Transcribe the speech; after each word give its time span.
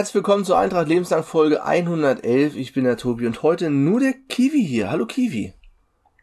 herzlich 0.00 0.14
willkommen 0.14 0.46
zur 0.46 0.58
Eintracht 0.58 0.88
Lebenslang 0.88 1.22
Folge 1.22 1.62
111. 1.62 2.56
Ich 2.56 2.72
bin 2.72 2.84
der 2.84 2.96
Tobi 2.96 3.26
und 3.26 3.42
heute 3.42 3.68
nur 3.68 4.00
der 4.00 4.14
Kiwi 4.14 4.64
hier. 4.64 4.90
Hallo 4.90 5.04
Kiwi. 5.04 5.52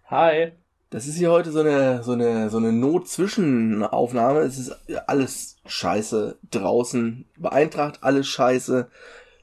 Hi. 0.08 0.54
Das 0.90 1.05
ist 1.05 1.18
hier 1.18 1.30
heute 1.30 1.52
so 1.52 1.59
eine, 1.59 2.02
so 2.02 2.13
eine, 2.13 2.49
so 2.49 2.58
eine 2.58 2.71
Not-Zwischenaufnahme. 2.71 4.40
Es 4.40 4.58
ist 4.58 4.71
alles 5.05 5.58
scheiße 5.68 6.40
draußen. 6.49 7.26
Bei 7.38 7.52
Eintracht 7.52 8.02
alles 8.02 8.26
scheiße. 8.26 8.90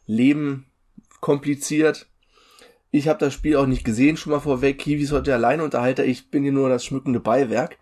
Leben 0.07 0.67
kompliziert. 1.21 2.09
Ich 2.91 3.07
habe 3.07 3.21
das 3.21 3.33
Spiel 3.33 3.55
auch 3.55 3.67
nicht 3.67 3.85
gesehen, 3.85 4.17
schon 4.17 4.33
mal 4.33 4.41
vorweg. 4.41 4.81
Kiwi 4.81 5.05
ist 5.05 5.13
heute 5.13 5.33
alleine 5.33 5.63
Unterhalter. 5.63 6.05
Ich 6.05 6.33
bin 6.33 6.43
hier 6.43 6.51
nur 6.51 6.69
das 6.69 6.85
schmückende 6.85 7.21
Beiwerk. 7.21 7.79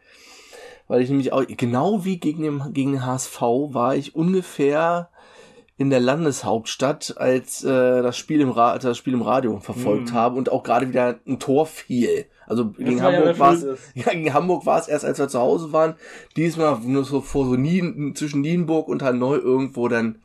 Weil 0.87 1.01
ich 1.01 1.09
nämlich 1.09 1.33
auch, 1.33 1.47
genau 1.47 2.05
wie 2.05 2.19
gegen 2.19 2.43
den, 2.43 2.75
gegen 2.75 2.93
den 2.93 3.07
HSV, 3.07 3.41
war 3.41 3.97
ich 3.97 4.15
ungefähr 4.15 5.09
in 5.83 5.91
der 5.91 5.99
Landeshauptstadt, 5.99 7.17
als 7.19 7.65
äh, 7.65 8.03
das 8.03 8.17
Spiel 8.17 8.41
im 8.41 8.51
Ra 8.51 8.79
das 8.79 8.97
Spiel 8.97 9.15
im 9.15 9.23
Radio 9.23 9.59
verfolgt 9.59 10.11
mhm. 10.11 10.15
habe 10.15 10.37
und 10.37 10.53
auch 10.53 10.63
gerade 10.63 10.89
wieder 10.89 11.19
ein 11.27 11.41
Tor 11.41 11.67
fiel. 11.67 12.27
Also 12.47 12.71
gegen 12.71 13.03
Hamburg 13.03 13.27
ja 13.27 13.39
war 13.41 13.53
es 13.53 13.67
ja, 13.95 14.13
gegen 14.13 14.33
Hamburg 14.33 14.65
war 14.65 14.79
es 14.79 14.87
erst, 14.87 15.05
als 15.05 15.19
wir 15.19 15.27
zu 15.27 15.41
Hause 15.41 15.73
waren. 15.73 15.95
Diesmal 16.37 16.79
nur 16.79 17.05
so 17.05 17.21
vor 17.21 17.47
so 17.47 17.57
Nien, 17.57 18.15
zwischen 18.15 18.43
Nienburg 18.43 18.87
und 18.87 19.03
Hanoi 19.03 19.39
irgendwo 19.39 19.89
dann 19.89 20.23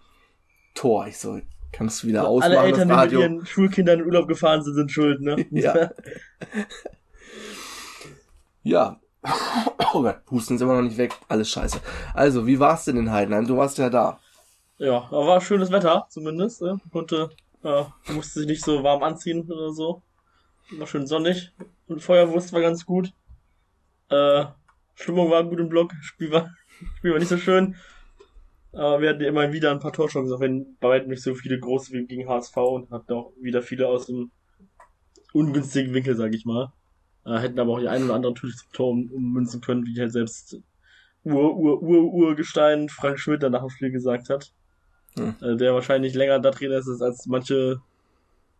Tor. 0.75 1.07
Ich 1.07 1.17
so, 1.17 1.39
kannst 1.71 2.03
du 2.03 2.07
wieder 2.07 2.19
also 2.19 2.33
ausmachen 2.33 2.57
Alle 2.57 2.67
Eltern, 2.67 2.89
das 2.89 3.09
die 3.09 3.15
mit 3.15 3.23
ihren 3.23 3.45
Schulkindern 3.47 3.99
in 4.01 4.05
Urlaub 4.05 4.27
gefahren 4.27 4.61
sind, 4.61 4.75
sind 4.75 4.91
schuld, 4.91 5.21
ne? 5.21 5.43
ja. 5.51 5.89
ja. 8.61 8.99
Oh 9.93 10.01
Gott, 10.01 10.17
Husten 10.29 10.57
sind 10.57 10.67
wir 10.67 10.75
noch 10.75 10.81
nicht 10.81 10.97
weg. 10.97 11.13
Alles 11.29 11.49
scheiße. 11.49 11.79
Also, 12.13 12.45
wie 12.45 12.59
war's 12.59 12.83
denn 12.83 12.97
in 12.97 13.09
Heidenheim? 13.09 13.47
Du 13.47 13.55
warst 13.55 13.77
ja 13.77 13.89
da. 13.89 14.19
Ja, 14.79 15.03
aber 15.05 15.27
war 15.27 15.41
schönes 15.41 15.71
Wetter 15.71 16.05
zumindest. 16.09 16.61
Ne? 16.61 16.79
Konnte, 16.91 17.29
äh, 17.63 17.83
musste 18.11 18.39
sich 18.39 18.47
nicht 18.47 18.63
so 18.63 18.83
warm 18.83 19.01
anziehen 19.03 19.49
oder 19.51 19.71
so. 19.71 20.03
War 20.77 20.87
schön 20.87 21.07
sonnig. 21.07 21.51
Und 21.87 22.01
Feuerwurst 22.01 22.53
war 22.53 22.61
ganz 22.61 22.85
gut. 22.85 23.11
Äh, 24.09 24.45
Stimmung 24.93 25.31
war 25.31 25.43
gut 25.43 25.59
im 25.59 25.69
Block. 25.69 25.93
Spiel 26.01 26.31
war, 26.31 26.51
Spiel 26.97 27.11
war 27.11 27.19
nicht 27.19 27.29
so 27.29 27.37
schön. 27.37 27.75
Aber 28.71 29.01
wir 29.01 29.09
hatten 29.09 29.21
immer 29.21 29.51
wieder 29.51 29.71
ein 29.71 29.79
paar 29.79 29.93
Torchancen, 29.93 30.35
auch 30.35 30.39
wenn 30.39 30.77
bei 30.79 30.89
weitem 30.89 31.09
nicht 31.09 31.23
so 31.23 31.33
viele 31.33 31.59
große 31.59 31.93
wie 31.93 32.05
gegen 32.05 32.29
HSV 32.29 32.57
und 32.57 32.91
hatten 32.91 33.13
auch 33.13 33.31
wieder 33.41 33.63
viele 33.63 33.87
aus 33.87 34.05
dem 34.05 34.29
ungünstigen 35.33 35.93
Winkel, 35.95 36.15
sag 36.15 36.35
ich 36.35 36.45
mal. 36.45 36.71
Äh, 37.25 37.39
hätten 37.39 37.59
aber 37.59 37.73
auch 37.73 37.79
die 37.79 37.87
einen 37.87 38.05
oder 38.05 38.15
anderen 38.15 38.35
natürlich 38.35 38.57
zum 38.57 38.71
Tor 38.73 38.91
ummünzen 38.91 39.61
können, 39.61 39.85
wie 39.87 39.99
halt 39.99 40.11
selbst 40.11 40.61
Ur-Ur-Ur-Urgestein 41.23 42.89
Frank 42.89 43.19
Schmidt 43.19 43.41
dann 43.41 43.53
nach 43.53 43.61
dem 43.61 43.69
Spiel 43.69 43.91
gesagt 43.91 44.29
hat. 44.29 44.53
Hm. 45.15 45.35
Äh, 45.41 45.55
der 45.57 45.73
wahrscheinlich 45.73 46.13
länger 46.13 46.39
da 46.39 46.51
Trainer 46.51 46.77
ist, 46.77 47.01
als 47.01 47.25
manche, 47.25 47.81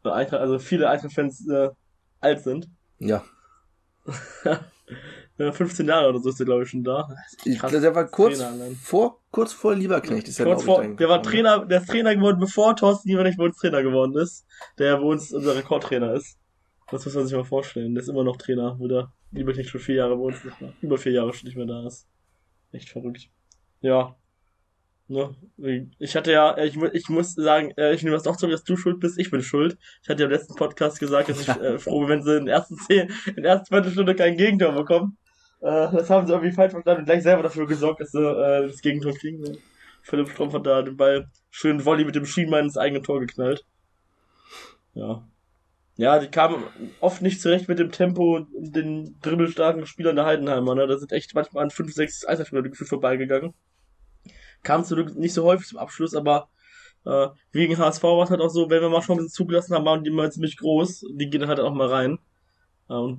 also 0.03 0.59
viele 0.59 0.89
Eintracht-Fans 0.89 1.47
äh, 1.49 1.69
alt 2.19 2.43
sind. 2.43 2.69
Ja. 2.99 3.23
15 5.37 5.87
Jahre 5.87 6.09
oder 6.09 6.19
so 6.19 6.29
ist 6.29 6.39
der, 6.39 6.45
glaube 6.45 6.63
ich, 6.63 6.69
schon 6.69 6.83
da. 6.83 7.07
Ich, 7.45 7.59
der 7.61 7.95
war 7.95 8.07
kurz 8.07 8.43
vor, 8.81 9.19
kurz 9.31 9.53
vor 9.53 9.75
Lieberknecht. 9.75 10.27
Ist 10.27 10.41
kurz 10.41 10.63
vor, 10.63 10.83
der 10.83 11.09
war 11.09 11.21
Trainer, 11.21 11.65
der 11.65 11.81
ist 11.81 11.89
Trainer 11.89 12.15
geworden, 12.15 12.39
bevor 12.39 12.75
Thorsten 12.75 13.09
Lieberknecht 13.09 13.37
bei 13.37 13.45
uns 13.45 13.57
Trainer 13.57 13.83
geworden 13.83 14.15
ist. 14.17 14.45
Der 14.79 14.97
bei 14.97 15.03
uns 15.03 15.31
unser 15.31 15.55
Rekordtrainer 15.55 16.13
ist. 16.13 16.39
Das 16.89 17.05
muss 17.05 17.13
man 17.13 17.27
sich 17.27 17.35
mal 17.35 17.43
vorstellen. 17.43 17.93
Der 17.93 18.01
ist 18.01 18.09
immer 18.09 18.23
noch 18.23 18.37
Trainer, 18.37 18.77
wo 18.79 18.87
der 18.87 19.11
Lieberknecht 19.31 19.69
schon 19.69 19.81
vier 19.81 19.95
Jahre 19.95 20.15
bei 20.15 20.23
uns 20.23 20.43
nicht 20.43 20.59
mehr, 20.59 20.73
über 20.81 20.97
vier 20.97 21.11
Jahre 21.11 21.33
schon 21.33 21.47
nicht 21.47 21.57
mehr 21.57 21.65
da 21.67 21.85
ist. 21.85 22.07
Echt 22.71 22.89
verrückt. 22.89 23.29
Ja, 23.81 24.15
Ne? 25.09 25.35
Ich 25.99 26.15
hatte 26.15 26.33
ja, 26.33 26.57
ich, 26.57 26.75
ich 26.75 27.07
muss 27.07 27.33
sagen, 27.33 27.71
äh, 27.77 27.93
ich 27.93 28.03
nehme 28.03 28.15
das 28.15 28.23
doch 28.23 28.35
zurück, 28.35 28.51
dass 28.51 28.65
du 28.65 28.75
schuld 28.75 28.99
bist, 28.99 29.17
ich 29.17 29.31
bin 29.31 29.41
schuld. 29.41 29.77
Ich 30.03 30.09
hatte 30.09 30.23
ja 30.23 30.25
im 30.25 30.31
letzten 30.31 30.55
Podcast 30.55 30.99
gesagt, 30.99 31.29
dass 31.29 31.41
ich 31.41 31.47
äh, 31.47 31.79
froh 31.79 32.01
bin, 32.01 32.09
wenn 32.09 32.23
sie 32.23 32.37
in 32.37 32.45
der 32.45 32.55
ersten 32.55 32.75
zehn, 32.75 33.09
in 33.25 33.43
der 33.43 33.53
ersten 33.53 33.73
Viertelstunde 33.73 34.15
kein 34.15 34.35
Gegentor 34.35 34.73
bekommen. 34.73 35.17
Äh, 35.61 35.91
das 35.91 36.09
haben 36.09 36.27
sie 36.27 36.33
irgendwie 36.33 36.51
falsch 36.51 36.71
verstanden 36.71 37.01
und 37.01 37.05
gleich 37.05 37.23
selber 37.23 37.43
dafür 37.43 37.67
gesorgt, 37.67 38.01
dass 38.01 38.11
sie 38.11 38.19
äh, 38.19 38.67
das 38.67 38.81
Gegentor 38.81 39.13
kriegen. 39.13 39.39
Ne? 39.39 39.57
Philipp 40.01 40.29
Strumpf 40.29 40.53
hat 40.53 40.67
da 40.67 40.81
den 40.81 40.97
Ball 40.97 41.29
schön 41.49 41.85
Volley 41.85 42.03
mit 42.03 42.15
dem 42.15 42.25
Schienbein 42.25 42.65
ins 42.65 42.77
eigene 42.77 43.01
Tor 43.01 43.21
geknallt. 43.21 43.65
Ja. 44.93 45.25
Ja, 45.95 46.19
die 46.19 46.27
kamen 46.27 46.63
oft 46.99 47.21
nicht 47.21 47.41
zurecht 47.41 47.67
mit 47.69 47.79
dem 47.79 47.91
Tempo 47.91 48.35
und 48.35 48.49
den 48.53 49.17
dribbelstarken 49.21 49.85
Spielern 49.87 50.15
der 50.15 50.25
Heidenheimer. 50.25 50.75
Ne? 50.75 50.85
Da 50.85 50.97
sind 50.97 51.11
echt 51.11 51.33
manchmal 51.33 51.63
an 51.63 51.71
5, 51.71 51.93
6 51.93 52.27
Eiserspieler 52.27 52.61
gefühlt 52.61 52.89
vorbeigegangen 52.89 53.53
kam 54.67 54.83
zu 54.83 54.95
nicht 54.97 55.33
so 55.33 55.45
häufig 55.45 55.67
zum 55.67 55.79
Abschluss, 55.79 56.13
aber 56.13 56.49
äh, 57.05 57.29
wegen 57.53 57.77
HSV 57.77 58.03
war 58.03 58.23
es 58.23 58.29
halt 58.29 58.41
auch 58.41 58.49
so, 58.49 58.69
wenn 58.69 58.81
wir 58.81 58.89
mal 58.89 58.99
Chancen 58.99 59.29
zugelassen 59.29 59.73
haben, 59.73 59.85
waren 59.85 60.03
die 60.03 60.09
immer 60.09 60.29
ziemlich 60.29 60.57
groß, 60.57 61.05
die 61.13 61.29
gehen 61.29 61.47
halt 61.47 61.61
auch 61.61 61.73
mal 61.73 61.87
rein. 61.87 62.19
Äh, 62.89 62.95
und 62.95 63.17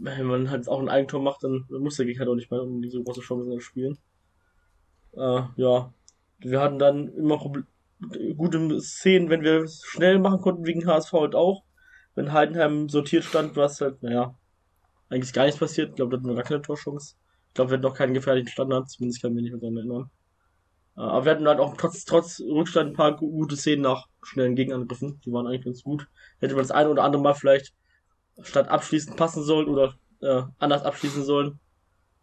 wenn 0.00 0.26
man 0.26 0.50
halt 0.50 0.68
auch 0.68 0.80
ein 0.80 0.88
Eigentor 0.88 1.22
macht, 1.22 1.44
dann 1.44 1.66
muss 1.68 1.96
der 1.96 2.06
Gegner 2.06 2.20
halt 2.20 2.30
auch 2.30 2.34
nicht 2.34 2.50
mehr 2.50 2.62
um 2.62 2.82
diese 2.82 3.00
große 3.00 3.20
Chancen 3.20 3.60
spielen. 3.60 3.96
Äh, 5.12 5.42
ja, 5.56 5.94
wir 6.40 6.60
hatten 6.60 6.80
dann 6.80 7.08
immer 7.14 7.38
gute 8.36 8.80
Szenen, 8.80 9.30
wenn 9.30 9.42
wir 9.42 9.62
es 9.62 9.84
schnell 9.84 10.18
machen 10.18 10.40
konnten, 10.40 10.66
wegen 10.66 10.84
HSV 10.84 11.12
halt 11.12 11.36
auch. 11.36 11.62
Wenn 12.16 12.32
Heidenheim 12.32 12.88
sortiert 12.88 13.22
stand, 13.22 13.54
war 13.54 13.66
es 13.66 13.80
halt, 13.80 14.02
naja, 14.02 14.34
eigentlich 15.10 15.32
gar 15.32 15.44
nichts 15.44 15.60
passiert. 15.60 15.90
Ich 15.90 15.94
glaube, 15.94 16.10
da 16.10 16.16
hatten 16.16 16.28
wir 16.28 16.34
gar 16.34 16.42
keine 16.42 16.62
Torchance. 16.62 17.14
Ich 17.46 17.54
glaube, 17.54 17.70
wir 17.70 17.74
hatten 17.74 17.86
noch 17.86 17.94
keinen 17.94 18.14
gefährlichen 18.14 18.48
Standard, 18.48 18.90
zumindest 18.90 19.22
kann 19.22 19.30
ich 19.30 19.36
mich 19.36 19.42
nicht 19.44 19.52
mehr 19.52 19.60
daran 19.60 19.76
erinnern. 19.76 20.10
Äh, 20.98 21.02
aber 21.02 21.24
wir 21.24 21.32
hatten 21.32 21.48
halt 21.48 21.60
auch 21.60 21.76
trotz, 21.76 22.04
trotz 22.04 22.40
Rückstand 22.40 22.90
ein 22.90 22.96
paar 22.96 23.16
gute 23.16 23.56
Szenen 23.56 23.82
nach 23.82 24.08
schnellen 24.22 24.56
Gegenangriffen. 24.56 25.20
Die 25.24 25.32
waren 25.32 25.46
eigentlich 25.46 25.64
ganz 25.64 25.82
gut. 25.82 26.08
Hätte 26.40 26.54
man 26.54 26.64
das 26.64 26.72
eine 26.72 26.90
oder 26.90 27.04
andere 27.04 27.22
Mal 27.22 27.34
vielleicht 27.34 27.72
statt 28.42 28.68
abschließend 28.68 29.16
passen 29.16 29.42
sollen 29.42 29.68
oder 29.68 29.94
äh, 30.20 30.42
anders 30.58 30.82
abschließen 30.82 31.24
sollen. 31.24 31.60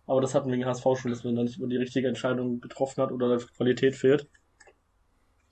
Aber 0.06 0.22
das 0.22 0.36
hatten 0.36 0.50
wir 0.50 0.58
gegen 0.58 0.68
HSV 0.68 0.84
schon, 0.98 1.12
dass 1.12 1.24
man 1.24 1.36
dann 1.36 1.46
nicht 1.46 1.58
immer 1.58 1.68
die 1.68 1.78
richtige 1.78 2.08
Entscheidung 2.08 2.62
getroffen 2.62 3.02
hat 3.02 3.12
oder 3.12 3.38
Qualität 3.58 3.96
fehlt. 3.96 4.28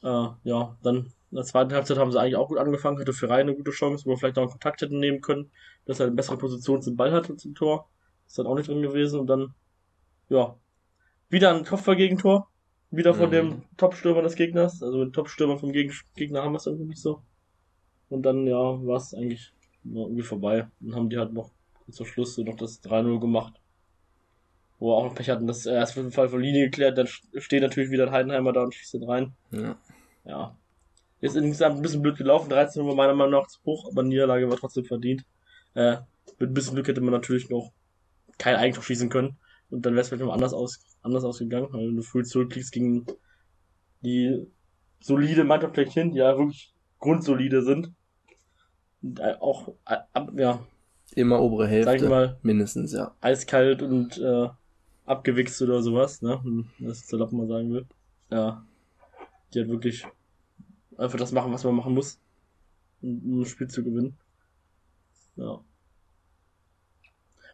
Äh, 0.03 0.28
ja, 0.44 0.78
dann 0.83 1.12
in 1.31 1.38
der 1.38 1.45
zweiten 1.45 1.73
Halbzeit 1.73 1.97
haben 1.97 2.12
sie 2.12 2.19
eigentlich 2.19 2.35
auch 2.35 2.50
gut 2.50 2.59
angefangen, 2.59 3.00
hatte 3.00 3.13
für 3.13 3.29
Reihe 3.29 3.41
eine 3.41 3.56
gute 3.56 3.72
Chance, 3.72 4.06
wo 4.06 4.12
wir 4.12 4.17
vielleicht 4.17 4.38
auch 4.38 4.44
einen 4.44 4.51
Kontakt 4.51 4.81
hätten 4.81 5.00
nehmen 5.00 5.22
können, 5.22 5.50
dass 5.85 6.00
er 6.00 6.06
eine 6.06 6.16
bessere 6.16 6.38
Position 6.38 6.83
zum 6.83 6.95
Ball 6.95 7.12
hatte 7.12 7.35
zum 7.35 7.56
Tor. 7.56 7.89
Ist 8.28 8.38
dann 8.38 8.45
auch 8.45 8.56
nicht 8.56 8.67
drin 8.67 8.83
gewesen 8.83 9.19
und 9.19 9.28
dann, 9.28 9.56
ja, 10.29 10.56
wieder 11.29 11.56
ein 11.56 11.66
Kopfballgegentor. 11.66 12.47
Wieder 12.93 13.15
von 13.15 13.29
mhm. 13.29 13.31
dem 13.31 13.61
Top-Stürmer 13.77 14.21
des 14.21 14.35
Gegners. 14.35 14.83
Also 14.83 15.03
Top-Stürmer 15.05 15.57
vom 15.57 15.71
Geg 15.71 15.91
Gegner 16.15 16.43
haben 16.43 16.53
wir 16.53 16.57
es 16.57 16.67
irgendwie 16.67 16.89
nicht 16.89 17.01
so. 17.01 17.23
Und 18.09 18.21
dann, 18.21 18.45
ja, 18.45 18.55
war 18.55 18.97
es 18.97 19.15
eigentlich 19.15 19.51
irgendwie 19.83 20.21
vorbei. 20.21 20.67
Dann 20.79 20.95
haben 20.95 21.09
die 21.09 21.17
halt 21.17 21.33
noch 21.33 21.49
zum 21.89 22.05
Schluss 22.05 22.37
noch 22.37 22.55
das 22.55 22.83
3-0 22.83 23.19
gemacht. 23.19 23.59
Wo 24.77 24.91
wir 24.91 24.97
auch 24.97 25.05
noch 25.05 25.15
Pech 25.15 25.31
hatten, 25.31 25.47
das 25.47 25.65
erst 25.65 25.95
für 25.95 26.03
den 26.03 26.12
Fall 26.12 26.29
von 26.29 26.39
Linie 26.39 26.65
geklärt, 26.65 27.00
dann 27.00 27.07
steht 27.07 27.63
natürlich 27.63 27.89
wieder 27.89 28.06
ein 28.06 28.12
Heidenheimer 28.12 28.53
da 28.53 28.62
und 28.62 28.75
schießt 28.75 28.94
den 28.94 29.09
rein. 29.09 29.33
Ja. 29.50 29.75
Ja. 30.25 30.57
Ist 31.19 31.35
insgesamt 31.35 31.77
ein 31.77 31.81
bisschen 31.81 32.03
blöd 32.03 32.18
gelaufen, 32.18 32.50
13 32.50 32.85
war 32.85 32.94
meiner 32.94 33.15
Meinung 33.15 33.41
nach 33.41 33.47
zu 33.47 33.59
hoch, 33.65 33.89
aber 33.89 34.03
Niederlage 34.03 34.47
war 34.51 34.57
trotzdem 34.57 34.85
verdient. 34.85 35.25
Äh, 35.73 35.97
mit 36.38 36.51
ein 36.51 36.53
bisschen 36.53 36.75
Glück 36.75 36.88
hätte 36.88 37.01
man 37.01 37.13
natürlich 37.13 37.50
noch 37.50 37.71
kein 38.38 38.56
Eigentor 38.56 38.83
schießen 38.83 39.09
können. 39.09 39.38
Und 39.71 39.83
dann 39.83 39.94
wäre 39.94 40.01
es 40.01 40.09
vielleicht 40.09 40.23
noch 40.23 40.33
anders, 40.33 40.53
aus, 40.53 40.79
anders 41.03 41.23
ausgegangen, 41.23 41.67
weil 41.71 41.94
du 41.94 42.01
früh 42.01 42.23
zurückkriegst 42.23 42.71
gegen 42.71 43.05
die 44.01 44.47
solide 45.00 45.44
Mannschaft 45.44 45.75
hin, 45.75 46.11
die 46.11 46.19
ja 46.19 46.38
wirklich 46.38 46.73
grundsolide 47.00 47.61
sind. 47.61 47.91
Und 49.01 49.19
äh, 49.19 49.35
auch, 49.39 49.73
äh, 49.85 49.97
ja. 50.38 50.65
Immer 51.15 51.41
obere 51.41 51.67
Hälfte. 51.67 51.91
Sag 51.91 52.01
ich 52.01 52.09
mal. 52.09 52.39
Mindestens, 52.41 52.94
ja. 52.94 53.13
Eiskalt 53.21 53.81
und 53.81 54.17
äh, 54.17 54.50
abgewichst 55.05 55.61
oder 55.61 55.81
sowas, 55.81 56.21
ne? 56.21 56.41
Das 56.79 57.00
ist 57.00 57.09
salopp 57.09 57.33
mal 57.33 57.47
sagen 57.47 57.71
will. 57.71 57.85
Ja. 58.31 58.65
Die 59.53 59.59
hat 59.59 59.67
wirklich 59.67 60.07
einfach 60.97 61.19
das 61.19 61.31
machen, 61.31 61.51
was 61.51 61.63
man 61.63 61.75
machen 61.75 61.94
muss, 61.94 62.19
um 63.01 63.41
ein 63.41 63.45
Spiel 63.45 63.67
zu 63.67 63.83
gewinnen. 63.83 64.17
Ja. 65.35 65.61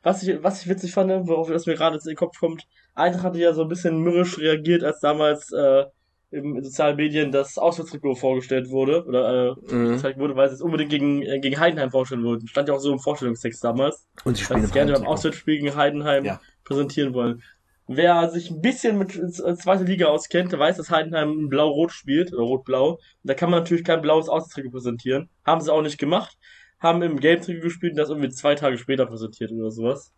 Was 0.04 0.24
ich, 0.24 0.42
was 0.42 0.62
ich 0.62 0.70
witzig 0.70 0.94
fand, 0.94 1.28
worauf 1.28 1.50
das 1.50 1.66
mir 1.66 1.76
gerade 1.76 1.98
in 1.98 2.04
den 2.04 2.16
Kopf 2.16 2.40
kommt, 2.40 2.68
Eintracht 2.96 3.24
hatte 3.24 3.40
ja 3.40 3.54
so 3.54 3.64
ein 3.64 3.70
bisschen 3.70 4.00
mürrisch 4.00 4.38
reagiert, 4.38 4.84
als 4.84 5.00
damals 5.00 5.52
äh, 5.52 5.86
im, 6.32 6.58
in 6.58 6.64
sozialen 6.64 6.96
Medien 6.96 7.32
das 7.32 7.58
Auswärtstrikot 7.58 8.16
vorgestellt 8.16 8.70
wurde, 8.70 9.06
oder 9.06 9.58
äh, 9.70 9.76
mhm. 9.76 9.94
gezeigt 9.94 10.20
wurde, 10.20 10.36
weil 10.36 10.50
sie 10.50 10.56
es 10.56 10.62
unbedingt 10.62 10.92
gegen, 10.92 11.22
äh, 11.24 11.40
gegen 11.40 11.60
Heidenheim 11.60 11.92
vorstellen 11.92 12.24
wollten. 12.24 12.48
Stand 12.48 12.70
ja 12.70 12.76
auch 12.76 12.80
so 12.80 12.92
im 12.92 13.00
Vorstellungstext 13.00 13.64
damals. 13.64 14.08
Und 14.24 14.38
sie 14.38 14.44
spielen 14.44 14.70
gerne 14.72 14.94
beim 14.94 15.06
Auswärtsspiel 15.06 15.60
gegen 15.60 15.76
Heidenheim 15.76 16.26
ja. 16.26 16.40
präsentieren 16.64 17.14
wollen. 17.14 17.42
Wer 17.88 18.30
sich 18.30 18.52
ein 18.52 18.62
bisschen 18.62 19.00
mit 19.00 19.16
äh, 19.16 19.56
zweiter 19.56 19.84
Liga 19.84 20.08
auskennt, 20.08 20.52
der 20.52 20.60
weiß, 20.60 20.78
dass 20.78 20.92
Heidenheim 20.92 21.50
Blau-Rot 21.50 21.92
spielt, 21.92 22.32
oder 22.32 22.44
Rot-Blau. 22.44 23.00
Da 23.24 23.34
kann 23.34 23.50
man 23.50 23.62
natürlich 23.62 23.84
kein 23.84 24.02
blaues 24.02 24.30
Auswärtstrikot 24.30 24.70
präsentieren. 24.70 25.30
Haben 25.44 25.62
sie 25.62 25.74
auch 25.74 25.82
nicht 25.82 25.98
gemacht 25.98 26.38
haben 26.80 27.02
im 27.02 27.20
Game 27.20 27.42
Trigger 27.42 27.62
gespielt 27.62 27.94
und 27.94 27.98
das 27.98 28.10
irgendwie 28.10 28.30
zwei 28.30 28.56
Tage 28.56 28.78
später 28.78 29.06
präsentiert 29.06 29.52
oder 29.52 29.72
sowas. 29.72 30.12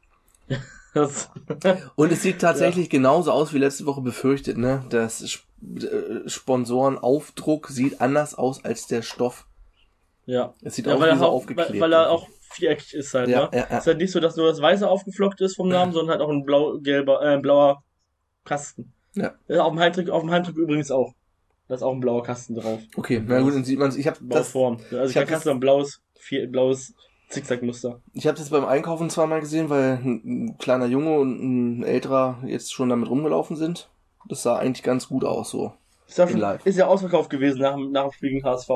Und 1.95 2.11
es 2.11 2.21
sieht 2.21 2.39
tatsächlich 2.41 2.89
genauso 2.89 3.31
aus 3.31 3.53
wie 3.53 3.57
letzte 3.59 3.85
Woche 3.85 4.01
befürchtet, 4.01 4.57
ne? 4.57 4.83
Das 4.89 5.21
Sp 5.23 5.45
äh, 5.63 6.27
Sponsorenaufdruck 6.27 7.69
sieht 7.69 8.01
anders 8.01 8.35
aus 8.35 8.65
als 8.65 8.87
der 8.87 9.01
Stoff. 9.01 9.45
ja. 10.25 10.53
Es 10.63 10.75
sieht 10.75 10.87
ja 10.87 10.95
aus 10.95 11.01
wie 11.01 11.05
er 11.05 11.17
so 11.17 11.25
auch, 11.27 11.33
aufgeklebt. 11.33 11.73
weil, 11.73 11.79
weil 11.79 11.93
er 11.93 12.09
auch 12.11 12.27
viereckig 12.41 12.93
ist 12.93 13.13
halt, 13.13 13.29
Ja, 13.29 13.43
ne? 13.43 13.49
ja, 13.53 13.59
ja. 13.59 13.67
Es 13.69 13.79
ist 13.81 13.87
halt 13.87 13.97
nicht 13.99 14.11
so, 14.11 14.19
dass 14.19 14.35
nur 14.35 14.47
das 14.47 14.61
Weiße 14.61 14.85
aufgeflockt 14.87 15.39
ist 15.39 15.55
vom 15.55 15.69
Namen, 15.69 15.93
sondern 15.93 16.11
halt 16.11 16.21
auch 16.21 16.29
ein 16.29 16.43
blau-gelber, 16.43 17.21
äh, 17.21 17.35
ein 17.35 17.41
blauer 17.41 17.83
Kasten. 18.43 18.91
Ja. 19.15 19.33
Ja, 19.47 19.63
auf 19.63 19.71
dem 19.71 19.79
Heimdruck, 19.79 20.09
auf 20.09 20.21
dem 20.21 20.31
Heimdruck 20.31 20.57
übrigens 20.57 20.91
auch. 20.91 21.13
Da 21.69 21.75
ist 21.75 21.83
auch 21.83 21.93
ein 21.93 22.01
blauer 22.01 22.23
Kasten 22.23 22.55
drauf. 22.55 22.81
Okay, 22.97 23.23
na 23.25 23.39
gut, 23.39 23.53
dann 23.53 23.63
sieht 23.63 23.79
man 23.79 23.97
Ich 23.97 24.07
habe 24.07 24.17
Blaue 24.19 24.39
das, 24.39 24.49
Form. 24.49 24.77
Also 24.91 25.03
ich 25.03 25.11
ich 25.11 25.17
hab 25.17 25.23
kann 25.25 25.35
Kasten 25.35 25.49
ein 25.51 25.59
blaues, 25.61 26.00
vier, 26.21 26.47
blaues 26.49 26.93
Zickzackmuster. 27.29 28.01
ich 28.13 28.27
habe 28.27 28.37
das 28.37 28.49
beim 28.49 28.65
Einkaufen 28.65 29.09
zweimal 29.09 29.39
gesehen, 29.39 29.69
weil 29.69 29.99
ein, 30.03 30.21
ein 30.45 30.57
kleiner 30.57 30.85
Junge 30.85 31.17
und 31.17 31.79
ein 31.79 31.83
älterer 31.83 32.39
jetzt 32.45 32.73
schon 32.73 32.89
damit 32.89 33.09
rumgelaufen 33.09 33.55
sind. 33.55 33.89
Das 34.27 34.43
sah 34.43 34.57
eigentlich 34.57 34.83
ganz 34.83 35.07
gut 35.07 35.23
aus 35.23 35.49
so. 35.51 35.73
Ist 36.07 36.17
ja, 36.17 36.27
schon, 36.27 36.39
live. 36.39 36.65
ist 36.65 36.77
ja 36.77 36.87
ausverkauft 36.87 37.29
gewesen 37.29 37.61
nach, 37.61 37.73
dem- 37.75 37.91
nach 37.91 38.03
dem 38.03 38.11
Spiel 38.11 38.31
gegen 38.31 38.43
HSV. 38.45 38.69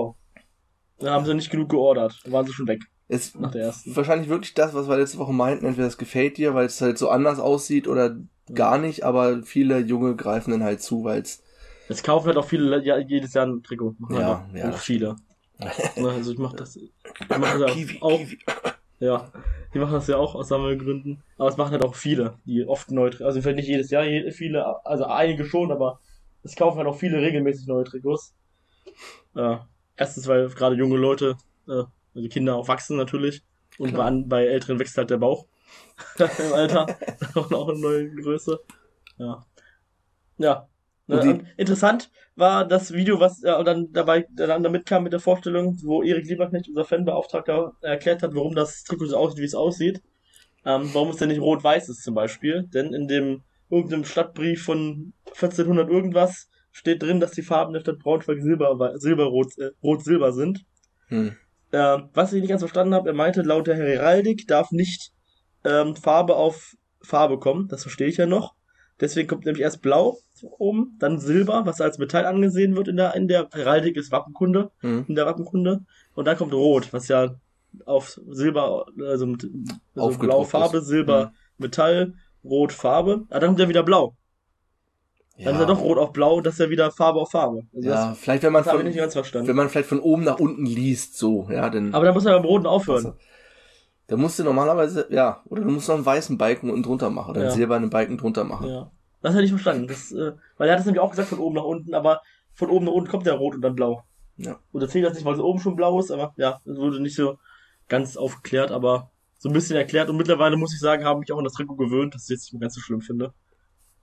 Da 0.99 1.11
haben 1.11 1.25
sie 1.25 1.33
nicht 1.33 1.49
genug 1.51 1.69
geordert. 1.69 2.17
Da 2.23 2.31
waren 2.31 2.45
sie 2.45 2.53
schon 2.53 2.67
weg 2.67 2.81
Es 3.09 3.35
nach 3.35 3.51
der 3.51 3.63
ersten. 3.63 3.93
wahrscheinlich 3.95 4.29
wirklich 4.29 4.53
das, 4.53 4.73
was 4.73 4.87
wir 4.87 4.97
letzte 4.97 5.17
Woche 5.17 5.33
meinten, 5.33 5.65
entweder 5.65 5.87
es 5.87 5.97
gefällt 5.97 6.37
dir, 6.37 6.53
weil 6.55 6.65
es 6.67 6.79
halt 6.79 6.97
so 6.97 7.09
anders 7.09 7.39
aussieht 7.39 7.87
oder 7.89 8.15
gar 8.53 8.77
nicht, 8.77 9.03
aber 9.03 9.43
viele 9.43 9.79
Junge 9.79 10.15
greifen 10.15 10.51
dann 10.51 10.63
halt 10.63 10.81
zu, 10.81 11.03
weil 11.03 11.21
es 11.21 11.43
Es 11.89 12.03
kaufen 12.03 12.27
halt 12.27 12.37
auch 12.37 12.45
viele 12.47 12.81
ja, 12.83 12.97
jedes 12.97 13.33
Jahr 13.33 13.47
ein 13.47 13.61
Trikot. 13.63 13.95
Machen 13.99 14.15
Ja, 14.15 14.45
halt 14.53 14.57
ja, 14.63 14.69
auch 14.71 14.77
viele. 14.77 15.17
Ne, 15.95 16.09
also 16.09 16.31
ich 16.31 16.37
mach 16.37 16.53
das, 16.53 16.75
ich 16.75 16.91
mach 17.29 17.59
das 17.59 17.71
Kiwi, 17.73 17.97
auch, 18.01 18.17
Kiwi. 18.17 18.39
ja, 18.99 19.31
die 19.73 19.79
machen 19.79 19.93
das 19.93 20.07
ja 20.07 20.17
auch 20.17 20.35
aus 20.35 20.49
Sammelgründen. 20.49 21.23
Aber 21.37 21.49
es 21.49 21.57
machen 21.57 21.71
halt 21.71 21.83
auch 21.83 21.95
viele, 21.95 22.37
die 22.45 22.65
oft 22.67 22.91
neu, 22.91 23.11
also 23.21 23.41
vielleicht 23.41 23.57
nicht 23.57 23.67
jedes 23.67 23.89
Jahr, 23.89 24.03
viele, 24.31 24.85
also 24.85 25.05
einige 25.05 25.45
schon, 25.45 25.71
aber 25.71 25.99
es 26.43 26.55
kaufen 26.55 26.77
halt 26.77 26.87
auch 26.87 26.97
viele 26.97 27.21
regelmäßig 27.21 27.67
neue 27.67 27.85
Trikots. 27.85 28.35
Äh, 29.35 29.57
erstens, 29.95 30.27
weil 30.27 30.47
gerade 30.49 30.75
junge 30.75 30.97
Leute, 30.97 31.37
äh, 31.67 31.83
also 32.13 32.29
Kinder 32.29 32.55
auch 32.55 32.67
wachsen 32.67 32.97
natürlich. 32.97 33.43
Und 33.77 33.91
bei, 33.91 33.97
Klar. 33.97 34.23
bei 34.25 34.45
Älteren 34.45 34.79
wächst 34.79 34.97
halt 34.97 35.09
der 35.09 35.17
Bauch 35.17 35.47
im 36.19 36.53
Alter. 36.53 36.87
auch 37.35 37.51
auch 37.51 37.69
eine 37.69 37.79
neue 37.79 38.09
Größe. 38.15 38.59
Ja. 39.17 39.45
Ja. 40.37 40.69
Und 41.07 41.45
interessant 41.57 42.09
war 42.35 42.67
das 42.67 42.91
Video, 42.91 43.19
was 43.19 43.43
äh, 43.43 43.63
dann 43.63 43.91
dabei 43.91 44.25
dann 44.31 44.63
damit 44.63 44.85
kam 44.85 45.03
mit 45.03 45.13
der 45.13 45.19
Vorstellung, 45.19 45.77
wo 45.83 46.01
Erik 46.01 46.27
Lieberknecht, 46.27 46.67
unser 46.67 46.83
Fanbeauftragter, 46.83 47.73
erklärt 47.81 48.23
hat, 48.23 48.33
warum 48.33 48.55
das 48.55 48.83
Trikot 48.83 49.05
so 49.05 49.17
aussieht, 49.17 49.39
wie 49.39 49.45
es 49.45 49.55
aussieht. 49.55 50.01
Ähm, 50.65 50.89
warum 50.93 51.09
es 51.09 51.17
denn 51.17 51.29
nicht 51.29 51.41
rot-weiß 51.41 51.89
ist 51.89 52.03
zum 52.03 52.15
Beispiel. 52.15 52.67
Denn 52.73 52.93
in 52.93 53.07
dem 53.07 53.43
irgendeinem 53.69 54.03
Stadtbrief 54.03 54.63
von 54.63 55.13
1400 55.27 55.89
irgendwas 55.89 56.49
steht 56.71 57.03
drin, 57.03 57.19
dass 57.19 57.31
die 57.31 57.43
Farben 57.43 57.73
der 57.73 57.81
Stadt 57.81 57.99
Braunschweig 57.99 58.41
silber, 58.41 58.93
silberrot, 58.95 59.57
äh, 59.59 59.71
rot-silber 59.83 60.33
sind. 60.33 60.65
Hm. 61.07 61.35
Äh, 61.71 61.99
was 62.13 62.33
ich 62.33 62.41
nicht 62.41 62.49
ganz 62.49 62.61
verstanden 62.61 62.93
habe, 62.95 63.09
er 63.09 63.15
meinte, 63.15 63.43
laut 63.43 63.67
der 63.67 63.75
Heraldik 63.75 64.47
darf 64.47 64.71
nicht 64.71 65.11
ähm, 65.63 65.95
Farbe 65.95 66.35
auf 66.35 66.75
Farbe 67.01 67.39
kommen. 67.39 67.67
Das 67.67 67.83
verstehe 67.83 68.07
ich 68.07 68.17
ja 68.17 68.25
noch. 68.25 68.55
Deswegen 69.01 69.27
kommt 69.27 69.45
nämlich 69.45 69.61
erst 69.63 69.81
Blau 69.81 70.17
oben, 70.57 70.95
dann 70.99 71.19
Silber, 71.19 71.65
was 71.65 71.81
als 71.81 71.97
Metall 71.97 72.25
angesehen 72.25 72.75
wird 72.75 72.87
in 72.87 72.95
der, 72.97 73.13
in 73.15 73.27
der 73.27 73.49
Heraldik 73.53 73.97
ist 73.97 74.11
Wappenkunde, 74.11 74.71
Hm. 74.79 75.05
in 75.07 75.15
der 75.15 75.25
Wappenkunde. 75.25 75.81
Und 76.13 76.25
dann 76.25 76.37
kommt 76.37 76.53
Rot, 76.53 76.93
was 76.93 77.07
ja 77.09 77.35
auf 77.85 78.19
Silber, 78.29 78.85
also 79.05 79.25
mit 79.25 79.43
also 79.43 80.07
Aufgedruckt 80.07 80.19
Blau 80.21 80.43
Farbe, 80.45 80.77
ist. 80.77 80.85
Silber 80.87 81.33
Metall, 81.57 82.13
Rot 82.43 82.71
Farbe. 82.71 83.25
Ah, 83.29 83.39
dann 83.39 83.49
kommt 83.49 83.59
ja 83.59 83.67
wieder 83.69 83.83
Blau. 83.83 84.15
Dann 85.37 85.55
ist 85.55 85.59
ja 85.59 85.65
doch 85.67 85.81
Rot 85.81 85.97
auf 85.97 86.13
Blau, 86.13 86.39
das 86.39 86.53
ist 86.53 86.59
ja 86.61 86.69
wieder 86.69 86.91
Farbe 86.91 87.19
auf 87.19 87.31
Farbe. 87.31 87.63
Also 87.75 87.89
Ja, 87.89 88.13
vielleicht 88.17 88.43
wenn 88.43 88.53
man 88.53 88.61
das, 88.63 88.71
das 88.71 88.75
von, 88.77 88.85
nicht 88.87 88.97
ganz 88.97 89.11
verstanden. 89.13 89.47
wenn 89.49 89.55
man 89.57 89.67
vielleicht 89.69 89.89
von 89.89 89.99
oben 89.99 90.23
nach 90.23 90.39
unten 90.39 90.65
liest, 90.65 91.17
so, 91.17 91.49
ja, 91.51 91.69
dann, 91.69 91.93
Aber 91.93 92.05
dann 92.05 92.13
muss 92.13 92.25
er 92.25 92.35
beim 92.35 92.45
Roten 92.45 92.65
aufhören. 92.65 93.05
Also, 93.07 93.17
da 94.07 94.17
musst 94.17 94.37
du 94.39 94.43
normalerweise, 94.43 95.07
ja, 95.09 95.41
oder 95.45 95.63
du 95.63 95.71
musst 95.71 95.87
noch 95.87 95.95
einen 95.95 96.05
weißen 96.05 96.37
Balken 96.37 96.69
unten 96.69 96.83
drunter 96.83 97.09
machen, 97.09 97.31
oder 97.31 97.41
einen 97.41 97.49
Ja. 97.49 97.55
silbernen 97.55 97.89
Balken 97.89 98.17
drunter 98.17 98.43
machen. 98.43 98.69
Ja. 98.69 98.91
Das 99.21 99.33
hätte 99.33 99.45
ich 99.45 99.49
verstanden. 99.49 99.87
Das, 99.87 100.11
äh, 100.11 100.33
weil 100.57 100.67
er 100.69 100.73
hat 100.73 100.79
es 100.81 100.85
nämlich 100.85 101.01
auch 101.01 101.09
gesagt 101.09 101.29
von 101.29 101.39
oben 101.39 101.55
nach 101.55 101.63
unten, 101.63 101.93
aber 101.95 102.21
von 102.53 102.69
oben 102.69 102.85
nach 102.85 102.93
unten 102.93 103.09
kommt 103.09 103.25
ja 103.25 103.33
rot 103.33 103.55
und 103.55 103.61
dann 103.61 103.75
blau. 103.75 104.03
Ja. 104.37 104.59
Und 104.71 104.81
da 104.81 104.87
zählt 104.87 105.05
das 105.05 105.15
nicht, 105.15 105.25
weil 105.25 105.33
es 105.33 105.39
oben 105.39 105.59
schon 105.59 105.75
blau 105.75 105.99
ist, 105.99 106.11
aber 106.11 106.33
ja, 106.37 106.59
es 106.65 106.77
wurde 106.77 106.99
nicht 107.01 107.15
so 107.15 107.37
ganz 107.87 108.17
aufgeklärt, 108.17 108.71
aber 108.71 109.09
so 109.39 109.49
ein 109.49 109.53
bisschen 109.53 109.75
erklärt. 109.77 110.09
Und 110.09 110.17
mittlerweile 110.17 110.57
muss 110.57 110.73
ich 110.73 110.79
sagen, 110.79 111.05
habe 111.05 111.23
ich 111.23 111.31
auch 111.31 111.37
an 111.37 111.43
das 111.43 111.53
Trikot 111.53 111.75
gewöhnt, 111.75 112.13
dass 112.13 112.23
ich 112.23 112.25
es 112.25 112.29
jetzt 112.29 112.43
nicht 112.45 112.53
mehr 112.53 112.61
ganz 112.61 112.75
so 112.75 112.81
schlimm 112.81 113.01
finde. 113.01 113.33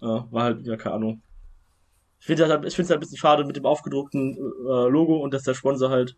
Äh, 0.01 0.07
war 0.07 0.43
halt, 0.43 0.67
ja, 0.67 0.77
keine 0.77 0.97
Ahnung. 0.97 1.23
Ich 2.19 2.27
finde 2.27 2.49
halt, 2.49 2.65
ich 2.65 2.75
finde 2.75 2.85
es 2.87 2.91
halt 2.91 2.99
ein 2.99 3.01
bisschen 3.01 3.19
schade 3.19 3.45
mit 3.45 3.57
dem 3.57 3.67
aufgedruckten 3.67 4.37
äh, 4.37 4.89
Logo 4.89 5.17
und 5.19 5.35
dass 5.35 5.43
der 5.43 5.55
Sponsor 5.55 5.91
halt, 5.91 6.17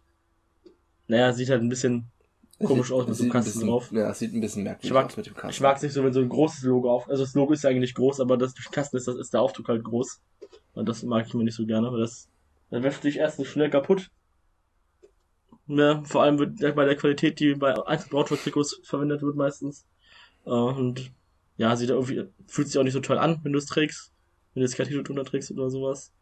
naja, 1.09 1.33
sieht 1.33 1.51
halt 1.51 1.63
ein 1.63 1.69
bisschen 1.69 2.11
komisch 2.63 2.93
aus 2.93 3.07
mit 3.07 3.17
so 3.17 3.25
einem 3.25 3.33
Kasten 3.33 3.53
bisschen, 3.53 3.69
drauf. 3.69 3.93
Ja, 3.93 4.11
es 4.11 4.19
sieht 4.19 4.33
ein 4.35 4.41
bisschen 4.41 4.63
merkwürdig 4.63 4.93
mag- 4.93 5.07
aus 5.07 5.17
mit 5.17 5.27
dem 5.27 5.35
Kasten. 5.35 5.51
Ich 5.51 5.61
mag 5.61 5.77
es 5.77 5.83
nicht 5.83 5.93
so, 5.93 6.05
wenn 6.05 6.13
so 6.13 6.21
ein 6.21 6.29
großes 6.29 6.63
Logo 6.63 6.91
auf. 6.93 7.09
Also 7.09 7.25
das 7.25 7.35
Logo 7.35 7.53
ist 7.53 7.65
ja 7.65 7.71
eigentlich 7.71 7.95
groß, 7.95 8.21
aber 8.21 8.37
das 8.37 8.55
durch 8.55 8.71
Kasten 8.71 8.97
ist, 8.97 9.09
das 9.09 9.17
ist 9.17 9.33
der 9.33 9.41
Aufdruck 9.41 9.69
halt 9.69 9.85
groß. 9.85 10.21
Und 10.75 10.89
das 10.89 11.03
mag 11.03 11.27
ich 11.27 11.35
mir 11.35 11.45
nicht 11.45 11.57
so 11.57 11.67
gerne, 11.67 11.91
weil 11.93 12.01
das 12.01 12.29
dann 12.71 12.83
wäscht 12.83 13.03
sich 13.03 13.19
erstens 13.19 13.49
schnell 13.49 13.71
kaputt. 13.71 14.11
Ja, 15.67 16.03
vor 16.05 16.23
allem 16.23 16.39
wird 16.39 16.59
bei 16.75 16.85
der 16.85 16.97
Qualität, 16.97 17.41
die 17.41 17.55
bei 17.55 17.75
einzelnen 17.87 18.11
Braunschweig-Trikots 18.11 18.81
verwendet 18.85 19.23
wird 19.23 19.37
meistens. 19.37 19.87
Äh, 20.45 20.51
und 20.51 21.13
ja, 21.57 21.75
sieht 21.77 21.91
irgendwie, 21.91 22.25
fühlt 22.47 22.69
sich 22.69 22.79
auch 22.79 22.83
nicht 22.83 22.93
so 22.93 23.01
toll 23.01 23.19
an, 23.19 23.41
wenn 23.43 23.53
du 23.53 23.59
es 23.59 23.67
trägst. 23.67 24.13
Wenn 24.53 24.61
du 24.61 24.67
jetzt 24.67 24.77
kein 24.77 24.87
T-Shirt 24.87 25.09
drunter 25.09 25.25
trägst 25.25 25.51
oder 25.53 25.71
sowas. 25.71 26.13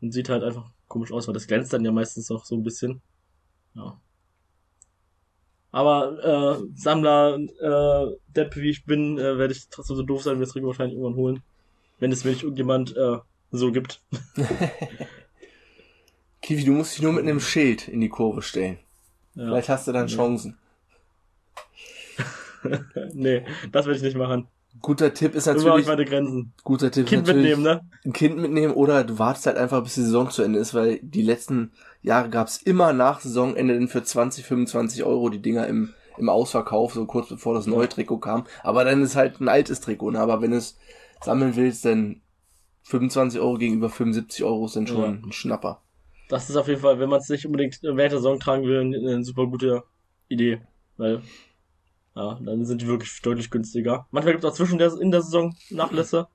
Und 0.00 0.12
sieht 0.12 0.28
halt 0.28 0.42
einfach 0.42 0.70
komisch 0.88 1.10
aus, 1.12 1.26
weil 1.26 1.34
das 1.34 1.46
glänzt 1.46 1.72
dann 1.72 1.84
ja 1.84 1.90
meistens 1.92 2.30
auch 2.30 2.44
so 2.44 2.54
ein 2.54 2.62
bisschen. 2.62 3.00
Ja. 3.74 4.00
Aber 5.76 6.58
äh, 6.58 6.64
Sammler, 6.74 7.36
äh, 7.36 8.16
Depp 8.34 8.56
wie 8.56 8.70
ich 8.70 8.86
bin, 8.86 9.18
äh, 9.18 9.36
werde 9.36 9.52
ich 9.52 9.68
trotzdem 9.68 9.96
so 9.96 10.04
doof 10.04 10.22
sein, 10.22 10.38
mir 10.38 10.44
das 10.44 10.52
Trikot 10.52 10.68
wahrscheinlich 10.68 10.96
irgendwann 10.96 11.16
holen. 11.16 11.42
Wenn 11.98 12.10
es 12.10 12.24
mir 12.24 12.30
nicht 12.30 12.44
irgendjemand 12.44 12.96
äh, 12.96 13.18
so 13.50 13.72
gibt. 13.72 14.00
Kiwi, 16.40 16.64
du 16.64 16.72
musst 16.72 16.94
dich 16.94 17.02
nur 17.02 17.12
mit 17.12 17.24
einem 17.24 17.40
Schild 17.40 17.88
in 17.88 18.00
die 18.00 18.08
Kurve 18.08 18.40
stellen. 18.40 18.78
Ja. 19.34 19.44
Vielleicht 19.44 19.68
hast 19.68 19.86
du 19.86 19.92
dann. 19.92 20.06
Chancen. 20.06 20.56
nee, 23.12 23.44
das 23.70 23.84
werde 23.84 23.98
ich 23.98 24.02
nicht 24.02 24.16
machen. 24.16 24.48
Guter 24.80 25.12
Tipp 25.12 25.34
ist 25.34 25.44
natürlich, 25.44 25.86
meine 25.86 26.06
Grenzen. 26.06 26.54
guter 26.64 26.90
Tipp 26.90 27.06
Kind 27.06 27.22
ist 27.22 27.34
natürlich, 27.34 27.54
mitnehmen, 27.54 27.62
ne? 27.62 27.90
ein 28.02 28.14
Kind 28.14 28.38
mitnehmen 28.38 28.72
oder 28.72 29.04
du 29.04 29.18
wartest 29.18 29.44
halt 29.46 29.58
einfach, 29.58 29.82
bis 29.82 29.94
die 29.94 30.02
Saison 30.02 30.30
zu 30.30 30.42
Ende 30.42 30.58
ist, 30.58 30.72
weil 30.72 31.00
die 31.02 31.22
letzten 31.22 31.72
Jahre 32.06 32.30
gab's 32.30 32.56
immer 32.58 32.92
nach 32.92 33.20
Saisonende 33.20 33.74
dann 33.74 33.88
für 33.88 34.02
20, 34.02 34.46
25 34.46 35.04
Euro 35.04 35.28
die 35.28 35.42
Dinger 35.42 35.66
im, 35.66 35.92
im 36.18 36.28
Ausverkauf, 36.28 36.94
so 36.94 37.04
kurz 37.04 37.28
bevor 37.28 37.54
das 37.54 37.66
neue 37.66 37.88
Trikot 37.88 38.18
kam. 38.18 38.46
Aber 38.62 38.84
dann 38.84 39.02
ist 39.02 39.16
halt 39.16 39.40
ein 39.40 39.48
altes 39.48 39.80
Trikot, 39.80 40.12
ne? 40.12 40.20
Aber 40.20 40.40
wenn 40.40 40.52
du 40.52 40.56
es 40.56 40.78
sammeln 41.20 41.56
willst, 41.56 41.84
dann 41.84 42.22
25 42.84 43.40
Euro 43.40 43.54
gegenüber 43.58 43.90
75 43.90 44.44
Euro 44.44 44.68
sind 44.68 44.88
schon 44.88 45.00
Ja. 45.00 45.08
ein 45.08 45.32
Schnapper. 45.32 45.82
Das 46.28 46.48
ist 46.48 46.56
auf 46.56 46.68
jeden 46.68 46.80
Fall, 46.80 46.98
wenn 47.00 47.08
man 47.08 47.20
es 47.20 47.28
nicht 47.28 47.44
unbedingt 47.46 47.80
während 47.82 47.98
der 47.98 48.10
Saison 48.10 48.38
tragen 48.38 48.64
will, 48.64 48.80
eine, 48.80 48.96
eine 48.98 49.24
super 49.24 49.46
gute 49.46 49.82
Idee. 50.28 50.60
Weil, 50.96 51.22
ja, 52.14 52.38
dann 52.42 52.64
sind 52.64 52.82
die 52.82 52.86
wirklich 52.86 53.20
deutlich 53.22 53.50
günstiger. 53.50 54.06
Manchmal 54.12 54.34
gibt 54.34 54.44
es 54.44 54.50
auch 54.50 54.54
zwischen 54.54 54.78
der, 54.78 54.92
in 55.00 55.10
der 55.10 55.22
Saison 55.22 55.54
Nachlässe. 55.70 56.28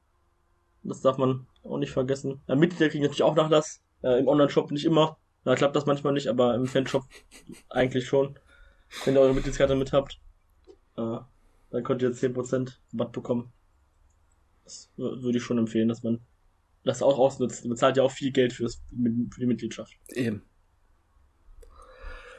Das 0.84 1.02
darf 1.02 1.18
man 1.18 1.48
auch 1.64 1.78
nicht 1.78 1.92
vergessen. 1.92 2.42
Ja, 2.48 2.56
Mitglieder 2.56 2.90
kriegen 2.90 3.04
natürlich 3.04 3.24
auch 3.24 3.36
Nachlass. 3.36 3.82
Äh, 4.04 4.20
Im 4.20 4.28
Online-Shop 4.28 4.72
nicht 4.72 4.86
immer. 4.86 5.18
Da 5.44 5.56
klappt 5.56 5.76
das 5.76 5.86
manchmal 5.86 6.14
nicht, 6.14 6.28
aber 6.28 6.54
im 6.56 6.68
Fanshop 6.68 7.04
eigentlich 7.70 8.08
schon. 8.08 8.38
Wenn 9.06 9.16
ihr 9.16 9.22
eure 9.22 9.34
Mitgliedskarte 9.34 9.76
mit 9.76 9.92
habt. 9.94 10.20
Äh, 10.98 11.18
dann 11.72 11.84
könnt 11.84 12.02
ihr 12.02 12.12
10% 12.12 12.78
Rabatt 12.94 13.12
bekommen. 13.14 13.52
Das 14.66 14.90
wür- 14.98 15.22
würde 15.24 15.38
ich 15.38 15.44
schon 15.44 15.58
empfehlen, 15.58 15.88
dass 15.88 16.04
man 16.04 16.20
das 16.84 17.02
auch 17.02 17.18
ausnutzt. 17.18 17.64
Man 17.64 17.72
bezahlt 17.72 17.98
ja 17.98 18.04
auch 18.04 18.12
viel 18.12 18.32
Geld 18.32 18.54
fürs, 18.54 18.82
für 18.90 19.40
die 19.40 19.46
Mitgliedschaft. 19.46 19.94
Eben. 20.10 20.44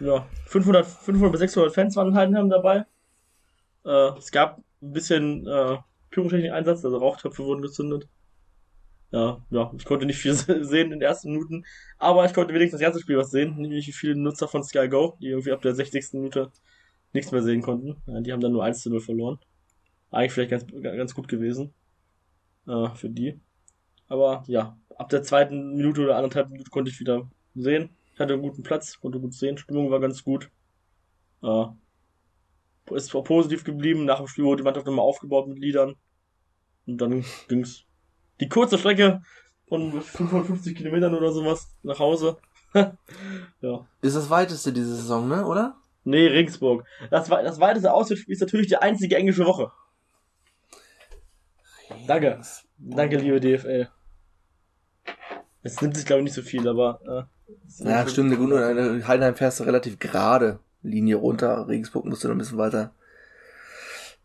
Ja, 0.00 0.26
500, 0.46 0.84
500 0.86 1.30
bis 1.32 1.40
600 1.40 1.72
Fans 1.74 1.96
waren 1.96 2.08
in 2.08 2.14
Heidenheim 2.16 2.50
dabei. 2.50 2.84
Äh, 3.84 4.18
es 4.18 4.30
gab 4.32 4.58
ein 4.80 4.92
bisschen 4.92 5.46
äh, 5.46 5.78
Pyrotechnik-Einsatz, 6.10 6.84
also 6.84 6.98
Rauchtöpfe 6.98 7.44
wurden 7.44 7.62
gezündet. 7.62 8.08
Ja, 9.12 9.44
ja, 9.50 9.72
ich 9.76 9.84
konnte 9.84 10.06
nicht 10.06 10.18
viel 10.18 10.34
se- 10.34 10.64
sehen 10.64 10.86
in 10.86 11.00
den 11.00 11.02
ersten 11.02 11.32
Minuten, 11.32 11.64
aber 11.98 12.24
ich 12.24 12.32
konnte 12.34 12.54
wenigstens 12.54 12.80
das 12.80 12.86
ganze 12.88 13.00
Spiel 13.00 13.18
was 13.18 13.30
sehen, 13.30 13.56
nämlich 13.56 13.94
viele 13.94 14.16
Nutzer 14.16 14.48
von 14.48 14.64
Sky 14.64 14.88
Go, 14.88 15.16
die 15.20 15.28
irgendwie 15.28 15.52
ab 15.52 15.60
der 15.62 15.74
60. 15.74 16.18
Minute 16.18 16.50
nichts 17.12 17.32
mehr 17.32 17.42
sehen 17.42 17.62
konnten. 17.62 18.02
Die 18.24 18.32
haben 18.32 18.40
dann 18.40 18.52
nur 18.52 18.64
1 18.64 18.82
zu 18.82 18.90
0 18.90 19.00
verloren. 19.00 19.38
Eigentlich 20.10 20.32
vielleicht 20.32 20.50
ganz, 20.52 20.66
ganz 20.82 21.14
gut 21.14 21.28
gewesen 21.28 21.74
äh, 22.68 22.88
für 22.96 23.10
die. 23.10 23.40
Aber 24.08 24.44
ja, 24.48 24.78
ab 24.96 25.10
der 25.10 25.22
zweiten 25.24 25.74
Minute 25.76 26.02
oder 26.02 26.16
anderthalb 26.16 26.50
Minute 26.50 26.70
konnte 26.70 26.90
ich 26.90 27.00
wieder 27.00 27.30
sehen. 27.54 27.90
Ich 28.14 28.20
hatte 28.20 28.34
einen 28.34 28.42
guten 28.42 28.62
Platz, 28.64 29.00
konnte 29.00 29.20
gut 29.20 29.34
sehen, 29.34 29.58
Stimmung 29.58 29.90
war 29.90 30.00
ganz 30.00 30.24
gut. 30.24 30.50
Äh, 31.42 31.66
ist 32.92 33.10
positiv 33.10 33.64
geblieben. 33.64 34.04
Nach 34.04 34.18
dem 34.18 34.26
Spiel 34.28 34.44
wurde 34.44 34.58
die 34.62 34.64
Mannschaft 34.64 34.86
nochmal 34.86 35.04
aufgebaut 35.04 35.48
mit 35.48 35.58
Liedern. 35.58 35.96
Und 36.86 36.98
dann 37.00 37.24
ging's 37.48 37.84
die 38.42 38.48
kurze 38.48 38.76
Strecke 38.76 39.22
von 39.68 40.02
550 40.02 40.76
Kilometern 40.76 41.14
oder 41.14 41.30
sowas 41.32 41.68
nach 41.84 42.00
Hause. 42.00 42.38
ja. 42.74 43.86
Ist 44.00 44.16
das 44.16 44.28
weiteste 44.30 44.72
diese 44.72 44.96
Saison, 44.96 45.28
ne, 45.28 45.46
oder? 45.46 45.76
Nee, 46.04 46.26
Regensburg. 46.26 46.84
Das, 47.10 47.28
das 47.28 47.60
weiteste 47.60 47.92
Auswärtsspiel 47.92 48.32
ist 48.32 48.40
natürlich 48.40 48.66
die 48.66 48.76
einzige 48.76 49.16
englische 49.16 49.46
Woche. 49.46 49.70
Danke. 52.08 52.40
Danke, 52.78 53.16
liebe 53.18 53.38
DFL. 53.38 53.88
Es 55.62 55.80
nimmt 55.80 55.96
sich, 55.96 56.04
glaube 56.04 56.20
ich, 56.20 56.24
nicht 56.24 56.34
so 56.34 56.42
viel, 56.42 56.66
aber. 56.66 57.28
Äh, 57.78 57.88
Ja, 57.88 58.08
stimmt. 58.08 58.36
Gut, 58.36 58.52
Heidenheim 58.52 59.36
fährst 59.36 59.60
du 59.60 59.64
relativ 59.64 60.00
gerade 60.00 60.58
Linie 60.82 61.14
runter. 61.16 61.68
Regensburg 61.68 62.06
musst 62.06 62.24
du 62.24 62.28
noch 62.28 62.34
ein 62.34 62.38
bisschen 62.38 62.58
weiter. 62.58 62.92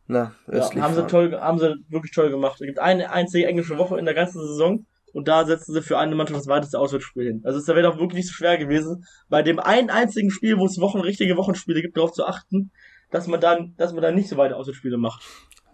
Na, 0.07 0.33
östlich. 0.47 0.77
Ja, 0.77 0.83
haben 0.83 0.95
sie 0.95 1.07
toll, 1.07 1.37
haben 1.39 1.59
sie 1.59 1.75
wirklich 1.89 2.13
toll 2.13 2.29
gemacht. 2.29 2.59
Es 2.61 2.65
gibt 2.65 2.79
eine 2.79 3.11
einzige 3.11 3.45
englische 3.45 3.77
Woche 3.77 3.99
in 3.99 4.05
der 4.05 4.13
ganzen 4.13 4.39
Saison 4.39 4.85
und 5.13 5.27
da 5.27 5.45
setzen 5.45 5.73
sie 5.73 5.81
für 5.81 5.97
eine 5.97 6.15
Mannschaft 6.15 6.39
das 6.39 6.47
weiteste 6.47 6.79
Auswärtsspiel 6.79 7.25
hin. 7.25 7.41
Also 7.43 7.59
es 7.59 7.67
wäre 7.67 7.81
doch 7.81 7.97
wirklich 7.97 8.19
nicht 8.19 8.27
so 8.27 8.33
schwer 8.33 8.57
gewesen, 8.57 9.05
bei 9.29 9.41
dem 9.41 9.59
einen 9.59 9.89
einzigen 9.89 10.31
Spiel, 10.31 10.57
wo 10.57 10.65
es 10.65 10.79
Wochen, 10.79 10.99
richtige 11.01 11.35
Wochenspiele 11.35 11.81
gibt, 11.81 11.97
darauf 11.97 12.13
zu 12.13 12.25
achten, 12.25 12.71
dass 13.11 13.27
man 13.27 13.41
dann, 13.41 13.73
dass 13.77 13.93
man 13.93 14.01
dann 14.01 14.15
nicht 14.15 14.29
so 14.29 14.37
weite 14.37 14.55
Auswärtsspiele 14.55 14.97
macht. 14.97 15.23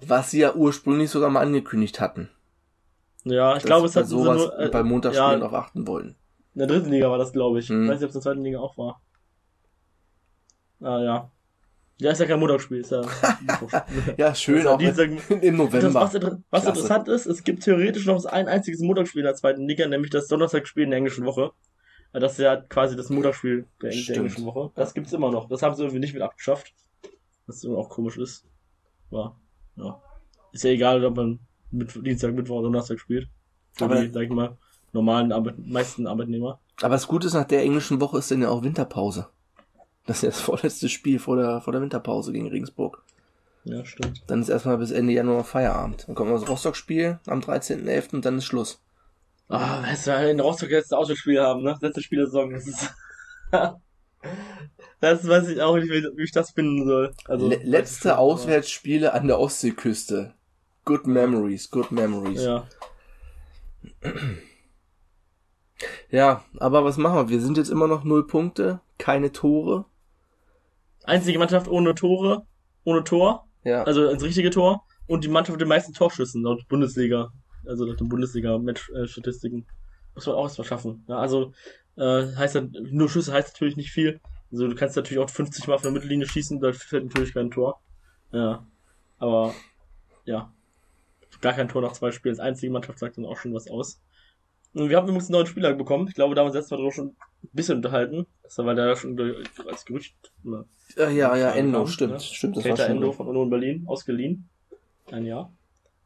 Was 0.05 0.31
sie 0.31 0.39
ja 0.39 0.53
ursprünglich 0.55 1.11
sogar 1.11 1.29
mal 1.29 1.41
angekündigt 1.41 1.99
hatten. 1.99 2.29
Ja, 3.23 3.55
ich 3.55 3.63
glaube, 3.63 3.85
es 3.85 3.95
hat 3.95 4.07
sowas 4.07 4.37
nur, 4.37 4.59
äh, 4.59 4.69
bei 4.69 4.83
Montagsspielen 4.83 5.31
ja, 5.31 5.39
darauf 5.39 5.53
achten 5.53 5.87
wollen. 5.87 6.15
in 6.55 6.59
der 6.59 6.67
dritten 6.67 6.89
Liga 6.89 7.09
war 7.09 7.17
das, 7.17 7.31
glaube 7.31 7.59
ich. 7.59 7.69
Mhm. 7.69 7.83
Ich 7.83 7.89
weiß 7.89 7.99
nicht, 7.99 8.05
ob 8.05 8.09
es 8.09 8.15
in 8.15 8.19
der 8.19 8.23
zweiten 8.23 8.43
Liga 8.43 8.59
auch 8.59 8.77
war. 8.77 9.01
Ah, 10.81 10.99
ja. 11.01 11.31
Ja, 12.03 12.11
ist 12.11 12.19
ja 12.19 12.25
kein 12.25 12.39
Montagsspiel, 12.39 12.79
ist 12.81 12.91
ja. 12.91 13.01
Ja, 14.17 14.35
schön 14.35 14.67
auch 14.67 14.77
Dienstag- 14.77 15.09
im 15.41 15.55
November. 15.55 15.93
was, 15.93 16.13
was 16.49 16.65
interessant 16.65 17.07
ist, 17.07 17.25
es 17.25 17.45
gibt 17.45 17.63
theoretisch 17.63 18.05
noch 18.05 18.25
ein 18.25 18.49
einziges 18.49 18.81
Montagsspiel 18.81 19.21
in 19.21 19.25
der 19.25 19.35
zweiten 19.35 19.65
Liga, 19.65 19.87
nämlich 19.87 20.11
das 20.11 20.27
Donnerstagspiel 20.27 20.83
in 20.83 20.89
der 20.89 20.97
englischen 20.97 21.25
Woche. 21.25 21.51
Das 22.11 22.33
ist 22.33 22.39
ja 22.39 22.57
quasi 22.57 22.97
das 22.97 23.09
Montagsspiel 23.09 23.67
der, 23.81 23.91
der 23.91 24.15
englischen 24.17 24.45
Woche. 24.45 24.71
Das 24.75 24.93
gibt's 24.93 25.13
immer 25.13 25.31
noch. 25.31 25.47
Das 25.47 25.63
haben 25.63 25.75
sie 25.75 25.83
irgendwie 25.83 26.01
nicht 26.01 26.13
mit 26.13 26.21
abgeschafft. 26.21 26.73
Was 27.47 27.65
auch 27.65 27.89
komisch 27.89 28.17
ist. 28.17 28.45
Ja. 29.09 29.33
ja. 29.77 30.01
Ist 30.51 30.65
ja 30.65 30.71
egal, 30.71 31.05
ob 31.05 31.15
man 31.15 31.39
mit 31.71 32.05
Dienstag, 32.05 32.33
Mittwoch 32.33 32.55
oder 32.57 32.63
Donnerstag 32.65 32.99
spielt. 32.99 33.29
Für 33.71 33.85
Aber- 33.85 34.01
die, 34.01 34.11
sag 34.11 34.23
ich 34.23 34.29
mal, 34.29 34.57
normalen 34.91 35.31
Arbeit 35.31 35.55
meisten 35.57 36.05
Arbeitnehmer. 36.05 36.59
Aber 36.81 36.95
das 36.95 37.07
Gute 37.07 37.27
ist, 37.27 37.33
nach 37.33 37.45
der 37.45 37.61
englischen 37.61 38.01
Woche 38.01 38.17
ist 38.17 38.29
dann 38.29 38.41
ja 38.41 38.49
auch 38.49 38.61
Winterpause. 38.61 39.29
Das 40.05 40.17
ist 40.17 40.23
ja 40.23 40.29
das 40.29 40.41
vorletzte 40.41 40.89
Spiel 40.89 41.19
vor 41.19 41.37
der, 41.37 41.61
vor 41.61 41.71
der 41.73 41.81
Winterpause 41.81 42.33
gegen 42.33 42.49
Regensburg. 42.49 43.03
Ja, 43.63 43.85
stimmt. 43.85 44.23
Dann 44.27 44.41
ist 44.41 44.49
erstmal 44.49 44.77
bis 44.77 44.91
Ende 44.91 45.13
Januar 45.13 45.45
Feierabend. 45.45 46.05
Dann 46.07 46.15
kommt 46.15 46.31
das 46.33 46.49
Rostock-Spiel 46.49 47.19
am 47.27 47.39
13.11. 47.39 48.15
und 48.15 48.25
dann 48.25 48.37
ist 48.37 48.45
Schluss. 48.45 48.81
Ah, 49.47 49.81
weißt 49.83 50.07
du, 50.07 50.29
in 50.29 50.39
Rostock 50.39 50.69
jetzt 50.69 50.91
das 50.91 50.97
Auswärtsspiel 50.99 51.39
haben, 51.41 51.63
ne? 51.63 51.77
Letzte 51.81 52.01
Spiel 52.01 52.19
der 52.19 52.27
Saison. 52.27 52.51
Das 52.51 52.67
ist. 52.67 52.93
das 54.99 55.27
weiß 55.27 55.47
ich 55.49 55.61
auch 55.61 55.75
nicht, 55.77 55.89
wie, 55.89 56.23
ich 56.23 56.31
das 56.31 56.51
finden 56.51 56.85
soll. 56.85 57.13
Also, 57.25 57.47
Le 57.47 57.59
letzte 57.63 58.01
schon, 58.01 58.11
aber- 58.11 58.19
Auswärtsspiele 58.19 59.13
an 59.13 59.27
der 59.27 59.39
Ostseeküste. 59.39 60.33
Good 60.85 61.07
memories, 61.07 61.69
good 61.69 61.91
memories. 61.91 62.43
Ja. 62.43 62.67
Ja, 66.09 66.43
aber 66.57 66.83
was 66.83 66.97
machen 66.97 67.15
wir? 67.15 67.29
Wir 67.29 67.41
sind 67.41 67.57
jetzt 67.57 67.69
immer 67.69 67.87
noch 67.87 68.03
null 68.03 68.27
Punkte, 68.27 68.81
keine 68.97 69.31
Tore. 69.31 69.85
Einzige 71.03 71.39
Mannschaft 71.39 71.67
ohne 71.67 71.95
Tore, 71.95 72.45
ohne 72.83 73.03
Tor, 73.03 73.47
Ja, 73.63 73.83
also 73.83 74.07
ins 74.07 74.23
richtige 74.23 74.49
Tor 74.49 74.85
und 75.07 75.23
die 75.23 75.29
Mannschaft 75.29 75.53
mit 75.53 75.61
den 75.61 75.67
meisten 75.67 75.93
Torschüssen 75.93 76.43
laut 76.43 76.67
Bundesliga, 76.67 77.31
also 77.65 77.85
laut 77.85 77.99
den 77.99 78.09
Bundesliga-Match-Statistiken. 78.09 79.65
Muss 80.15 80.27
man 80.27 80.35
auch 80.35 80.43
erstmal 80.43 80.67
schaffen. 80.67 81.05
Ja, 81.07 81.17
also 81.17 81.53
äh, 81.97 82.35
heißt 82.35 82.55
dann, 82.55 82.71
nur 82.91 83.09
Schüsse 83.09 83.33
heißt 83.33 83.53
natürlich 83.53 83.77
nicht 83.77 83.91
viel. 83.91 84.19
Also 84.51 84.67
du 84.67 84.75
kannst 84.75 84.95
natürlich 84.95 85.23
auch 85.23 85.29
50 85.29 85.67
Mal 85.67 85.77
von 85.77 85.85
der 85.85 85.93
Mittellinie 85.93 86.27
schießen, 86.27 86.59
da 86.59 86.71
fällt 86.71 87.05
natürlich 87.05 87.33
kein 87.33 87.51
Tor. 87.51 87.81
Ja. 88.31 88.67
Aber 89.17 89.53
ja. 90.25 90.53
Gar 91.41 91.53
kein 91.53 91.67
Tor 91.67 91.81
nach 91.81 91.93
zwei 91.93 92.11
Spielen. 92.11 92.33
Als 92.33 92.39
einzige 92.39 92.71
Mannschaft 92.71 92.99
sagt 92.99 93.17
dann 93.17 93.25
auch 93.25 93.37
schon 93.37 93.53
was 93.53 93.67
aus. 93.67 94.01
Und 94.73 94.89
wir 94.89 94.97
haben 94.97 95.07
übrigens 95.07 95.25
einen 95.25 95.33
neuen 95.33 95.47
Spieler 95.47 95.73
bekommen. 95.73 96.07
Ich 96.07 96.15
glaube, 96.15 96.33
da 96.33 96.41
haben 96.41 96.47
wir 96.47 96.49
uns 96.49 96.55
letztes 96.55 96.71
Mal 96.71 96.77
drüber 96.77 96.91
schon 96.91 97.07
ein 97.09 97.49
bisschen 97.53 97.77
unterhalten. 97.77 98.25
Das 98.41 98.57
war 98.57 98.73
da 98.73 98.95
schon 98.95 99.15
glaub 99.15 99.27
ich, 99.29 99.67
als 99.67 99.85
Gerücht. 99.85 100.15
Oder 100.43 100.65
ja, 100.95 101.09
ja, 101.09 101.35
ja 101.35 101.51
Endo, 101.51 101.85
stimmt, 101.85 102.13
Ja. 102.13 102.19
stimmt, 102.19 102.57
das 102.57 102.63
war 102.63 102.71
Kater 102.71 102.87
schon. 102.87 102.95
Endo 102.97 103.11
von 103.11 103.27
Union 103.27 103.49
Berlin 103.49 103.83
ausgeliehen. 103.87 104.49
Ein 105.11 105.25
Jahr. 105.25 105.53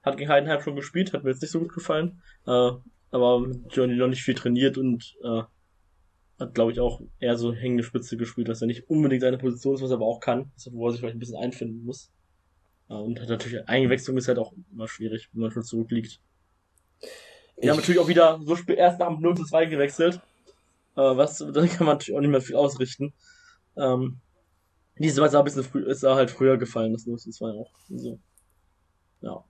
Hat 0.04 0.18
gegen 0.18 0.30
Heidenheim 0.30 0.62
schon 0.62 0.76
gespielt, 0.76 1.14
hat 1.14 1.24
mir 1.24 1.32
jetzt 1.32 1.42
nicht 1.42 1.52
so 1.52 1.60
gut 1.60 1.74
gefallen. 1.74 2.22
Äh, 2.46 2.72
aber 3.12 3.48
Johnny 3.70 3.96
noch 3.96 4.08
nicht 4.08 4.24
viel 4.24 4.36
trainiert 4.36 4.78
und 4.78 5.16
äh, 5.24 5.44
hat, 6.40 6.54
glaube 6.54 6.72
ich, 6.72 6.80
auch 6.80 7.02
eher 7.20 7.38
so 7.38 7.54
hängende 7.54 7.84
Spitze 7.84 8.18
gespielt, 8.18 8.48
was 8.48 8.60
ja 8.60 8.68
nicht 8.68 8.90
unbedingt 8.90 9.22
seine 9.22 9.38
Position 9.38 9.76
ist, 9.76 9.82
was 9.82 9.90
er 9.92 9.96
aber 9.96 10.06
auch 10.06 10.20
kann, 10.20 10.52
wo 10.72 10.88
er 10.88 10.92
sich 10.92 11.00
vielleicht 11.00 11.16
ein 11.16 11.20
bisschen 11.20 11.38
einfinden 11.38 11.84
muss. 11.86 12.12
Äh, 12.90 12.94
und 12.94 13.20
hat 13.20 13.30
natürlich, 13.30 13.68
Eingewechslung 13.68 14.18
ist 14.18 14.28
halt 14.28 14.40
auch 14.40 14.54
immer 14.72 14.88
schwierig, 14.88 15.30
wenn 15.32 15.42
man 15.42 15.52
schon 15.52 15.64
zurückliegt. 15.64 16.20
Wir 17.58 17.72
haben 17.72 17.80
Ich- 17.80 17.84
natürlich 17.84 18.00
auch 18.02 18.08
wieder 18.08 18.40
so 18.44 18.56
spät 18.56 18.78
erst 18.78 19.00
nach 19.00 19.08
dem 19.08 19.20
0 19.22 19.36
zu 19.38 19.46
2 19.46 19.66
gewechselt. 19.66 20.22
Äh, 20.96 21.02
was, 21.02 21.38
da 21.54 21.66
kann 21.68 21.86
man 21.86 21.96
natürlich 21.96 22.16
auch 22.18 22.22
nicht 22.22 22.30
mehr 22.32 22.42
viel 22.42 22.56
ausrichten. 22.56 23.14
Ähm, 23.78 24.20
diesmal 24.98 25.28
ist 25.28 25.34
er 25.34 25.40
ein 25.40 25.46
bisschen 25.46 25.64
früh, 25.64 25.84
ist 25.84 26.04
er 26.04 26.16
halt 26.16 26.32
früher 26.32 26.58
gefallen, 26.58 26.94
das 26.94 27.06
0 27.06 27.18
zu 27.18 27.32
2 27.32 27.46
auch. 27.52 27.72
So. 27.90 28.20
Ja. 29.22 29.44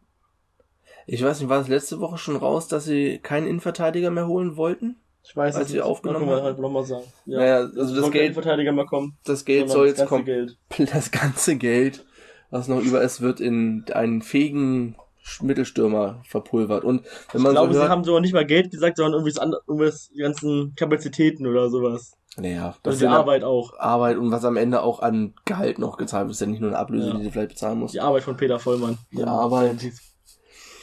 Ich 1.05 1.23
weiß 1.23 1.39
nicht, 1.39 1.49
war 1.49 1.61
es 1.61 1.67
letzte 1.69 1.99
Woche 2.01 2.17
schon 2.17 2.35
raus, 2.35 2.67
dass 2.67 2.83
sie 2.85 3.19
keinen 3.19 3.47
Innenverteidiger 3.47 4.11
mehr 4.11 4.27
holen 4.27 4.57
wollten? 4.57 4.97
Ich 5.23 5.35
weiß 5.35 5.55
Als 5.55 5.65
es 5.65 5.71
sie 5.71 5.77
nicht. 5.77 5.83
aufgenommen 5.85 6.29
haben? 6.29 6.43
halt 6.43 6.59
nochmal 6.59 6.85
sagen. 6.85 7.03
Ja. 7.25 7.39
Naja, 7.39 7.55
also 7.77 7.95
das 8.01 8.11
Geld, 8.11 8.33
Verteidiger 8.33 8.71
mal 8.71 8.85
kommen. 8.85 9.17
das 9.25 9.43
Geld 9.45 9.69
soll 9.69 9.87
jetzt 9.87 9.97
ganze 9.97 10.09
kommen. 10.09 10.25
Geld. 10.25 10.57
Das 10.91 11.11
ganze 11.11 11.55
Geld, 11.57 12.05
was 12.49 12.67
noch 12.69 12.81
über 12.81 13.01
ist, 13.01 13.19
wird 13.21 13.39
in 13.41 13.85
einen 13.93 14.21
fähigen 14.21 14.95
Mittelstürmer 15.41 16.21
verpulvert. 16.25 16.83
Und 16.83 17.03
wenn 17.31 17.39
Ich 17.39 17.43
man 17.43 17.51
glaube, 17.53 17.67
so 17.69 17.73
sie 17.73 17.79
hört, 17.81 17.91
haben 17.91 18.03
sogar 18.03 18.21
nicht 18.21 18.33
mal 18.33 18.45
Geld 18.45 18.71
gesagt, 18.71 18.97
sondern 18.97 19.13
irgendwie 19.13 19.31
das 19.33 19.39
andere, 19.39 19.61
irgendwie 19.67 19.85
das, 19.85 20.09
die 20.09 20.19
ganzen 20.19 20.75
Kapazitäten 20.75 21.45
oder 21.47 21.69
sowas. 21.69 22.13
naja, 22.37 22.75
das 22.83 22.93
Also 22.93 22.95
ist 22.95 22.99
die 23.01 23.05
ja 23.05 23.17
Arbeit 23.19 23.43
auch. 23.43 23.77
Arbeit 23.79 24.17
und 24.17 24.31
was 24.31 24.45
am 24.45 24.57
Ende 24.57 24.81
auch 24.81 24.99
an 25.01 25.33
Gehalt 25.45 25.79
noch 25.79 25.97
gezahlt 25.97 26.25
wird, 26.25 26.33
ist 26.35 26.41
ja 26.41 26.47
nicht 26.47 26.61
nur 26.61 26.69
eine 26.69 26.79
Ablöse, 26.79 27.09
Ja. 27.09 27.17
die 27.17 27.23
du 27.25 27.31
vielleicht 27.31 27.49
bezahlen 27.49 27.79
musst. 27.79 27.93
Die 27.93 28.01
Arbeit 28.01 28.23
von 28.23 28.37
Peter 28.37 28.59
Vollmann. 28.59 28.97
Die 29.11 29.23
Arbeit. 29.23 29.77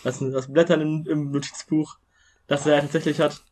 Das, 0.05 0.19
das 0.19 0.53
Blättern 0.53 0.81
im, 0.83 1.07
im 1.09 1.31
Notizbuch, 1.31 1.97
das 2.47 2.67
er 2.67 2.81
tatsächlich 2.81 3.21
hat. 3.21 3.43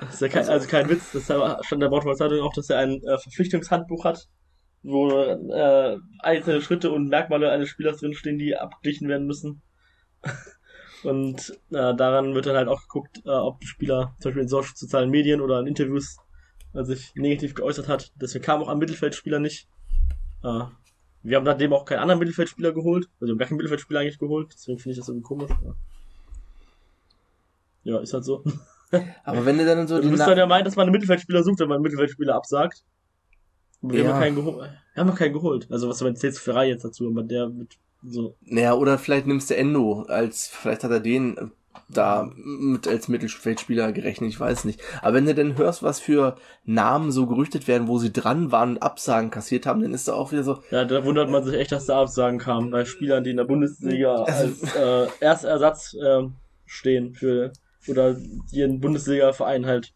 Das 0.00 0.14
ist 0.14 0.20
ja 0.22 0.28
kein, 0.28 0.48
also 0.48 0.66
kein 0.66 0.88
Witz, 0.88 1.12
das 1.12 1.24
stand 1.24 1.70
in 1.72 1.80
der 1.80 1.88
Braunschweiger 1.88 2.16
Zeitung 2.16 2.40
auch, 2.40 2.52
dass 2.52 2.68
er 2.68 2.78
ein 2.78 3.00
äh, 3.04 3.16
Verpflichtungshandbuch 3.16 4.04
hat, 4.04 4.26
wo 4.82 5.08
äh, 5.10 5.96
einzelne 6.18 6.60
Schritte 6.62 6.90
und 6.90 7.08
Merkmale 7.08 7.50
eines 7.50 7.68
Spielers 7.68 7.98
drinstehen, 7.98 8.38
die 8.38 8.56
abgeglichen 8.56 9.08
werden 9.08 9.26
müssen. 9.28 9.62
Und 11.04 11.50
äh, 11.70 11.94
daran 11.94 12.34
wird 12.34 12.46
dann 12.46 12.56
halt 12.56 12.68
auch 12.68 12.80
geguckt, 12.82 13.20
äh, 13.26 13.30
ob 13.30 13.60
der 13.60 13.66
Spieler 13.66 14.16
zum 14.20 14.30
Beispiel 14.30 14.42
in 14.42 14.48
so- 14.48 14.62
sozialen 14.62 15.10
Medien 15.10 15.40
oder 15.42 15.60
in 15.60 15.66
Interviews 15.66 16.16
äh, 16.72 16.82
sich 16.82 17.12
negativ 17.14 17.54
geäußert 17.54 17.88
hat. 17.88 18.10
Deswegen 18.20 18.44
kam 18.44 18.62
auch 18.62 18.68
ein 18.68 18.78
Mittelfeldspieler 18.78 19.38
nicht. 19.38 19.68
Äh, 20.42 20.60
wir 21.22 21.36
haben 21.36 21.44
seitdem 21.44 21.72
auch 21.74 21.84
keinen 21.84 21.98
anderen 22.00 22.20
Mittelfeldspieler 22.20 22.72
geholt. 22.72 23.06
Also 23.20 23.26
wir 23.26 23.30
haben 23.32 23.38
gar 23.38 23.48
keinen 23.48 23.56
Mittelfeldspieler 23.58 24.00
eigentlich 24.00 24.18
geholt. 24.18 24.52
Deswegen 24.54 24.78
finde 24.78 24.92
ich 24.92 24.98
das 24.98 25.08
irgendwie 25.08 25.24
komisch. 25.24 25.50
Ja, 25.62 25.74
ja 27.84 27.98
ist 28.00 28.14
halt 28.14 28.24
so. 28.24 28.42
Aber 29.24 29.44
wenn 29.44 29.58
du 29.58 29.66
dann 29.66 29.86
so 29.86 30.00
Du 30.00 30.10
bist 30.10 30.22
dann 30.26 30.38
ja 30.38 30.46
meint, 30.46 30.66
dass 30.66 30.76
man 30.76 30.84
einen 30.84 30.92
Mittelfeldspieler 30.92 31.42
sucht, 31.42 31.60
wenn 31.60 31.68
man 31.68 31.76
einen 31.76 31.82
Mittelfeldspieler 31.82 32.34
absagt. 32.34 32.84
Wir 33.82 34.00
Ja. 34.00 34.04
haben 34.04 34.12
noch 34.14 34.20
keinen 34.20 34.36
geholt. 34.36 34.70
Wir 34.94 35.00
haben 35.00 35.08
noch 35.08 35.18
keinen 35.18 35.32
geholt. 35.34 35.66
Also 35.70 35.88
was 35.88 35.98
zählt 35.98 36.22
jetzt 36.22 36.38
für 36.38 36.54
Reihe 36.54 36.70
jetzt 36.70 36.84
dazu, 36.84 37.08
aber 37.08 37.22
der 37.22 37.54
wird 37.56 37.74
so. 38.06 38.36
Naja, 38.42 38.74
oder 38.74 38.98
vielleicht 38.98 39.26
nimmst 39.26 39.50
du 39.50 39.56
Endo 39.56 40.02
als, 40.08 40.48
vielleicht 40.48 40.84
hat 40.84 40.90
er 40.90 41.00
den 41.00 41.36
äh, 41.36 41.46
da 41.88 42.30
mit 42.34 42.88
als 42.88 43.08
Mittelfeldspieler 43.08 43.92
gerechnet, 43.92 44.30
ich 44.30 44.40
weiß 44.40 44.64
nicht. 44.64 44.80
Aber 45.02 45.14
wenn 45.14 45.26
du 45.26 45.34
denn 45.34 45.58
hörst, 45.58 45.82
was 45.82 46.00
für 46.00 46.36
Namen 46.64 47.12
so 47.12 47.26
gerüchtet 47.26 47.68
werden, 47.68 47.88
wo 47.88 47.98
sie 47.98 48.12
dran 48.12 48.52
waren 48.52 48.70
und 48.70 48.82
Absagen 48.82 49.30
kassiert 49.30 49.66
haben, 49.66 49.82
dann 49.82 49.92
ist 49.92 50.08
da 50.08 50.14
auch 50.14 50.32
wieder 50.32 50.44
so, 50.44 50.62
Ja, 50.70 50.84
da 50.84 51.04
wundert 51.04 51.30
man 51.30 51.44
sich 51.44 51.54
echt, 51.54 51.72
dass 51.72 51.86
da 51.86 52.00
Absagen 52.00 52.38
kamen 52.38 52.70
bei 52.70 52.84
Spielern, 52.84 53.24
die 53.24 53.30
in 53.30 53.36
der 53.36 53.44
Bundesliga 53.44 54.14
als 54.24 54.74
äh, 54.74 55.06
Erstersatz 55.20 55.94
äh, 55.94 56.22
stehen 56.64 57.14
für 57.14 57.52
oder 57.86 58.14
die 58.14 58.62
in 58.62 58.80
Bundesliga-Verein 58.80 59.66
halt 59.66 59.92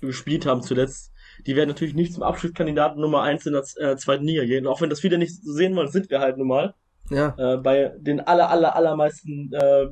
gespielt 0.00 0.46
haben 0.46 0.62
zuletzt. 0.62 1.11
Die 1.46 1.56
werden 1.56 1.68
natürlich 1.68 1.94
nicht 1.94 2.14
zum 2.14 2.22
Abschiedskandidaten 2.22 3.00
Nummer 3.00 3.22
eins 3.22 3.46
in 3.46 3.52
der 3.52 3.64
äh, 3.76 3.96
zweiten 3.96 4.24
Liga 4.24 4.44
gehen. 4.44 4.66
Auch 4.66 4.80
wenn 4.80 4.90
das 4.90 5.00
viele 5.00 5.18
nicht 5.18 5.42
so 5.42 5.52
sehen 5.52 5.74
wollen, 5.76 5.88
sind 5.88 6.10
wir 6.10 6.20
halt 6.20 6.38
nun 6.38 6.48
mal. 6.48 6.74
ja, 7.10 7.34
äh, 7.36 7.56
bei 7.56 7.92
den 7.98 8.20
aller, 8.20 8.48
aller, 8.50 8.76
allermeisten, 8.76 9.52
äh, 9.52 9.86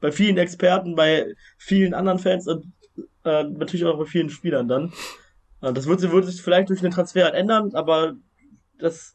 bei 0.00 0.12
vielen 0.12 0.38
Experten, 0.38 0.94
bei 0.94 1.34
vielen 1.58 1.94
anderen 1.94 2.18
Fans 2.18 2.46
und 2.46 2.72
äh, 3.24 3.44
natürlich 3.44 3.84
auch 3.84 3.98
bei 3.98 4.04
vielen 4.04 4.30
Spielern 4.30 4.68
dann. 4.68 4.92
Äh, 5.60 5.72
das 5.72 5.86
wird, 5.86 6.02
wird 6.02 6.24
sich 6.26 6.42
vielleicht 6.42 6.68
durch 6.68 6.80
den 6.80 6.90
Transfer 6.90 7.24
halt 7.24 7.34
ändern, 7.34 7.74
aber 7.74 8.14
das 8.78 9.14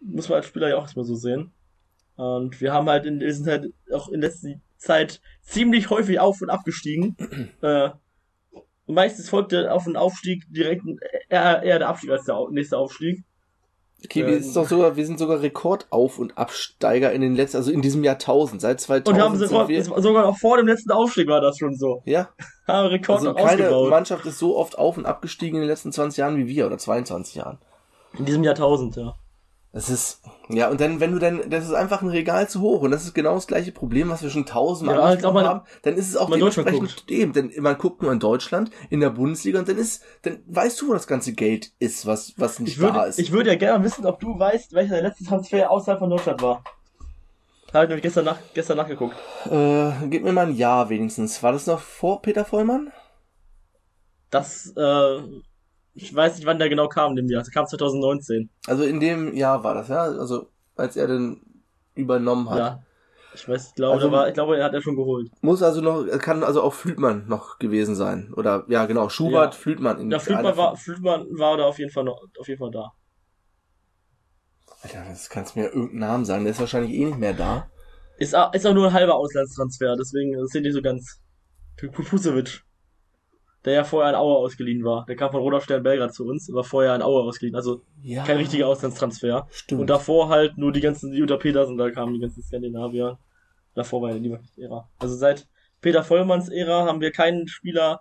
muss 0.00 0.28
man 0.28 0.36
als 0.36 0.46
Spieler 0.46 0.68
ja 0.68 0.76
auch 0.76 0.82
erstmal 0.82 1.04
so 1.04 1.14
sehen. 1.14 1.52
Und 2.16 2.60
wir 2.60 2.72
haben 2.72 2.88
halt 2.88 3.06
in, 3.06 3.20
wir 3.20 3.34
sind 3.34 3.46
halt 3.46 3.72
auch 3.92 4.08
in 4.08 4.20
letzter 4.20 4.50
Zeit 4.76 5.20
ziemlich 5.42 5.90
häufig 5.90 6.20
auf 6.20 6.40
und 6.42 6.50
abgestiegen. 6.50 7.16
äh, 7.62 7.90
meistens 8.86 9.28
folgt 9.28 9.52
der 9.52 9.72
Auf- 9.74 9.86
und 9.86 9.96
Aufstieg 9.96 10.44
direkt 10.50 10.82
eher, 11.28 11.62
eher 11.62 11.78
der 11.78 11.88
Abstieg 11.88 12.10
als 12.10 12.24
der 12.24 12.38
nächste 12.50 12.76
Aufstieg. 12.78 13.24
Okay, 14.04 14.26
wir, 14.26 14.32
Ähm. 14.32 14.40
ist 14.40 14.56
doch 14.56 14.66
sogar, 14.68 14.96
wir 14.96 15.06
sind 15.06 15.18
sogar 15.18 15.40
Rekordauf- 15.42 16.18
und 16.18 16.36
Absteiger 16.36 17.12
in 17.12 17.20
den 17.20 17.36
letzten, 17.36 17.58
also 17.58 17.70
in 17.70 17.82
diesem 17.82 18.02
Jahrtausend, 18.02 18.60
seit 18.60 18.80
2000 18.80 19.08
Und 19.08 19.16
wir 19.16 19.24
haben 19.24 19.38
sind 19.38 19.48
sogar, 19.48 19.68
wir, 19.68 19.84
sogar 19.84 20.24
noch 20.24 20.36
vor 20.38 20.56
dem 20.56 20.66
letzten 20.66 20.90
Aufstieg 20.90 21.28
war 21.28 21.40
das 21.40 21.58
schon 21.58 21.76
so. 21.76 22.02
ja, 22.04 22.28
Haben 22.66 22.88
Rekord 22.88 23.18
also 23.18 23.34
keine 23.34 23.62
ausgebaut. 23.64 23.90
Mannschaft 23.90 24.26
ist 24.26 24.38
so 24.38 24.56
oft 24.56 24.76
auf 24.76 24.96
und 24.96 25.06
abgestiegen 25.06 25.56
in 25.56 25.62
den 25.62 25.68
letzten 25.68 25.92
20 25.92 26.18
Jahren 26.18 26.36
wie 26.36 26.48
wir 26.48 26.66
oder 26.66 26.78
22 26.78 27.36
Jahren. 27.36 27.58
In 28.18 28.24
diesem 28.24 28.42
Jahrtausend, 28.42 28.96
ja. 28.96 29.14
Das 29.74 29.88
ist, 29.88 30.20
ja, 30.50 30.68
und 30.68 30.82
dann, 30.82 31.00
wenn 31.00 31.12
du 31.12 31.18
dann, 31.18 31.48
das 31.48 31.64
ist 31.64 31.72
einfach 31.72 32.02
ein 32.02 32.08
Regal 32.10 32.46
zu 32.46 32.60
hoch 32.60 32.82
und 32.82 32.90
das 32.90 33.04
ist 33.04 33.14
genau 33.14 33.36
das 33.36 33.46
gleiche 33.46 33.72
Problem, 33.72 34.10
was 34.10 34.22
wir 34.22 34.28
schon 34.28 34.44
tausendmal 34.44 35.18
Ja, 35.18 35.32
man- 35.32 35.46
haben, 35.46 35.60
dann 35.80 35.94
ist 35.96 36.10
es 36.10 36.16
auch 36.18 36.30
dementsprechend 36.30 37.04
eben, 37.10 37.32
denn 37.32 37.50
man 37.60 37.78
guckt 37.78 38.02
nur 38.02 38.12
in 38.12 38.18
Deutschland, 38.20 38.70
in 38.90 39.00
der 39.00 39.08
Bundesliga 39.08 39.58
und 39.60 39.68
dann 39.68 39.78
ist, 39.78 40.02
dann 40.22 40.42
weißt 40.46 40.78
du, 40.82 40.88
wo 40.88 40.92
das 40.92 41.06
ganze 41.06 41.32
Geld 41.32 41.72
ist, 41.78 42.04
was, 42.04 42.34
was 42.36 42.58
nicht 42.58 42.72
Ich 42.72 42.78
würde, 42.80 42.98
da 42.98 43.04
ist. 43.04 43.18
ich 43.18 43.32
würde 43.32 43.48
ja 43.50 43.56
gerne 43.56 43.82
wissen, 43.82 44.04
ob 44.04 44.20
du 44.20 44.38
weißt, 44.38 44.74
welcher 44.74 44.92
der 44.96 45.04
letzte 45.04 45.24
Transfer 45.24 45.70
außerhalb 45.70 46.00
von 46.00 46.10
Deutschland 46.10 46.42
war. 46.42 46.62
Habe 47.72 47.84
ich 47.84 47.88
nämlich 47.88 48.02
gestern, 48.02 48.26
nach, 48.26 48.36
gestern 48.52 48.76
nachgeguckt. 48.76 49.16
äh, 49.50 49.90
gib 50.10 50.22
mir 50.22 50.32
mal 50.34 50.48
ein 50.48 50.54
Ja 50.54 50.90
wenigstens. 50.90 51.42
War 51.42 51.52
das 51.52 51.66
noch 51.66 51.80
vor 51.80 52.20
Peter 52.20 52.44
Vollmann? 52.44 52.92
Das, 54.28 54.74
äh, 54.76 55.18
ich 55.94 56.14
weiß 56.14 56.36
nicht, 56.36 56.46
wann 56.46 56.58
der 56.58 56.68
genau 56.68 56.88
kam 56.88 57.10
in 57.10 57.16
dem 57.16 57.28
Jahr. 57.28 57.42
Das 57.42 57.50
kam 57.50 57.66
2019. 57.66 58.48
Also 58.66 58.82
in 58.84 59.00
dem 59.00 59.34
Jahr 59.34 59.62
war 59.64 59.74
das, 59.74 59.88
ja, 59.88 60.02
also 60.02 60.48
als 60.76 60.96
er 60.96 61.06
dann 61.08 61.40
übernommen 61.94 62.48
hat. 62.50 62.58
Ja. 62.58 62.82
Ich 63.34 63.48
weiß, 63.48 63.68
ich 63.68 63.74
glaube, 63.74 63.94
Also- 63.94 64.08
der 64.08 64.18
war, 64.18 64.28
ich 64.28 64.34
glaube, 64.34 64.58
er 64.58 64.64
hat 64.64 64.74
er 64.74 64.82
schon 64.82 64.96
geholt. 64.96 65.30
Muss 65.40 65.62
also 65.62 65.80
noch, 65.80 66.06
kann 66.18 66.42
also 66.44 66.62
auch 66.62 66.74
Flütmann 66.74 67.26
noch 67.28 67.58
gewesen 67.58 67.94
sein. 67.94 68.32
Oder, 68.36 68.64
ja, 68.68 68.84
genau, 68.86 69.08
Schubert, 69.08 69.54
Ja. 69.54 69.60
Flütmann. 69.60 69.98
In 70.00 70.10
Ja, 70.10 70.16
einer 70.16 70.20
Flütmann 70.24 70.56
war, 70.56 70.76
Flütmann 70.76 71.26
war 71.38 71.56
da 71.56 71.64
auf 71.64 71.78
jeden 71.78 71.90
Fall 71.90 72.04
noch, 72.04 72.22
auf 72.38 72.48
jeden 72.48 72.58
Fall 72.58 72.70
da. 72.70 72.92
Alter, 74.82 75.04
das 75.08 75.28
kannst 75.30 75.54
du 75.54 75.60
mir 75.60 75.66
irgendeinen 75.66 75.98
Namen 76.00 76.24
sagen, 76.24 76.44
der 76.44 76.52
ist 76.52 76.60
wahrscheinlich 76.60 76.92
eh 76.92 77.04
nicht 77.06 77.18
mehr 77.18 77.32
da. 77.34 77.68
Ist, 78.18 78.34
auch- 78.34 78.52
ist 78.52 78.66
auch 78.66 78.74
nur 78.74 78.88
ein 78.88 78.92
halber 78.92 79.14
Auslandstransfer, 79.14 79.96
deswegen 79.96 80.34
ist 80.34 80.52
hier 80.52 80.60
nicht 80.60 80.74
so 80.74 80.82
ganz. 80.82 81.20
Pupusevic. 81.76 82.62
Der 83.64 83.74
ja 83.74 83.84
vorher 83.84 84.10
in 84.10 84.16
Aue 84.16 84.36
ausgeliehen 84.38 84.82
war. 84.84 85.04
Der 85.06 85.14
kam 85.14 85.30
von 85.30 85.40
Roter 85.40 85.60
Stern 85.60 85.82
Belgrad 85.84 86.12
zu 86.12 86.26
uns, 86.26 86.52
war 86.52 86.64
vorher 86.64 86.94
in 86.96 87.02
Aue 87.02 87.22
ausgeliehen. 87.22 87.54
Also 87.54 87.82
Ja. 88.02 88.24
kein 88.24 88.38
richtiger 88.38 88.66
Auslandstransfer. 88.66 89.46
Stimmt. 89.50 89.80
Und 89.82 89.86
davor 89.90 90.28
halt 90.30 90.58
nur 90.58 90.72
die 90.72 90.80
ganzen 90.80 91.12
Jutta 91.12 91.36
Petersen, 91.36 91.76
da 91.78 91.90
kamen 91.90 92.14
die 92.14 92.20
ganzen 92.20 92.42
Skandinavier. 92.42 93.18
Davor 93.74 94.02
war 94.02 94.08
ja 94.10 94.16
die 94.16 94.22
Lieberknecht-Ära. 94.24 94.88
Also 94.98 95.14
seit 95.14 95.46
Peter 95.80 96.02
Vollmanns 96.02 96.48
Ära 96.48 96.86
haben 96.86 97.00
wir 97.00 97.12
keinen 97.12 97.46
Spieler, 97.48 98.00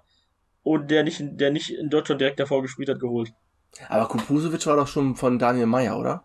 und 0.63 0.91
der 0.91 1.03
nicht, 1.03 1.21
der 1.23 1.49
nicht 1.51 1.71
in 1.71 1.89
Deutschland 1.89 2.21
direkt 2.21 2.39
davor 2.39 2.61
gespielt 2.61 2.89
hat, 2.89 2.99
geholt. 2.99 3.33
Aber 3.89 4.07
Kupusovic 4.07 4.65
war 4.67 4.75
doch 4.75 4.87
schon 4.87 5.15
von 5.15 5.39
Daniel 5.39 5.65
Meyer, 5.65 5.97
oder? 5.97 6.23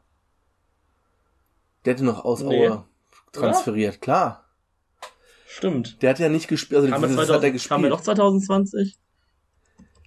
Der 1.85 1.95
hätte 1.95 2.05
noch 2.05 2.25
aus 2.25 2.43
Nee. 2.43 2.69
Aue 2.69 2.85
transferiert, 3.33 4.01
klar. 4.01 4.45
Stimmt. 5.47 6.03
Der 6.03 6.11
hat 6.11 6.19
ja 6.19 6.29
nicht 6.29 6.49
gespielt, 6.49 6.81
also 6.81 6.91
Kam 6.93 7.03
er, 7.03 7.09
das 7.09 7.17
2000, 7.17 7.37
hat 7.37 7.45
er 7.45 7.51
kam 7.69 7.85
er 7.85 7.91
gespielt. 7.91 7.93
doch 7.93 8.01
2020? 8.03 8.99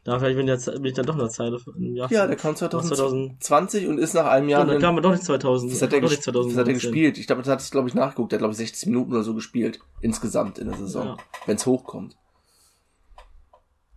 Da 0.09 0.17
vielleicht 0.17 0.37
bin, 0.37 0.47
ich, 0.47 0.65
bin 0.65 0.85
ich 0.85 0.93
dann 0.93 1.05
doch 1.05 1.29
Zeit. 1.29 1.53
Im 1.77 1.95
Jahr 1.95 2.11
Ja, 2.11 2.25
der 2.25 2.35
kam 2.35 2.55
2000. 2.55 2.95
2020 2.95 3.87
und 3.87 3.99
ist 3.99 4.15
nach 4.15 4.25
einem 4.25 4.49
Jahr 4.49 4.61
Stimmt, 4.61 4.73
dann 4.73 4.81
kam 4.81 4.95
er 4.95 5.01
doch 5.01 5.11
nicht 5.11 5.23
2000. 5.23 5.71
Was 5.71 5.83
hat, 5.83 5.93
er 5.93 6.01
ges 6.01 6.09
nicht 6.09 6.21
was 6.21 6.27
hat 6.27 6.35
er 6.35 6.41
2019. 6.41 6.73
gespielt? 6.73 7.17
Ich 7.19 7.27
glaube, 7.27 7.43
das 7.43 7.51
hat 7.51 7.59
es, 7.59 7.69
glaube 7.69 7.89
ich, 7.89 7.93
nachgeguckt. 7.93 8.31
Der 8.31 8.37
hat, 8.37 8.41
glaube 8.41 8.53
ich, 8.53 8.57
60 8.57 8.87
Minuten 8.87 9.11
oder 9.11 9.21
so 9.21 9.35
gespielt. 9.35 9.79
Insgesamt 10.01 10.57
in 10.57 10.67
der 10.67 10.77
Saison. 10.77 11.05
Ja. 11.05 11.17
Wenn 11.45 11.57
es 11.57 11.65
hochkommt. 11.67 12.17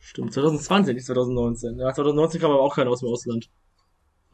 Stimmt, 0.01 0.35
2020, 0.35 0.97
nicht 0.97 1.07
2019. 1.07 1.79
Ja, 1.79 1.95
2019 1.95 2.43
kam 2.43 2.51
aber 2.51 2.61
auch 2.61 2.75
keiner 2.75 2.91
aus 2.91 3.01
dem 3.01 3.09
Ausland. 3.09 3.49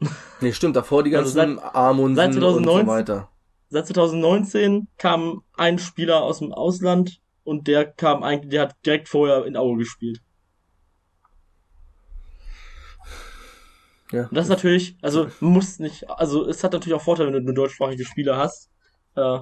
Nee, 0.41 0.51
stimmt. 0.51 0.75
Davor 0.75 1.03
die 1.03 1.15
Also 1.15 1.33
ganzen 1.33 1.63
Amundsen 1.63 2.15
seit 2.17 2.27
und 2.35 2.41
2019 2.41 2.85
so 2.85 2.91
weiter. 2.91 3.29
Seit 3.69 3.87
2019 3.87 4.87
kam 4.97 5.43
ein 5.55 5.79
Spieler 5.79 6.23
aus 6.23 6.39
dem 6.39 6.51
Ausland 6.51 7.21
und 7.45 7.67
der 7.67 7.85
kam 7.85 8.23
eigentlich, 8.23 8.49
der 8.49 8.63
hat 8.63 8.75
direkt 8.85 9.07
vorher 9.07 9.45
in 9.45 9.55
Aue 9.55 9.77
gespielt. 9.77 10.21
Ja. 14.11 14.23
Und 14.23 14.35
das 14.35 14.45
ist 14.45 14.49
natürlich, 14.49 14.97
also 15.01 15.29
muss 15.39 15.79
nicht, 15.79 16.09
also 16.09 16.47
es 16.47 16.63
hat 16.63 16.73
natürlich 16.73 16.95
auch 16.95 17.03
Vorteile, 17.03 17.27
wenn 17.27 17.39
du 17.39 17.45
nur 17.45 17.53
deutschsprachige 17.53 18.05
Spieler 18.05 18.37
hast. 18.37 18.69
Äh, 19.15 19.39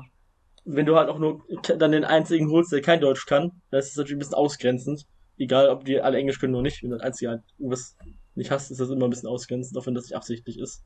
wenn 0.65 0.85
du 0.85 0.97
halt 0.97 1.09
auch 1.09 1.19
nur 1.19 1.43
dann 1.77 1.93
den 1.93 2.03
einzigen 2.03 2.49
holst, 2.49 2.73
der 2.73 2.81
kein 2.81 2.99
Deutsch 2.99 3.25
kann, 3.25 3.61
dann 3.71 3.79
ist 3.79 3.91
es 3.91 3.95
natürlich 3.95 4.17
ein 4.17 4.19
bisschen 4.19 4.33
ausgrenzend. 4.33 5.05
Egal, 5.37 5.69
ob 5.69 5.85
die 5.85 6.01
alle 6.01 6.17
Englisch 6.17 6.39
können 6.39 6.55
oder 6.55 6.63
nicht. 6.63 6.83
Wenn 6.83 6.89
du 6.89 6.97
ein 6.97 7.01
einziger 7.01 7.31
halt 7.31 7.43
irgendwas 7.57 7.95
nicht 8.35 8.51
hast, 8.51 8.69
ist 8.71 8.79
das 8.79 8.89
immer 8.89 9.05
ein 9.05 9.09
bisschen 9.09 9.29
ausgrenzend, 9.29 9.77
auch 9.77 9.85
wenn 9.85 9.95
das 9.95 10.05
nicht 10.05 10.15
absichtlich 10.15 10.59
ist. 10.59 10.83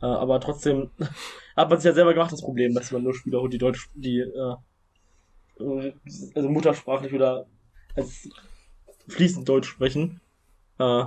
Äh, 0.00 0.06
aber 0.06 0.40
trotzdem 0.40 0.90
hat 1.56 1.68
man 1.68 1.78
sich 1.78 1.86
ja 1.86 1.94
selber 1.94 2.14
gemacht, 2.14 2.32
das 2.32 2.40
Problem, 2.40 2.74
dass 2.74 2.90
man 2.90 3.02
nur 3.02 3.14
Spieler 3.14 3.40
holt, 3.40 3.52
die 3.52 3.58
Deutsch, 3.58 3.88
die 3.94 4.20
äh, 4.20 4.56
also 6.34 6.48
muttersprachlich 6.48 7.12
oder 7.12 7.46
als 7.96 8.28
fließend 9.08 9.48
Deutsch 9.48 9.68
sprechen. 9.68 10.20
Äh, 10.78 11.04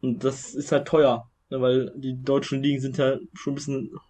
und 0.00 0.24
das 0.24 0.54
ist 0.54 0.72
halt 0.72 0.86
teuer, 0.86 1.30
ne, 1.50 1.60
weil 1.60 1.92
die 1.96 2.22
deutschen 2.22 2.62
Ligen 2.62 2.80
sind 2.80 2.98
ja 2.98 3.16
schon 3.34 3.52
ein 3.52 3.56
bisschen 3.56 4.00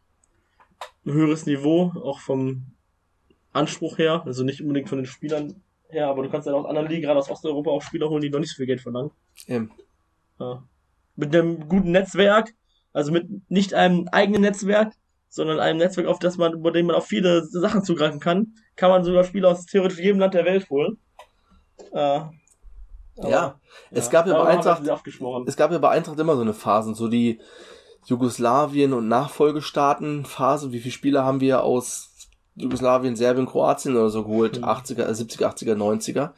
ein 1.07 1.13
höheres 1.13 1.47
Niveau, 1.47 1.93
auch 1.97 2.21
vom 2.21 2.67
Anspruch 3.53 3.99
her, 3.99 4.23
also 4.27 4.45
nicht 4.45 4.61
unbedingt 4.61 4.89
von 4.89 4.99
den 4.99 5.07
Spielern 5.07 5.63
her, 5.89 6.09
aber 6.09 6.23
du 6.23 6.31
kannst 6.31 6.47
ja 6.47 6.53
aus 6.53 6.67
anderen 6.67 6.89
Ligen, 6.89 7.03
gerade 7.03 7.19
aus 7.19 7.31
Osteuropa, 7.31 7.71
auch 7.71 7.83
Spieler 7.83 8.09
holen, 8.09 8.23
die 8.23 8.31
noch 8.31 8.41
nicht 8.41 8.51
so 8.51 8.57
viel 8.57 8.67
Geld 8.67 8.81
verlangen. 8.81 9.11
Eben. 9.47 9.71
Ja. 10.39 10.63
Mit 11.17 11.35
einem 11.35 11.69
guten 11.69 11.91
Netzwerk, 11.91 12.55
also 12.93 13.11
mit 13.11 13.51
nicht 13.51 13.75
einem 13.75 14.09
eigenen 14.09 14.43
Netzwerk, 14.43 14.93
sondern 15.29 15.61
einem 15.61 15.79
Netzwerk, 15.79 16.07
auf 16.07 16.19
das 16.19 16.37
man, 16.37 16.53
über 16.53 16.73
dem 16.73 16.87
man 16.87 16.97
auf 16.97 17.07
viele 17.07 17.45
Sachen 17.45 17.83
zugreifen 17.83 18.21
kann, 18.21 18.55
kann 18.77 18.91
man 18.91 19.05
sogar 19.05 19.25
Spieler 19.25 19.51
aus 19.51 19.67
theoretisch 19.67 19.99
jedem 19.99 20.21
Land 20.21 20.35
der 20.35 20.45
Welt 20.45 20.69
holen. 20.71 20.99
Äh, 21.93 22.21
aber- 23.19 23.31
Ja. 23.31 23.61
Es 23.91 24.11
gab 24.11 24.27
ja 24.27 24.35
bei 24.43 24.49
Eintracht-. 24.49 24.83
Es 25.47 25.57
gab 25.57 25.73
ja 25.73 25.79
bei 25.79 25.89
Eintracht 25.91 26.19
immer 26.19 26.37
so 26.37 26.43
eine 26.43 26.55
Phasen, 26.55 26.95
so 26.95 27.09
die 27.09 27.41
Jugoslawien 28.07 28.93
und 28.93 29.09
Nachfolgestaaten 29.09 30.25
Phase. 30.25 30.73
Wie 30.73 30.81
viele 30.81 30.93
Spieler 30.93 31.25
haben 31.25 31.41
wir 31.41 31.63
aus 31.63 32.11
Jugoslawien, 32.55 33.17
Serbien, 33.17 33.47
Kroatien 33.47 33.97
oder 33.97 34.09
so 34.11 34.25
geholt? 34.25 34.59
Mhm. 34.59 34.65
80er, 34.65 35.07
äh, 35.09 35.15
70er, 35.15 35.47
80er, 35.49 35.75
90er. 35.75 36.33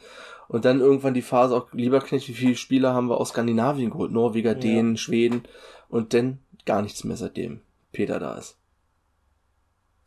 Und 0.48 0.64
dann 0.64 0.80
irgendwann 0.80 1.14
die 1.14 1.22
Phase 1.22 1.54
auch 1.56 1.72
Lieberknecht, 1.72 2.28
wie 2.28 2.34
viele 2.34 2.56
Spieler 2.56 2.92
haben 2.92 3.08
wir 3.08 3.18
aus 3.18 3.28
Skandinavien 3.28 3.90
geholt? 3.90 4.10
Norweger, 4.10 4.52
Ja. 4.52 4.58
Dänen, 4.58 4.96
Schweden. 4.96 5.44
Und 5.88 6.12
dann 6.12 6.40
gar 6.66 6.82
nichts 6.82 7.04
mehr 7.04 7.16
seitdem 7.16 7.60
Peter 7.92 8.18
da 8.18 8.34
ist. 8.36 8.56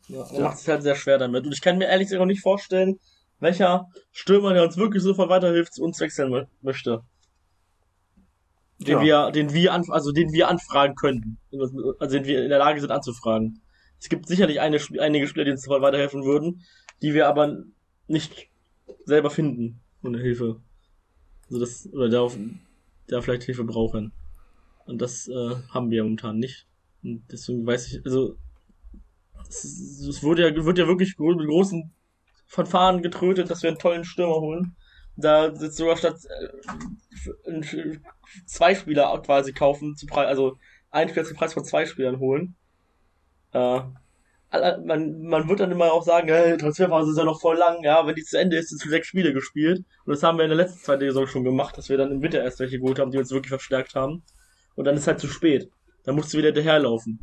Ja, 0.08 0.18
man 0.24 0.34
Ja. 0.34 0.40
macht 0.42 0.58
sich 0.58 0.68
halt 0.68 0.82
sehr 0.82 0.96
schwer 0.96 1.16
damit. 1.18 1.46
Und 1.46 1.52
ich 1.52 1.62
kann 1.62 1.78
mir 1.78 1.86
ehrlich 1.88 2.08
gesagt 2.08 2.20
auch 2.22 2.26
nicht 2.26 2.42
vorstellen, 2.42 2.98
welcher 3.44 3.88
Stürmer, 4.10 4.52
der 4.54 4.64
uns 4.64 4.76
wirklich 4.76 5.02
sofort 5.02 5.28
weiterhilft, 5.28 5.74
zu 5.74 5.82
uns 5.84 6.00
wechseln 6.00 6.32
mö- 6.32 6.46
möchte. 6.62 7.02
Den 8.80 8.98
Ja. 8.98 9.02
wir, 9.02 9.30
den 9.30 9.52
wir 9.54 9.72
an, 9.72 9.84
also 9.90 10.10
den 10.10 10.32
wir 10.32 10.48
anfragen 10.48 10.96
könnten. 10.96 11.38
Also 12.00 12.16
den 12.18 12.24
wir 12.26 12.42
in 12.42 12.48
der 12.48 12.58
Lage 12.58 12.80
sind 12.80 12.90
anzufragen. 12.90 13.60
Es 14.00 14.08
gibt 14.08 14.26
sicherlich 14.26 14.60
eine, 14.60 14.78
einige 14.98 15.26
Spieler, 15.28 15.44
die 15.44 15.52
uns 15.52 15.62
sofort 15.62 15.80
weiterhelfen 15.82 16.24
würden, 16.24 16.62
die 17.00 17.14
wir 17.14 17.28
aber 17.28 17.62
nicht 18.08 18.48
selber 19.04 19.30
finden 19.30 19.80
ohne 20.02 20.18
Hilfe. 20.18 20.60
Also 21.46 21.60
das, 21.60 21.88
oder 21.92 22.08
da, 22.08 22.28
da 23.06 23.20
vielleicht 23.22 23.44
Hilfe 23.44 23.64
brauchen. 23.64 24.12
Und 24.86 25.00
das 25.00 25.28
äh, 25.28 25.54
haben 25.70 25.90
wir 25.90 26.02
momentan 26.02 26.38
nicht. 26.38 26.66
Und 27.02 27.22
deswegen 27.30 27.64
weiß 27.66 27.86
ich, 27.88 28.04
also 28.04 28.36
es, 29.48 29.64
es 29.64 30.22
wurde 30.22 30.48
ja, 30.48 30.64
wird 30.64 30.78
ja 30.78 30.86
wirklich 30.86 31.16
mit 31.18 31.48
großen 31.48 31.92
Fanfaren 32.46 33.02
getrötet, 33.02 33.50
dass 33.50 33.62
wir 33.62 33.70
einen 33.70 33.78
tollen 33.78 34.04
Stürmer 34.04 34.40
holen. 34.40 34.76
Da 35.16 35.54
sitzt 35.54 35.76
sogar 35.76 35.96
statt 35.96 36.16
äh, 37.46 37.98
zwei 38.46 38.74
Spieler 38.74 39.20
quasi 39.24 39.52
kaufen, 39.52 39.96
zu 39.96 40.06
Preis, 40.06 40.26
also 40.26 40.58
einen 40.90 41.10
Spieler 41.10 41.26
zum 41.26 41.36
Preis 41.36 41.54
von 41.54 41.64
zwei 41.64 41.86
Spielern 41.86 42.18
holen. 42.18 42.56
Äh, 43.52 43.80
man, 44.84 45.22
man 45.22 45.48
wird 45.48 45.60
dann 45.60 45.72
immer 45.72 45.92
auch 45.92 46.04
sagen, 46.04 46.28
hey, 46.28 46.56
Transferphase 46.56 47.10
ist 47.10 47.18
ja 47.18 47.24
noch 47.24 47.40
voll 47.40 47.56
lang, 47.56 47.82
ja, 47.82 48.06
wenn 48.06 48.14
die 48.14 48.22
zu 48.22 48.38
Ende 48.38 48.56
ist, 48.56 48.68
sind 48.68 48.80
zu 48.80 48.88
sechs 48.88 49.08
Spiele 49.08 49.32
gespielt. 49.32 49.84
Und 50.04 50.12
das 50.14 50.22
haben 50.22 50.38
wir 50.38 50.44
in 50.44 50.50
der 50.50 50.56
letzten 50.56 50.78
zweiten 50.78 51.04
Saison 51.04 51.26
schon 51.26 51.44
gemacht, 51.44 51.76
dass 51.76 51.88
wir 51.88 51.96
dann 51.96 52.12
im 52.12 52.22
Winter 52.22 52.42
erst 52.42 52.60
welche 52.60 52.78
geholt 52.78 52.98
haben, 52.98 53.10
die 53.10 53.18
uns 53.18 53.30
wirklich 53.30 53.48
verstärkt 53.48 53.94
haben. 53.94 54.22
Und 54.76 54.84
dann 54.84 54.96
ist 54.96 55.06
halt 55.06 55.20
zu 55.20 55.26
spät. 55.26 55.70
Dann 56.04 56.14
musst 56.14 56.32
du 56.32 56.38
wieder 56.38 56.48
hinterherlaufen. 56.48 57.18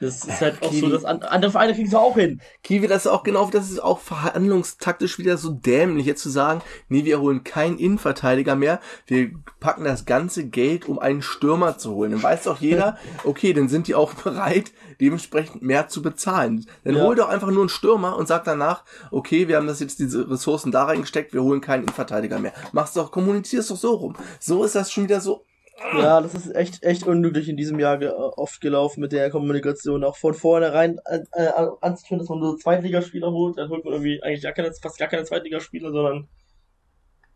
Das 0.00 0.24
ist 0.24 0.40
halt 0.40 0.60
auch 0.62 0.72
so, 0.72 0.88
dass 0.88 1.04
andere 1.04 1.52
Vereine 1.52 1.72
kriegen 1.72 1.86
es 1.86 1.94
auch 1.94 2.16
hin. 2.16 2.40
Kiwi, 2.64 2.88
das 2.88 3.06
ist 3.06 3.10
auch 3.12 3.22
genau, 3.22 3.48
das 3.48 3.70
ist 3.70 3.80
auch 3.80 4.00
verhandlungstaktisch 4.00 5.18
wieder 5.18 5.38
so 5.38 5.50
dämlich, 5.50 6.04
jetzt 6.04 6.22
zu 6.22 6.30
sagen, 6.30 6.62
nee, 6.88 7.04
wir 7.04 7.20
holen 7.20 7.44
keinen 7.44 7.78
Innenverteidiger 7.78 8.56
mehr, 8.56 8.80
wir 9.06 9.30
packen 9.60 9.84
das 9.84 10.04
ganze 10.04 10.46
Geld, 10.46 10.88
um 10.88 10.98
einen 10.98 11.22
Stürmer 11.22 11.78
zu 11.78 11.94
holen. 11.94 12.10
Dann 12.10 12.22
weiß 12.22 12.44
doch 12.44 12.60
jeder, 12.60 12.98
okay, 13.24 13.52
dann 13.52 13.68
sind 13.68 13.86
die 13.86 13.94
auch 13.94 14.14
bereit, 14.14 14.72
dementsprechend 15.00 15.62
mehr 15.62 15.86
zu 15.86 16.02
bezahlen. 16.02 16.66
Dann 16.82 16.96
ja. 16.96 17.02
hol 17.02 17.14
doch 17.14 17.28
einfach 17.28 17.50
nur 17.50 17.62
einen 17.62 17.68
Stürmer 17.68 18.16
und 18.16 18.26
sag 18.26 18.42
danach, 18.44 18.82
okay, 19.12 19.46
wir 19.46 19.56
haben 19.56 19.68
das 19.68 19.78
jetzt 19.78 20.00
diese 20.00 20.28
Ressourcen 20.28 20.72
da 20.72 20.84
reingesteckt, 20.84 21.32
wir 21.32 21.42
holen 21.44 21.60
keinen 21.60 21.84
Innenverteidiger 21.84 22.40
mehr. 22.40 22.52
Mach's 22.72 22.94
doch, 22.94 23.12
kommunizier's 23.12 23.68
doch 23.68 23.76
so 23.76 23.94
rum. 23.94 24.16
So 24.40 24.64
ist 24.64 24.74
das 24.74 24.90
schon 24.90 25.04
wieder 25.04 25.20
so 25.20 25.44
ja, 25.76 26.20
das 26.20 26.34
ist 26.34 26.54
echt, 26.54 26.82
echt 26.82 27.06
unglücklich 27.06 27.48
in 27.48 27.56
diesem 27.56 27.78
Jahr 27.78 28.00
oft 28.38 28.60
gelaufen 28.60 29.00
mit 29.00 29.12
der 29.12 29.30
Kommunikation. 29.30 30.04
Auch 30.04 30.16
von 30.16 30.34
vornherein 30.34 30.98
äh, 31.06 31.20
äh, 31.32 31.50
anzuführen, 31.80 32.20
dass 32.20 32.28
man 32.28 32.40
so 32.40 32.56
Zweitligaspieler 32.56 33.30
holt, 33.30 33.58
dann 33.58 33.68
holt 33.68 33.84
man 33.84 33.94
irgendwie 33.94 34.22
eigentlich 34.22 34.42
gar 34.42 34.52
keine, 34.52 34.72
fast 34.72 34.98
gar 34.98 35.08
keine 35.08 35.24
Zweitligaspieler, 35.24 35.90
sondern 35.90 36.28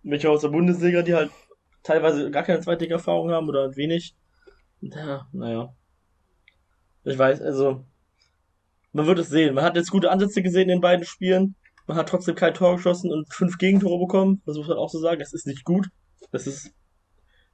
welche 0.03 0.31
aus 0.31 0.43
der 0.43 0.49
Bundesliga, 0.49 1.03
die 1.03 1.15
halt 1.15 1.31
teilweise 1.83 2.31
gar 2.31 2.45
keine 2.45 2.61
Zweitliga-Erfahrung 2.61 3.31
haben 3.31 3.49
oder 3.49 3.75
wenig. 3.77 4.15
Ja, 4.81 5.27
naja. 5.33 5.75
Ich 7.05 7.19
weiß, 7.19 7.41
also, 7.43 7.85
man 8.93 9.07
wird 9.07 9.19
es 9.19 9.31
sehen. 9.31 9.55
Man 9.55 9.65
hat 9.65 9.77
jetzt 9.77 9.91
gute 9.91 10.11
Ansätze 10.11 10.43
gesehen 10.43 10.63
in 10.63 10.77
den 10.77 10.81
beiden 10.81 11.05
Spielen. 11.05 11.57
Man 11.87 11.97
hat 11.97 12.09
trotzdem 12.09 12.35
kein 12.35 12.55
Tor 12.55 12.77
geschossen 12.77 13.11
und 13.11 13.33
fünf 13.33 13.59
Gegentore 13.59 13.99
bekommen. 13.99 14.43
Das 14.47 14.57
muss 14.57 14.69
man 14.69 14.77
auch 14.77 14.91
so 14.91 15.01
sagen. 15.01 15.21
Das 15.21 15.33
ist 15.33 15.47
nicht 15.47 15.65
gut. 15.65 15.89
Das 16.31 16.47
ist 16.47 16.73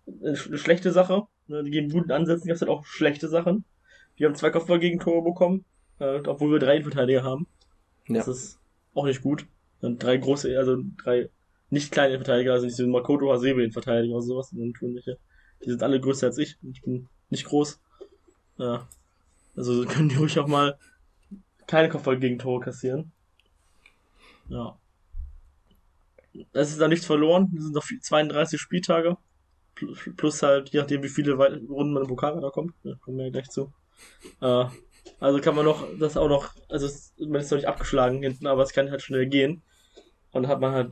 eine 0.06 0.36
schlechte 0.36 0.92
Sache. 0.92 1.22
Ne, 1.46 1.62
die 1.62 1.70
geben 1.70 1.90
guten 1.90 2.10
Ansätzen, 2.10 2.48
gab 2.48 2.54
es 2.54 2.60
halt 2.60 2.70
auch 2.70 2.84
schlechte 2.84 3.28
Sachen. 3.28 3.64
Wir 4.16 4.28
haben 4.28 4.34
zwei 4.34 4.50
Kopfballgegentore 4.50 5.22
bekommen, 5.22 5.64
äh, 5.98 6.20
obwohl 6.26 6.52
wir 6.52 6.58
drei 6.58 6.76
Innenverteidiger 6.76 7.22
haben. 7.22 7.46
Ja. 8.08 8.16
Das 8.16 8.28
ist 8.28 8.58
auch 8.94 9.04
nicht 9.06 9.22
gut. 9.22 9.46
Und 9.80 10.02
drei 10.02 10.16
große, 10.16 10.56
also 10.56 10.78
drei 11.02 11.28
nicht 11.70 11.92
kleine 11.92 12.16
Verteidiger, 12.16 12.52
also 12.52 12.66
nicht 12.66 12.76
so 12.76 12.86
Makoto 12.86 13.30
Hasebe 13.32 13.62
Innenverteidiger 13.62 14.14
oder 14.14 14.22
sowas, 14.22 14.50
Die 14.50 15.70
sind 15.70 15.82
alle 15.82 16.00
größer 16.00 16.28
als 16.28 16.38
ich. 16.38 16.56
Ich 16.72 16.82
bin 16.82 17.08
nicht 17.30 17.44
groß. 17.46 17.80
Ja. 18.58 18.86
Also 19.56 19.84
können 19.84 20.08
die 20.08 20.16
ruhig 20.16 20.38
auch 20.38 20.46
mal 20.46 20.78
keine 21.66 21.88
Kopfballgegentore 21.88 22.60
kassieren. 22.60 23.12
Ja. 24.48 24.78
Es 26.52 26.70
ist 26.70 26.80
da 26.80 26.88
nichts 26.88 27.06
verloren. 27.06 27.52
Es 27.56 27.64
sind 27.64 27.74
noch 27.74 27.84
32 27.84 28.60
Spieltage. 28.60 29.16
Plus 30.16 30.42
halt, 30.42 30.70
je 30.70 30.80
nachdem, 30.80 31.02
wie 31.02 31.08
viele 31.08 31.34
Runden 31.34 31.92
man 31.92 32.02
im 32.02 32.08
Pokal 32.08 32.40
da 32.40 32.50
kommt. 32.50 32.74
Da 32.84 32.94
kommen 33.00 33.18
wir 33.18 33.26
ja 33.26 33.30
gleich 33.30 33.50
zu. 33.50 33.72
Äh, 34.40 34.66
also 35.20 35.40
kann 35.40 35.54
man 35.54 35.64
noch, 35.64 35.86
das 35.98 36.16
auch 36.16 36.28
noch, 36.28 36.50
also 36.68 36.88
man 37.18 37.40
ist 37.40 37.50
noch 37.50 37.58
nicht 37.58 37.68
abgeschlagen 37.68 38.22
hinten, 38.22 38.46
aber 38.46 38.62
es 38.62 38.72
kann 38.72 38.90
halt 38.90 39.02
schnell 39.02 39.26
gehen. 39.26 39.62
Und 40.32 40.44
dann 40.44 40.48
hat 40.48 40.60
man 40.60 40.72
halt 40.72 40.90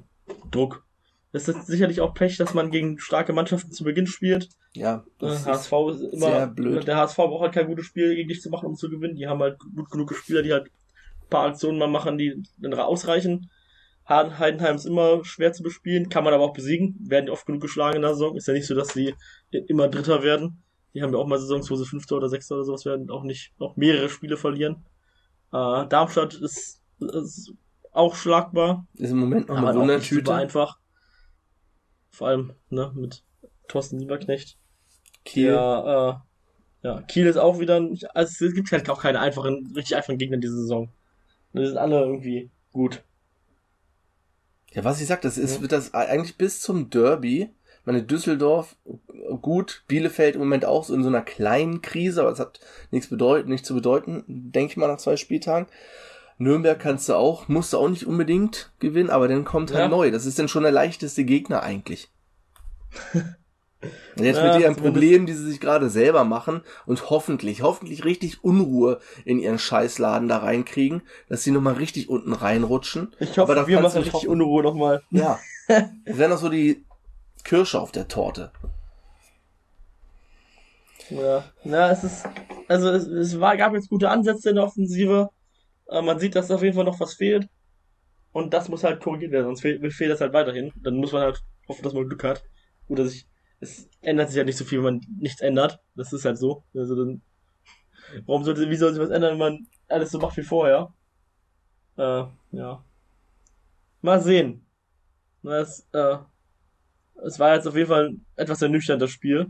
Druck. 0.51 0.85
Es 1.33 1.49
ist 1.49 1.66
sicherlich 1.66 2.01
auch 2.01 2.12
Pech, 2.12 2.37
dass 2.37 2.53
man 2.53 2.71
gegen 2.71 2.99
starke 2.99 3.33
Mannschaften 3.33 3.73
zu 3.73 3.85
Beginn 3.85 4.07
spielt. 4.07 4.51
Ja, 4.75 5.05
das 5.18 5.47
HSV 5.47 5.73
ist 5.90 6.12
immer, 6.12 6.27
sehr 6.27 6.47
blöd. 6.47 6.87
Der 6.87 6.97
HSV 6.97 7.16
braucht 7.16 7.42
halt 7.42 7.55
kein 7.55 7.66
gutes 7.66 7.87
Spiel 7.87 8.14
gegen 8.14 8.29
dich 8.29 8.42
zu 8.42 8.51
machen, 8.51 8.66
um 8.66 8.77
zu 8.77 8.90
gewinnen. 8.90 9.16
Die 9.16 9.27
haben 9.27 9.40
halt 9.40 9.59
gut 9.59 9.90
genug 9.90 10.14
Spieler, 10.14 10.42
die 10.42 10.53
halt 10.53 10.66
ein 10.66 11.29
paar 11.31 11.47
Aktionen 11.47 11.79
mal 11.79 11.88
machen, 11.88 12.18
die 12.18 12.42
dann 12.59 12.75
ausreichen. 12.75 13.51
Heidenheim 14.09 14.77
ist 14.77 14.85
immer 14.85 15.25
schwer 15.25 15.53
zu 15.53 15.62
bespielen, 15.62 16.09
kann 16.09 16.25
man 16.25 16.35
aber 16.35 16.45
auch 16.45 16.53
besiegen, 16.53 16.97
werden 17.01 17.31
oft 17.31 17.47
genug 17.47 17.62
geschlagen 17.62 17.97
in 17.97 18.03
der 18.03 18.15
Saison. 18.15 18.37
Ist 18.37 18.49
ja 18.49 18.55
nicht 18.55 18.67
so, 18.67 18.75
dass 18.75 18.88
sie 18.88 19.15
immer 19.51 19.88
Dritter 19.88 20.23
werden. 20.23 20.62
Die 20.95 21.03
haben 21.03 21.12
ja 21.12 21.19
auch 21.19 21.27
mal 21.27 21.38
Saisons, 21.38 21.71
wo 21.71 21.77
sie 21.77 21.87
Fünfter 21.87 22.17
oder 22.17 22.29
Sechster 22.29 22.57
oder 22.57 22.65
sowas 22.65 22.85
werden, 22.85 23.11
auch 23.11 23.23
nicht 23.23 23.53
noch 23.59 23.77
mehrere 23.77 24.09
Spiele 24.09 24.37
verlieren. 24.37 24.85
Äh, 25.53 25.87
Darmstadt 25.87 26.35
ist, 26.35 26.83
ist 26.99 27.55
auch 27.93 28.15
schlagbar. 28.15 28.87
Ist 28.95 29.11
im 29.11 29.19
Moment 29.19 29.49
noch 29.49 29.57
eine 29.57 29.75
Wundertüte. 29.75 30.35
einfach. 30.35 30.79
Vor 32.11 32.29
allem 32.29 32.55
ne, 32.69 32.93
mit 32.95 33.25
Thorsten 33.69 33.99
Lieberknecht. 33.99 34.59
Kiel. 35.25 35.53
Der, 35.53 36.23
äh, 36.83 36.87
ja, 36.87 37.03
Kiel 37.03 37.27
ist 37.27 37.37
auch 37.37 37.61
wieder, 37.61 37.77
also 38.15 38.45
es 38.45 38.55
gibt 38.55 38.73
halt 38.73 38.91
auch 38.91 39.01
keine 39.01 39.21
einfachen, 39.21 39.73
richtig 39.75 39.97
einfachen 39.97 40.19
Gegner 40.19 40.38
diese 40.38 40.57
Saison. 40.57 40.91
Die 41.53 41.65
sind 41.65 41.77
alle 41.79 42.01
irgendwie 42.01 42.51
gut. 42.73 43.05
Ja, 44.72 44.85
was 44.85 45.00
ich 45.00 45.06
sag, 45.06 45.20
das 45.20 45.38
ist, 45.38 45.61
wird 45.61 45.72
das 45.72 45.94
eigentlich 45.94 46.37
bis 46.37 46.61
zum 46.61 46.90
Derby. 46.90 47.50
Meine 47.85 48.02
Düsseldorf 48.02 48.76
gut, 49.40 49.85
Bielefeld 49.88 50.35
im 50.37 50.40
Moment 50.40 50.64
auch 50.64 50.85
so 50.85 50.94
in 50.94 51.02
so 51.02 51.08
einer 51.08 51.22
kleinen 51.22 51.82
Krise, 51.82 52.22
aber 52.22 52.30
es 52.30 52.38
hat 52.38 52.61
nichts 52.90 53.08
bedeuten, 53.08 53.50
nichts 53.50 53.66
zu 53.66 53.74
bedeuten, 53.74 54.24
denke 54.26 54.72
ich 54.72 54.76
mal 54.76 54.87
nach 54.87 54.98
zwei 54.98 55.16
Spieltagen. 55.16 55.66
Nürnberg 56.38 56.78
kannst 56.78 57.08
du 57.08 57.14
auch, 57.14 57.48
musst 57.48 57.72
du 57.72 57.78
auch 57.78 57.88
nicht 57.88 58.06
unbedingt 58.06 58.72
gewinnen, 58.78 59.11
aber 59.11 59.28
dann 59.28 59.44
kommt 59.44 59.72
halt 59.72 59.80
ja. 59.80 59.88
neu. 59.88 60.11
Das 60.11 60.26
ist 60.26 60.38
dann 60.38 60.48
schon 60.48 60.62
der 60.62 60.72
leichteste 60.72 61.24
Gegner 61.24 61.62
eigentlich. 61.62 62.11
Und 64.16 64.25
jetzt 64.25 64.37
ja, 64.37 64.53
mit 64.53 64.62
ihren 64.62 64.77
Problemen, 64.77 65.27
die 65.27 65.33
sie 65.33 65.45
sich 65.45 65.61
gerade 65.61 65.90
selber 65.90 66.25
machen 66.25 66.62
und 66.87 67.11
hoffentlich, 67.11 67.62
hoffentlich 67.62 68.05
richtig 68.05 68.45
Unruhe 68.45 69.01
in 69.25 69.38
ihren 69.38 69.59
Scheißladen 69.59 70.29
da 70.29 70.38
reinkriegen, 70.38 71.03
dass 71.29 71.42
sie 71.42 71.51
nochmal 71.51 71.75
richtig 71.75 72.09
unten 72.09 72.33
reinrutschen. 72.33 73.14
Ich 73.18 73.38
hoffe, 73.38 73.53
Aber 73.53 73.66
wir 73.66 73.81
machen 73.81 73.97
richtig 73.97 74.14
hoffen. 74.14 74.29
Unruhe 74.29 74.62
nochmal. 74.62 75.03
Ja. 75.11 75.38
Das 76.05 76.18
wäre 76.18 76.29
noch 76.29 76.38
so 76.38 76.49
die 76.49 76.85
Kirsche 77.45 77.81
auf 77.81 77.92
der 77.92 78.09
Torte. 78.09 78.51
Ja, 81.09 81.45
ja 81.64 81.90
es 81.90 82.05
ist, 82.05 82.25
also 82.68 82.90
es, 82.90 83.07
es 83.07 83.40
war, 83.40 83.57
gab 83.57 83.73
jetzt 83.73 83.88
gute 83.88 84.11
Ansätze 84.11 84.51
in 84.51 84.57
der 84.57 84.64
Offensive. 84.64 85.31
Aber 85.87 86.03
man 86.03 86.18
sieht, 86.18 86.35
dass 86.35 86.51
auf 86.51 86.62
jeden 86.62 86.75
Fall 86.75 86.85
noch 86.85 87.01
was 87.01 87.14
fehlt. 87.14 87.49
Und 88.33 88.53
das 88.53 88.68
muss 88.68 88.85
halt 88.85 89.01
korrigiert 89.01 89.33
werden, 89.33 89.47
sonst 89.47 89.61
fehlt, 89.61 89.92
fehlt 89.92 90.11
das 90.11 90.21
halt 90.21 90.33
weiterhin. 90.33 90.73
Dann 90.83 90.97
muss 90.97 91.12
man 91.12 91.23
halt 91.23 91.40
hoffen, 91.68 91.83
dass 91.83 91.95
man 91.95 92.09
Glück 92.09 92.25
hat. 92.25 92.42
Oder 92.88 93.07
sich 93.07 93.27
es 93.62 93.88
ändert 94.01 94.29
sich 94.29 94.37
ja 94.38 94.44
nicht 94.44 94.57
so 94.57 94.64
viel, 94.64 94.79
wenn 94.79 94.96
man 94.96 95.07
nichts 95.20 95.40
ändert. 95.40 95.79
Das 95.94 96.12
ist 96.12 96.25
halt 96.25 96.37
so. 96.37 96.64
Also 96.75 96.96
dann, 96.96 97.22
warum 98.27 98.42
sollte, 98.42 98.68
wie 98.68 98.77
soll 98.77 98.92
sich 98.92 99.01
was 99.01 99.11
ändern, 99.11 99.33
wenn 99.33 99.38
man 99.38 99.66
alles 99.88 100.11
so 100.11 100.18
macht 100.18 100.37
wie 100.37 100.42
vorher? 100.42 100.92
Äh, 101.96 102.25
ja. 102.51 102.85
Mal 104.01 104.20
sehen. 104.20 104.66
Es, 105.44 105.87
äh, 105.92 106.18
es 107.25 107.38
war 107.38 107.55
jetzt 107.55 107.68
auf 107.68 107.77
jeden 107.77 107.88
Fall 107.88 108.16
etwas 108.35 108.62
ernüchternd, 108.62 109.01
das 109.01 109.11
Spiel. 109.11 109.46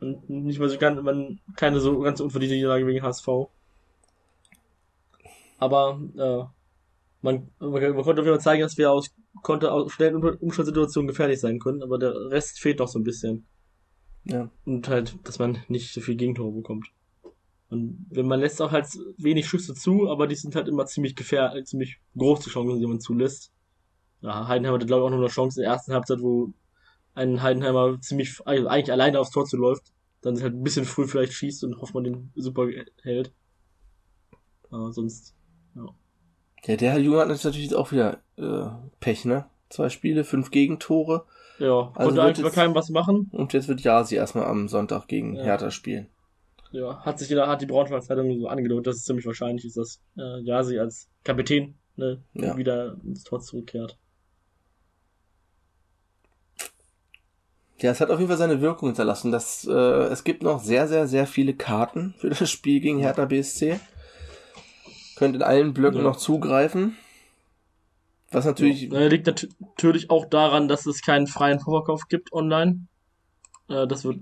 Und 0.00 0.30
nicht 0.30 0.58
mal 0.58 0.70
so 0.70 0.78
ganz, 0.78 1.02
man, 1.02 1.38
keine 1.56 1.80
so 1.80 2.00
ganz 2.00 2.20
unverdiente 2.20 2.54
Niederlage 2.54 2.86
wegen 2.86 3.02
HSV. 3.02 3.28
Aber, 5.58 6.00
äh, 6.16 6.44
man, 7.20 7.50
man, 7.58 7.70
man 7.70 8.02
konnte 8.02 8.22
auf 8.22 8.26
jeden 8.26 8.36
Fall 8.36 8.40
zeigen, 8.40 8.62
dass 8.62 8.78
wir 8.78 8.90
aus 8.90 9.14
konnte 9.42 9.72
aus 9.72 9.92
schnellen 9.92 10.22
Umschaltsituationen 10.22 11.08
gefährlich 11.08 11.40
sein 11.40 11.58
können, 11.58 11.82
aber 11.82 11.98
der 11.98 12.14
Rest 12.30 12.60
fehlt 12.60 12.78
noch 12.78 12.88
so 12.88 12.98
ein 12.98 13.04
bisschen. 13.04 13.46
Ja. 14.24 14.50
Und 14.64 14.88
halt, 14.88 15.16
dass 15.24 15.38
man 15.38 15.58
nicht 15.68 15.92
so 15.92 16.00
viel 16.00 16.16
Gegentore 16.16 16.52
bekommt. 16.52 16.88
Und 17.68 18.06
wenn 18.10 18.26
man 18.26 18.40
lässt 18.40 18.60
auch 18.60 18.72
halt 18.72 18.86
wenig 19.16 19.48
Schüsse 19.48 19.74
zu, 19.74 20.10
aber 20.10 20.26
die 20.26 20.34
sind 20.34 20.56
halt 20.56 20.68
immer 20.68 20.86
ziemlich 20.86 21.14
gefährlich, 21.14 21.66
ziemlich 21.66 22.00
große 22.16 22.50
Chancen, 22.50 22.80
die 22.80 22.86
man 22.86 23.00
zulässt. 23.00 23.52
Ja, 24.20 24.48
Heidenheim 24.48 24.74
hatte 24.74 24.86
glaube 24.86 25.02
ich 25.02 25.06
auch 25.06 25.10
noch 25.10 25.18
eine 25.18 25.28
Chance 25.28 25.60
in 25.60 25.64
der 25.64 25.72
ersten 25.72 25.92
Halbzeit, 25.92 26.20
wo 26.20 26.52
ein 27.14 27.42
Heidenheimer 27.42 28.00
ziemlich, 28.00 28.40
also 28.44 28.66
eigentlich 28.66 28.92
alleine 28.92 29.20
aufs 29.20 29.30
Tor 29.30 29.46
zu 29.46 29.56
läuft, 29.56 29.92
dann 30.20 30.40
halt 30.42 30.54
ein 30.54 30.62
bisschen 30.62 30.84
früh 30.84 31.06
vielleicht 31.06 31.32
schießt 31.32 31.64
und 31.64 31.80
hofft 31.80 31.94
man 31.94 32.04
den 32.04 32.32
super 32.34 32.68
hält. 33.02 33.32
Aber 34.70 34.92
sonst, 34.92 35.34
ja. 35.74 35.86
Ja, 36.66 36.76
der 36.76 36.98
Junge 36.98 37.18
hat 37.18 37.28
natürlich 37.28 37.74
auch 37.74 37.92
wieder 37.92 38.18
äh, 38.36 38.66
Pech, 39.00 39.24
ne? 39.24 39.46
Zwei 39.68 39.88
Spiele, 39.88 40.24
fünf 40.24 40.50
Gegentore. 40.50 41.24
Ja, 41.58 41.92
also 41.94 42.08
konnte 42.08 42.22
eigentlich 42.22 42.44
bei 42.44 42.50
keinem 42.50 42.74
was 42.74 42.90
machen. 42.90 43.28
Und 43.32 43.52
jetzt 43.52 43.68
wird 43.68 43.80
Jasi 43.80 44.16
erstmal 44.16 44.46
am 44.46 44.68
Sonntag 44.68 45.06
gegen 45.08 45.36
ja. 45.36 45.44
Hertha 45.44 45.70
spielen. 45.70 46.08
Ja, 46.72 47.00
hat 47.04 47.18
sich 47.18 47.30
wieder, 47.30 47.48
hat 47.48 47.60
die 47.62 47.66
Braunschweiger 47.66 48.02
Zeitung 48.02 48.38
so 48.38 48.48
angedeutet, 48.48 48.88
dass 48.88 48.96
es 48.96 49.04
ziemlich 49.04 49.26
wahrscheinlich 49.26 49.64
ist, 49.64 49.76
dass 49.76 50.00
äh, 50.16 50.40
Jasi 50.40 50.78
als 50.78 51.08
Kapitän 51.24 51.74
ne, 51.96 52.22
ja. 52.34 52.56
wieder 52.56 52.96
ins 53.04 53.24
Tor 53.24 53.40
zurückkehrt. 53.40 53.98
Ja, 57.78 57.90
es 57.90 58.00
hat 58.00 58.10
auf 58.10 58.18
jeden 58.18 58.28
Fall 58.28 58.36
seine 58.36 58.60
Wirkung 58.60 58.90
hinterlassen. 58.90 59.32
Dass, 59.32 59.66
äh, 59.66 59.72
es 59.72 60.24
gibt 60.24 60.42
noch 60.42 60.62
sehr, 60.62 60.86
sehr, 60.86 61.08
sehr 61.08 61.26
viele 61.26 61.54
Karten 61.54 62.14
für 62.18 62.28
das 62.28 62.50
Spiel 62.50 62.80
gegen 62.80 62.98
Hertha 62.98 63.24
BSC. 63.24 63.80
Könnt 65.20 65.36
in 65.36 65.42
allen 65.42 65.74
Blöcken 65.74 65.98
ja. 65.98 66.04
noch 66.04 66.16
zugreifen. 66.16 66.96
Was 68.30 68.46
natürlich. 68.46 68.84
Ja, 68.90 69.06
liegt 69.06 69.26
natürlich 69.26 70.08
auch 70.08 70.24
daran, 70.24 70.66
dass 70.66 70.86
es 70.86 71.02
keinen 71.02 71.26
freien 71.26 71.60
Vorverkauf 71.60 72.08
gibt 72.08 72.32
online. 72.32 72.86
Äh, 73.68 73.86
das 73.86 74.06
wird 74.06 74.20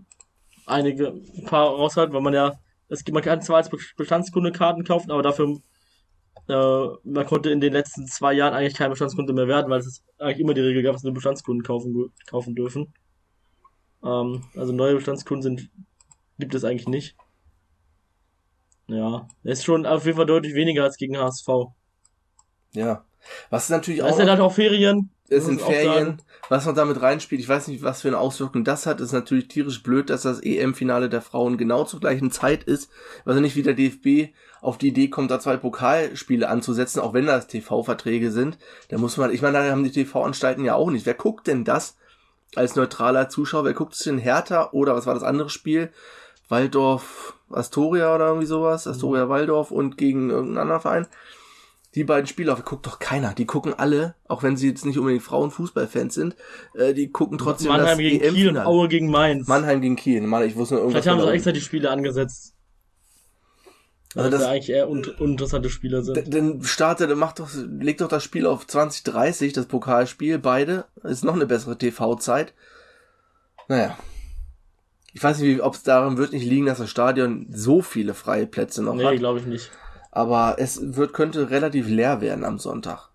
einige, 0.66 1.10
ein 1.10 1.44
paar 1.44 1.68
raushalten, 1.68 2.12
weil 2.12 2.20
man 2.20 2.34
ja, 2.34 2.58
es 2.88 3.04
gibt, 3.04 3.14
man 3.14 3.22
kann 3.22 3.40
zwar 3.42 3.58
als 3.58 3.70
Bestandskunde 3.96 4.50
Karten 4.50 4.82
kaufen, 4.82 5.12
aber 5.12 5.22
dafür, 5.22 5.60
äh, 6.48 6.86
man 7.04 7.26
konnte 7.26 7.50
in 7.50 7.60
den 7.60 7.74
letzten 7.74 8.08
zwei 8.08 8.32
Jahren 8.32 8.54
eigentlich 8.54 8.74
kein 8.74 8.90
Bestandskunde 8.90 9.32
mehr 9.32 9.46
werden, 9.46 9.70
weil 9.70 9.78
es 9.78 10.02
eigentlich 10.18 10.40
immer 10.40 10.54
die 10.54 10.62
Regel 10.62 10.82
gab, 10.82 10.94
dass 10.94 11.04
nur 11.04 11.14
Bestandskunden 11.14 11.62
kaufen, 11.62 12.12
kaufen 12.26 12.56
dürfen. 12.56 12.92
Ähm, 14.02 14.42
also 14.56 14.72
neue 14.72 14.96
Bestandskunden 14.96 15.42
sind, 15.42 15.70
gibt 16.40 16.56
es 16.56 16.64
eigentlich 16.64 16.88
nicht. 16.88 17.16
Ja, 18.88 19.28
ist 19.44 19.64
schon 19.64 19.86
auf 19.86 20.04
jeden 20.06 20.16
Fall 20.16 20.26
deutlich 20.26 20.54
weniger 20.54 20.84
als 20.84 20.96
gegen 20.96 21.18
HSV. 21.18 21.48
Ja. 22.72 23.04
Was 23.50 23.68
natürlich 23.68 24.00
Da 24.00 24.06
auch 24.06 24.10
ist 24.10 24.18
ja 24.18 24.24
noch, 24.24 24.30
halt 24.32 24.40
auch 24.40 24.52
Ferien. 24.54 25.10
es 25.28 25.44
sind 25.44 25.60
man 25.60 25.70
Ferien, 25.70 26.22
was 26.48 26.64
noch 26.64 26.74
damit 26.74 27.02
reinspielt. 27.02 27.40
Ich 27.40 27.48
weiß 27.48 27.68
nicht, 27.68 27.82
was 27.82 28.00
für 28.00 28.08
eine 28.08 28.18
Auswirkung 28.18 28.64
das 28.64 28.86
hat. 28.86 29.00
ist 29.00 29.12
natürlich 29.12 29.48
tierisch 29.48 29.82
blöd, 29.82 30.08
dass 30.08 30.22
das 30.22 30.40
EM-Finale 30.42 31.10
der 31.10 31.20
Frauen 31.20 31.58
genau 31.58 31.84
zur 31.84 32.00
gleichen 32.00 32.30
Zeit 32.30 32.64
ist. 32.64 32.90
Ich 33.20 33.26
weiß 33.26 33.38
nicht, 33.40 33.56
wie 33.56 33.62
der 33.62 33.74
DFB 33.74 34.32
auf 34.62 34.78
die 34.78 34.88
Idee 34.88 35.08
kommt, 35.08 35.30
da 35.30 35.38
zwei 35.40 35.56
Pokalspiele 35.58 36.48
anzusetzen, 36.48 37.00
auch 37.00 37.12
wenn 37.12 37.26
das 37.26 37.46
TV-Verträge 37.46 38.30
sind. 38.30 38.58
Da 38.88 38.96
muss 38.96 39.18
man, 39.18 39.32
ich 39.32 39.42
meine, 39.42 39.58
da 39.58 39.70
haben 39.70 39.84
die 39.84 39.92
TV-Anstalten 39.92 40.64
ja 40.64 40.74
auch 40.74 40.90
nicht. 40.90 41.04
Wer 41.04 41.14
guckt 41.14 41.46
denn 41.46 41.64
das 41.64 41.96
als 42.56 42.76
neutraler 42.76 43.28
Zuschauer? 43.28 43.64
Wer 43.64 43.74
guckt 43.74 43.94
sich 43.94 44.04
denn 44.04 44.18
Hertha 44.18 44.70
oder 44.72 44.94
was 44.94 45.04
war 45.06 45.14
das 45.14 45.22
andere 45.22 45.50
Spiel? 45.50 45.90
Waldorf 46.48 47.34
Astoria 47.50 48.14
oder 48.14 48.26
irgendwie 48.28 48.46
sowas, 48.46 48.86
Astoria 48.86 49.28
Waldorf 49.28 49.70
und 49.70 49.96
gegen 49.96 50.30
irgendeinen 50.30 50.58
anderen 50.58 50.80
Verein. 50.82 51.06
Die 51.94 52.04
beiden 52.04 52.26
Spiele, 52.26 52.54
guckt 52.64 52.86
doch 52.86 52.98
keiner. 52.98 53.32
Die 53.34 53.46
gucken 53.46 53.72
alle, 53.74 54.14
auch 54.28 54.42
wenn 54.42 54.56
sie 54.58 54.68
jetzt 54.68 54.84
nicht 54.84 54.98
unbedingt 54.98 55.22
Frauenfußballfans 55.22 56.14
sind, 56.14 56.36
äh, 56.74 56.92
die 56.92 57.10
gucken 57.10 57.38
trotzdem 57.38 57.68
Mannheim 57.68 57.88
das 57.88 57.98
gegen 57.98 58.20
Kiel 58.34 58.48
und. 58.50 58.66
Aue 58.66 58.88
gegen 58.88 59.10
Mainz. 59.10 59.48
Mannheim 59.48 59.80
gegen 59.80 59.96
Kiel. 59.96 60.20
Mann, 60.20 60.42
ich 60.42 60.54
wusste 60.54 60.74
nur 60.74 60.82
irgendwas. 60.84 61.02
Vielleicht 61.04 61.18
haben 61.20 61.26
sie 61.26 61.32
extra 61.34 61.52
die 61.52 61.60
Spiele 61.62 61.90
angesetzt. 61.90 62.54
Also 64.14 64.30
das- 64.30 64.40
das 64.40 64.48
eigentlich 64.50 64.70
eher 64.70 64.88
un 64.88 65.04
uninteressante 65.18 65.70
Spieler 65.70 66.02
sind. 66.02 66.32
Dann 66.34 66.62
startet, 66.62 67.14
macht 67.16 67.40
doch, 67.40 67.48
legt 67.54 68.00
doch 68.00 68.08
das 68.08 68.22
Spiel 68.24 68.46
auf 68.46 68.66
2030, 68.66 69.52
das 69.54 69.66
Pokalspiel, 69.66 70.38
beide. 70.38 70.84
Ist 71.02 71.24
noch 71.24 71.34
eine 71.34 71.46
bessere 71.46 71.76
TV-Zeit. 71.78 72.52
Naja. 73.68 73.96
Ich 75.14 75.22
weiß 75.22 75.38
nicht, 75.40 75.62
ob 75.62 75.74
es 75.74 75.82
daran 75.82 76.16
wird 76.18 76.32
nicht 76.32 76.44
liegen, 76.44 76.66
dass 76.66 76.78
das 76.78 76.90
Stadion 76.90 77.46
so 77.50 77.80
viele 77.82 78.14
freie 78.14 78.46
Plätze 78.46 78.82
noch 78.82 78.94
Nee, 78.94 79.04
hat. 79.04 79.16
glaube 79.16 79.38
ich 79.40 79.46
nicht. 79.46 79.70
Aber 80.10 80.56
es 80.58 80.96
wird, 80.96 81.12
könnte 81.12 81.50
relativ 81.50 81.88
leer 81.88 82.20
werden 82.20 82.44
am 82.44 82.58
Sonntag. 82.58 83.08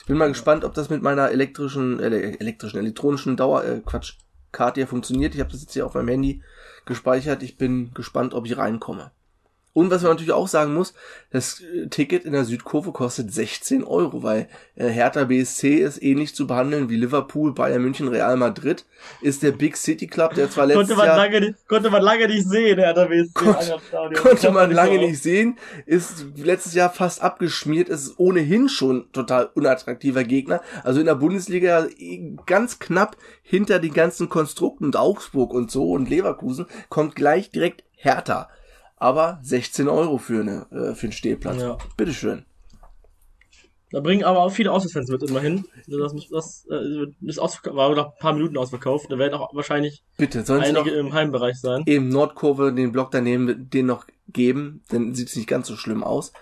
Ich 0.00 0.06
bin 0.06 0.16
mal 0.16 0.28
gespannt, 0.28 0.64
ob 0.64 0.74
das 0.74 0.88
mit 0.90 1.02
meiner 1.02 1.30
elektrischen, 1.30 2.00
äh, 2.00 2.36
elektrischen, 2.38 2.78
elektronischen 2.78 3.36
Dauer, 3.36 3.64
äh, 3.64 3.80
Quatsch, 3.84 4.14
Karte 4.52 4.80
hier 4.80 4.88
funktioniert. 4.88 5.34
Ich 5.34 5.40
habe 5.40 5.50
das 5.52 5.60
jetzt 5.60 5.74
hier 5.74 5.84
auf 5.84 5.94
meinem 5.94 6.08
Handy 6.08 6.42
gespeichert. 6.86 7.42
Ich 7.42 7.58
bin 7.58 7.92
gespannt, 7.92 8.32
ob 8.34 8.46
ich 8.46 8.56
reinkomme. 8.56 9.10
Und 9.78 9.90
was 9.90 10.02
man 10.02 10.12
natürlich 10.12 10.32
auch 10.32 10.48
sagen 10.48 10.74
muss, 10.74 10.94
das 11.30 11.60
äh, 11.60 11.86
Ticket 11.88 12.24
in 12.24 12.32
der 12.32 12.44
Südkurve 12.44 12.92
kostet 12.92 13.32
16 13.32 13.84
Euro, 13.84 14.22
weil 14.22 14.48
äh, 14.76 14.88
Hertha 14.88 15.24
BSC 15.24 15.76
ist 15.76 16.02
ähnlich 16.02 16.34
zu 16.34 16.46
behandeln 16.46 16.88
wie 16.88 16.96
Liverpool, 16.96 17.52
Bayern 17.54 17.82
München, 17.82 18.08
Real 18.08 18.36
Madrid. 18.36 18.84
Ist 19.20 19.42
der 19.42 19.52
Big 19.52 19.76
City 19.76 20.06
Club, 20.06 20.34
der 20.34 20.50
zwar 20.50 20.66
letztes 20.66 20.88
Konnte 20.88 20.96
man, 20.96 21.06
Jahr 21.06 21.16
lange, 21.16 21.40
nicht- 21.40 21.68
konnte 21.68 21.90
man 21.90 22.02
lange 22.02 22.26
nicht 22.26 22.48
sehen, 22.48 22.76
der 22.76 22.92
der 22.94 23.08
WSC 23.10 23.30
Kon- 23.34 23.54
Eintrachtstadion. 23.54 24.14
konnte 24.22 24.50
man 24.50 24.70
lange 24.72 24.98
nicht 24.98 25.22
sehen, 25.22 25.58
ist 25.86 26.26
letztes 26.36 26.74
Jahr 26.74 26.90
fast 26.90 27.22
abgeschmiert, 27.22 27.88
ist 27.88 28.18
ohnehin 28.18 28.68
schon 28.68 29.06
total 29.12 29.50
unattraktiver 29.54 30.24
Gegner. 30.24 30.60
Also 30.84 31.00
in 31.00 31.06
der 31.06 31.14
Bundesliga 31.14 31.86
ganz 32.46 32.78
knapp 32.78 33.16
hinter 33.42 33.78
den 33.78 33.94
ganzen 33.94 34.28
Konstrukten 34.28 34.84
und 34.84 34.96
Augsburg 34.96 35.52
und 35.54 35.70
so 35.70 35.90
und 35.92 36.10
Leverkusen 36.10 36.66
kommt 36.88 37.14
gleich 37.14 37.50
direkt 37.50 37.84
Hertha. 37.94 38.48
Aber 38.98 39.38
16 39.42 39.88
Euro 39.88 40.18
für, 40.18 40.40
eine, 40.40 40.66
äh, 40.70 40.94
für 40.94 41.06
einen 41.06 41.12
Stehplatz. 41.12 41.60
Ja. 41.60 41.78
Bitteschön. 41.96 42.44
Da 43.90 44.00
bringen 44.00 44.24
aber 44.24 44.40
auch 44.40 44.50
viele 44.50 44.70
Auswärtsfans 44.70 45.08
mit 45.08 45.22
immerhin. 45.22 45.64
Das, 45.86 46.14
das, 46.30 46.66
äh, 46.70 47.06
ist 47.26 47.38
ausverkauft, 47.38 47.76
war 47.76 47.94
nach 47.94 48.06
ein 48.06 48.18
paar 48.20 48.34
Minuten 48.34 48.58
ausverkauft. 48.58 49.10
Da 49.10 49.18
werden 49.18 49.34
auch 49.34 49.54
wahrscheinlich 49.54 50.04
Bitte, 50.18 50.44
noch 50.46 50.60
einige 50.60 50.90
im 50.90 51.14
Heimbereich 51.14 51.58
sein. 51.58 51.84
eben 51.86 52.08
Nordkurve 52.08 52.72
den 52.72 52.92
Block 52.92 53.10
daneben 53.12 53.70
den 53.70 53.86
noch 53.86 54.06
geben, 54.28 54.82
dann 54.90 55.14
sieht 55.14 55.28
es 55.28 55.36
nicht 55.36 55.48
ganz 55.48 55.68
so 55.68 55.76
schlimm 55.76 56.04
aus. 56.04 56.32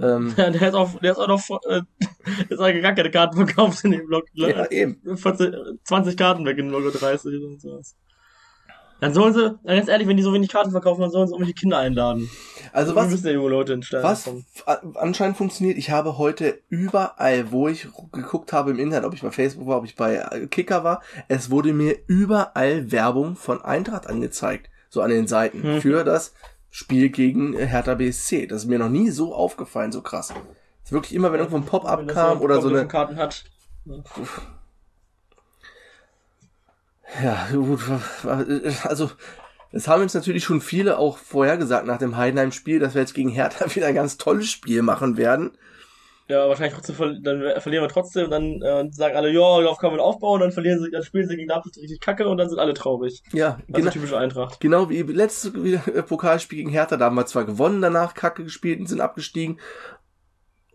Ähm, 0.00 0.34
Ja, 0.36 0.50
der 0.50 0.68
ist 0.68 0.74
auch, 0.74 1.00
der 1.00 1.12
ist 1.12 1.18
auch 1.18 1.26
noch, 1.26 1.60
äh, 1.68 1.82
ist 2.48 2.60
eigentlich 2.60 2.82
gar 2.82 2.94
keine 2.94 3.10
Karten 3.10 3.36
verkauft 3.36 3.84
in 3.84 3.90
dem 3.90 4.06
Block. 4.06 4.26
ja, 4.34 4.70
eben. 4.70 5.00
40, 5.16 5.54
20 5.82 6.16
Karten 6.16 6.44
weg 6.44 6.58
in 6.58 6.68
Block 6.68 6.92
30 6.92 7.42
und 7.42 7.60
sowas. 7.60 7.96
Dann 9.02 9.14
sollen 9.14 9.34
sie, 9.34 9.58
ganz 9.66 9.88
ehrlich, 9.88 10.06
wenn 10.06 10.16
die 10.16 10.22
so 10.22 10.32
wenig 10.32 10.48
Karten 10.48 10.70
verkaufen, 10.70 11.00
dann 11.00 11.10
sollen 11.10 11.26
sie 11.26 11.34
irgendwelche 11.34 11.54
Kinder 11.58 11.78
einladen. 11.78 12.30
Also 12.72 12.94
was, 12.94 13.10
müssen 13.10 13.26
ja 13.26 13.32
junge 13.32 13.48
Leute 13.50 13.72
in 13.72 13.84
Was 14.00 14.24
kommen. 14.24 14.46
anscheinend 14.94 15.36
funktioniert, 15.36 15.76
ich 15.76 15.90
habe 15.90 16.18
heute 16.18 16.60
überall, 16.68 17.50
wo 17.50 17.66
ich 17.66 17.88
geguckt 18.12 18.52
habe 18.52 18.70
im 18.70 18.78
Internet, 18.78 19.04
ob 19.04 19.12
ich 19.12 19.22
bei 19.22 19.32
Facebook 19.32 19.66
war, 19.66 19.78
ob 19.78 19.84
ich 19.84 19.96
bei 19.96 20.14
äh, 20.18 20.46
Kicker 20.46 20.84
war, 20.84 21.02
es 21.26 21.50
wurde 21.50 21.72
mir 21.72 21.96
überall 22.06 22.92
Werbung 22.92 23.34
von 23.34 23.60
Eintracht 23.60 24.06
angezeigt, 24.06 24.70
so 24.88 25.00
an 25.02 25.10
den 25.10 25.26
Seiten, 25.26 25.62
Hm. 25.64 25.80
für 25.80 26.04
das 26.04 26.32
Spiel 26.70 27.08
gegen 27.10 27.54
Hertha 27.58 27.94
BSC. 27.96 28.46
Das 28.46 28.62
ist 28.62 28.68
mir 28.68 28.78
noch 28.78 28.88
nie 28.88 29.10
so 29.10 29.34
aufgefallen, 29.34 29.90
so 29.90 30.00
krass. 30.00 30.28
Das 30.28 30.36
ist 30.84 30.92
wirklich 30.92 31.14
immer, 31.14 31.32
wenn 31.32 31.40
irgendwo 31.40 31.56
ein 31.58 31.66
Pop-up 31.66 32.06
kam 32.06 32.40
oder 32.40 32.62
so 32.62 32.68
eine, 32.68 32.86
Karten 32.86 33.16
hat. 33.16 33.44
ja, 33.84 33.96
gut, 37.52 37.80
also, 38.84 39.10
es 39.70 39.88
haben 39.88 40.02
jetzt 40.02 40.14
natürlich 40.14 40.44
schon 40.44 40.60
viele 40.60 40.98
auch 40.98 41.18
vorhergesagt 41.18 41.86
nach 41.86 41.98
dem 41.98 42.16
Heidenheim-Spiel, 42.16 42.78
dass 42.78 42.94
wir 42.94 43.00
jetzt 43.00 43.14
gegen 43.14 43.28
Hertha 43.28 43.66
wieder 43.74 43.86
ein 43.86 43.94
ganz 43.94 44.16
tolles 44.18 44.50
Spiel 44.50 44.82
machen 44.82 45.16
werden. 45.16 45.52
Ja, 46.28 46.48
wahrscheinlich 46.48 46.74
trotzdem, 46.74 46.94
ver 46.94 47.14
dann 47.20 47.60
verlieren 47.60 47.84
wir 47.84 47.88
trotzdem, 47.88 48.30
dann 48.30 48.62
äh, 48.62 48.90
sagen 48.92 49.16
alle, 49.16 49.30
ja, 49.30 49.60
darauf 49.60 49.78
kann 49.78 49.90
man 49.90 50.00
aufbauen, 50.00 50.40
dann 50.40 50.52
verlieren 50.52 50.82
sie, 50.82 50.90
dann 50.90 51.02
spielen 51.02 51.28
sie 51.28 51.36
gegen 51.36 51.48
Darmstadt 51.48 51.82
richtig 51.82 52.00
kacke 52.00 52.28
und 52.28 52.38
dann 52.38 52.48
sind 52.48 52.58
alle 52.58 52.74
traurig. 52.74 53.22
Ja, 53.32 53.58
Also 53.72 53.80
genau. 53.80 53.90
typische 53.90 54.16
Eintracht. 54.16 54.60
Genau 54.60 54.88
wie 54.88 55.02
letztes 55.02 55.52
äh, 55.54 56.02
Pokalspiel 56.02 56.58
gegen 56.58 56.70
Hertha, 56.70 56.96
da 56.96 57.06
haben 57.06 57.16
wir 57.16 57.26
zwar 57.26 57.44
gewonnen, 57.44 57.82
danach 57.82 58.14
Kacke 58.14 58.44
gespielt 58.44 58.80
und 58.80 58.86
sind 58.86 59.00
abgestiegen. 59.00 59.58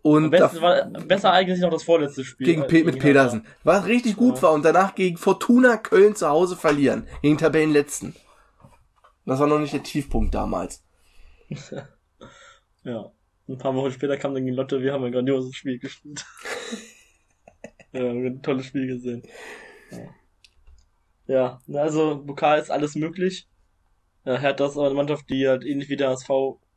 Und 0.07 0.29
besten 0.29 0.61
war, 0.61 0.85
besser 0.85 1.33
eigentlich 1.33 1.59
noch 1.59 1.69
das 1.69 1.83
vorletzte 1.83 2.23
Spiel. 2.23 2.47
gegen 2.47 2.61
äh, 2.63 2.67
Pe 2.67 2.83
mit. 2.83 2.99
Pedersen. 2.99 3.45
Was 3.63 3.85
richtig 3.85 4.15
gut 4.15 4.37
Ja. 4.37 4.43
war 4.43 4.53
und 4.53 4.63
danach 4.63 4.95
gegen 4.95 5.17
Fortuna 5.17 5.77
Köln 5.77 6.15
zu 6.15 6.29
Hause 6.29 6.55
verlieren. 6.55 7.07
Gegen 7.21 7.37
Tabellenletzten. 7.37 8.15
Das 9.25 9.39
war 9.39 9.47
noch 9.47 9.59
nicht 9.59 9.73
der 9.73 9.83
Tiefpunkt 9.83 10.33
damals. 10.33 10.83
Ja. 12.83 13.11
Ein 13.49 13.57
paar 13.57 13.75
Wochen 13.75 13.91
später 13.91 14.15
kam 14.15 14.33
dann 14.33 14.45
gegen 14.45 14.55
Lotte, 14.55 14.81
wir 14.81 14.93
haben 14.93 15.03
ein 15.03 15.11
grandioses 15.11 15.53
Spiel 15.55 15.77
gespielt. 15.77 16.25
ja, 17.91 17.99
wir 18.01 18.09
haben 18.09 18.25
ein 18.25 18.41
tolles 18.41 18.65
Spiel 18.65 18.87
gesehen. 18.87 19.23
Ja, 21.27 21.59
ja 21.67 21.79
also 21.81 22.23
Pokal 22.25 22.59
ist 22.61 22.71
alles 22.71 22.95
möglich. 22.95 23.45
Ja, 24.23 24.37
Hertha 24.37 24.67
ist 24.67 24.77
aber 24.77 24.85
eine 24.85 24.95
Mannschaft, 24.95 25.29
die 25.29 25.49
halt 25.49 25.65
ähnlich 25.65 25.89
wie 25.89 25.97
der 25.97 26.11
HSV 26.11 26.29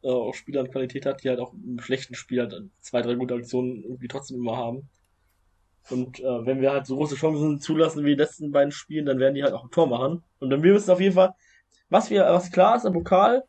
äh, 0.03 0.09
auch 0.09 0.35
Spieler 0.35 0.61
und 0.61 0.73
Qualität 0.73 1.07
hat, 1.07 1.23
die 1.23 1.29
halt 1.29 1.41
auch 1.41 1.53
im 1.53 1.79
schlechten 1.81 2.15
Spiel 2.15 2.41
halt 2.41 2.55
zwei, 2.81 3.03
drei 3.03 3.15
gute 3.15 3.35
Aktionen 3.35 3.83
irgendwie 3.83 4.09
trotzdem 4.09 4.39
immer 4.39 4.57
haben. 4.57 4.89
Und 5.91 6.21
äh, 6.21 6.47
wenn 6.47 6.61
wir 6.61 6.73
halt 6.73 6.87
so 6.87 6.97
große 6.97 7.17
Chancen 7.17 7.61
zulassen 7.61 8.05
wie 8.05 8.11
die 8.11 8.23
letzten 8.23 8.53
beiden 8.53 8.73
Spielen, 8.73 9.07
dann 9.07 9.19
werden 9.19 9.35
die 9.35 9.43
halt 9.43 9.55
auch 9.55 9.65
ein 9.65 9.71
Tor 9.71 9.87
machen. 9.87 10.23
Und 10.39 10.51
dann 10.51 10.63
wir 10.63 10.73
müssen 10.73 10.91
auf 10.91 11.01
jeden 11.01 11.15
Fall, 11.15 11.35
was 11.89 12.11
wir, 12.11 12.23
was 12.25 12.53
klar 12.53 12.77
ist 12.77 12.85
im 12.85 12.93
Pokal, 12.93 13.45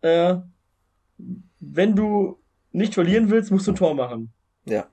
äh, 0.00 0.36
wenn 1.60 1.96
du 1.96 2.38
nicht 2.72 2.94
verlieren 2.94 3.30
willst, 3.30 3.50
musst 3.50 3.66
du 3.66 3.72
ein 3.72 3.76
Tor 3.76 3.94
machen. 3.94 4.32
Ja. 4.64 4.88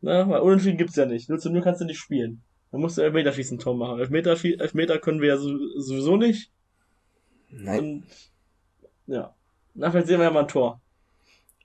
Ne? 0.00 0.24
Weil 0.28 0.40
Unentschieden 0.40 0.78
gibt's 0.78 0.96
ja 0.96 1.06
nicht. 1.06 1.28
0 1.28 1.38
zu 1.38 1.50
0 1.50 1.62
kannst 1.62 1.80
du 1.80 1.84
nicht 1.84 1.98
spielen. 1.98 2.42
Dann 2.70 2.80
musst 2.80 2.98
du 2.98 3.02
Elfmeterschießen 3.02 3.56
ein 3.56 3.60
Tor 3.60 3.76
machen. 3.76 3.98
Elfmeter, 3.98 4.32
Elfmeter 4.32 4.98
können 4.98 5.20
wir 5.20 5.28
ja 5.28 5.36
so, 5.36 5.56
sowieso 5.78 6.16
nicht. 6.16 6.52
Nein. 7.50 7.78
Und 7.78 8.04
ja. 9.06 9.34
Na, 9.74 9.90
vielleicht 9.90 10.08
sehen 10.08 10.18
wir 10.18 10.24
ja 10.24 10.30
mal 10.30 10.40
ein 10.40 10.48
Tor. 10.48 10.80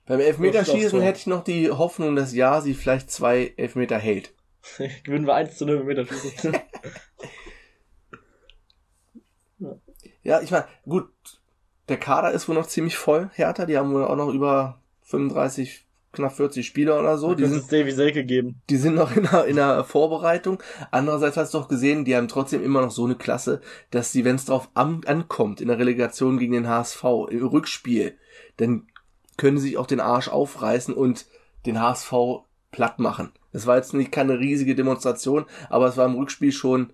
Beim 0.06 0.20
Elfmeterschießen 0.20 1.00
hätte 1.00 1.18
ich 1.18 1.26
noch 1.26 1.44
die 1.44 1.70
Hoffnung, 1.70 2.14
dass 2.14 2.34
Ja 2.34 2.60
sie 2.60 2.74
vielleicht 2.74 3.10
zwei 3.10 3.54
Elfmeter 3.56 3.98
hält. 3.98 4.34
Gewinnen 5.04 5.26
wir 5.26 5.34
1 5.34 5.56
zu 5.56 5.66
0 5.66 5.78
Elfmeterschießen. 5.78 6.56
Ja, 10.24 10.40
ich 10.40 10.50
meine, 10.50 10.66
gut, 10.88 11.10
der 11.88 11.98
Kader 11.98 12.32
ist 12.32 12.48
wohl 12.48 12.54
noch 12.54 12.66
ziemlich 12.66 12.96
voll, 12.96 13.30
Hertha. 13.34 13.66
Die 13.66 13.76
haben 13.76 13.92
wohl 13.92 14.04
auch 14.04 14.16
noch 14.16 14.32
über 14.32 14.80
35, 15.02 15.83
knapp 16.14 16.36
40 16.36 16.66
Spieler 16.66 16.98
oder 16.98 17.18
so. 17.18 17.34
Die 17.34 17.46
sind 17.46 17.58
es 17.58 17.66
Davy 17.66 17.92
Selke 17.92 18.24
geben. 18.24 18.60
die 18.70 18.76
sind 18.76 18.94
noch 18.94 19.14
in 19.14 19.24
der, 19.24 19.44
in 19.44 19.56
der 19.56 19.84
Vorbereitung. 19.84 20.62
Andererseits 20.90 21.36
hast 21.36 21.54
du 21.54 21.58
doch 21.58 21.68
gesehen, 21.68 22.04
die 22.04 22.16
haben 22.16 22.28
trotzdem 22.28 22.62
immer 22.62 22.80
noch 22.80 22.90
so 22.90 23.04
eine 23.04 23.16
Klasse, 23.16 23.60
dass 23.90 24.12
die, 24.12 24.24
wenn 24.24 24.36
es 24.36 24.44
drauf 24.44 24.70
an, 24.74 25.02
ankommt, 25.06 25.60
in 25.60 25.68
der 25.68 25.78
Relegation 25.78 26.38
gegen 26.38 26.52
den 26.52 26.68
HSV, 26.68 27.04
im 27.30 27.46
Rückspiel, 27.46 28.16
dann 28.56 28.86
können 29.36 29.58
sie 29.58 29.68
sich 29.68 29.78
auch 29.78 29.86
den 29.86 30.00
Arsch 30.00 30.28
aufreißen 30.28 30.94
und 30.94 31.26
den 31.66 31.80
HSV 31.80 32.12
platt 32.70 32.98
machen. 32.98 33.32
Das 33.52 33.66
war 33.66 33.76
jetzt 33.76 33.94
nicht 33.94 34.12
keine 34.12 34.38
riesige 34.38 34.74
Demonstration, 34.74 35.46
aber 35.70 35.86
es 35.86 35.96
war 35.96 36.06
im 36.06 36.16
Rückspiel 36.16 36.52
schon, 36.52 36.92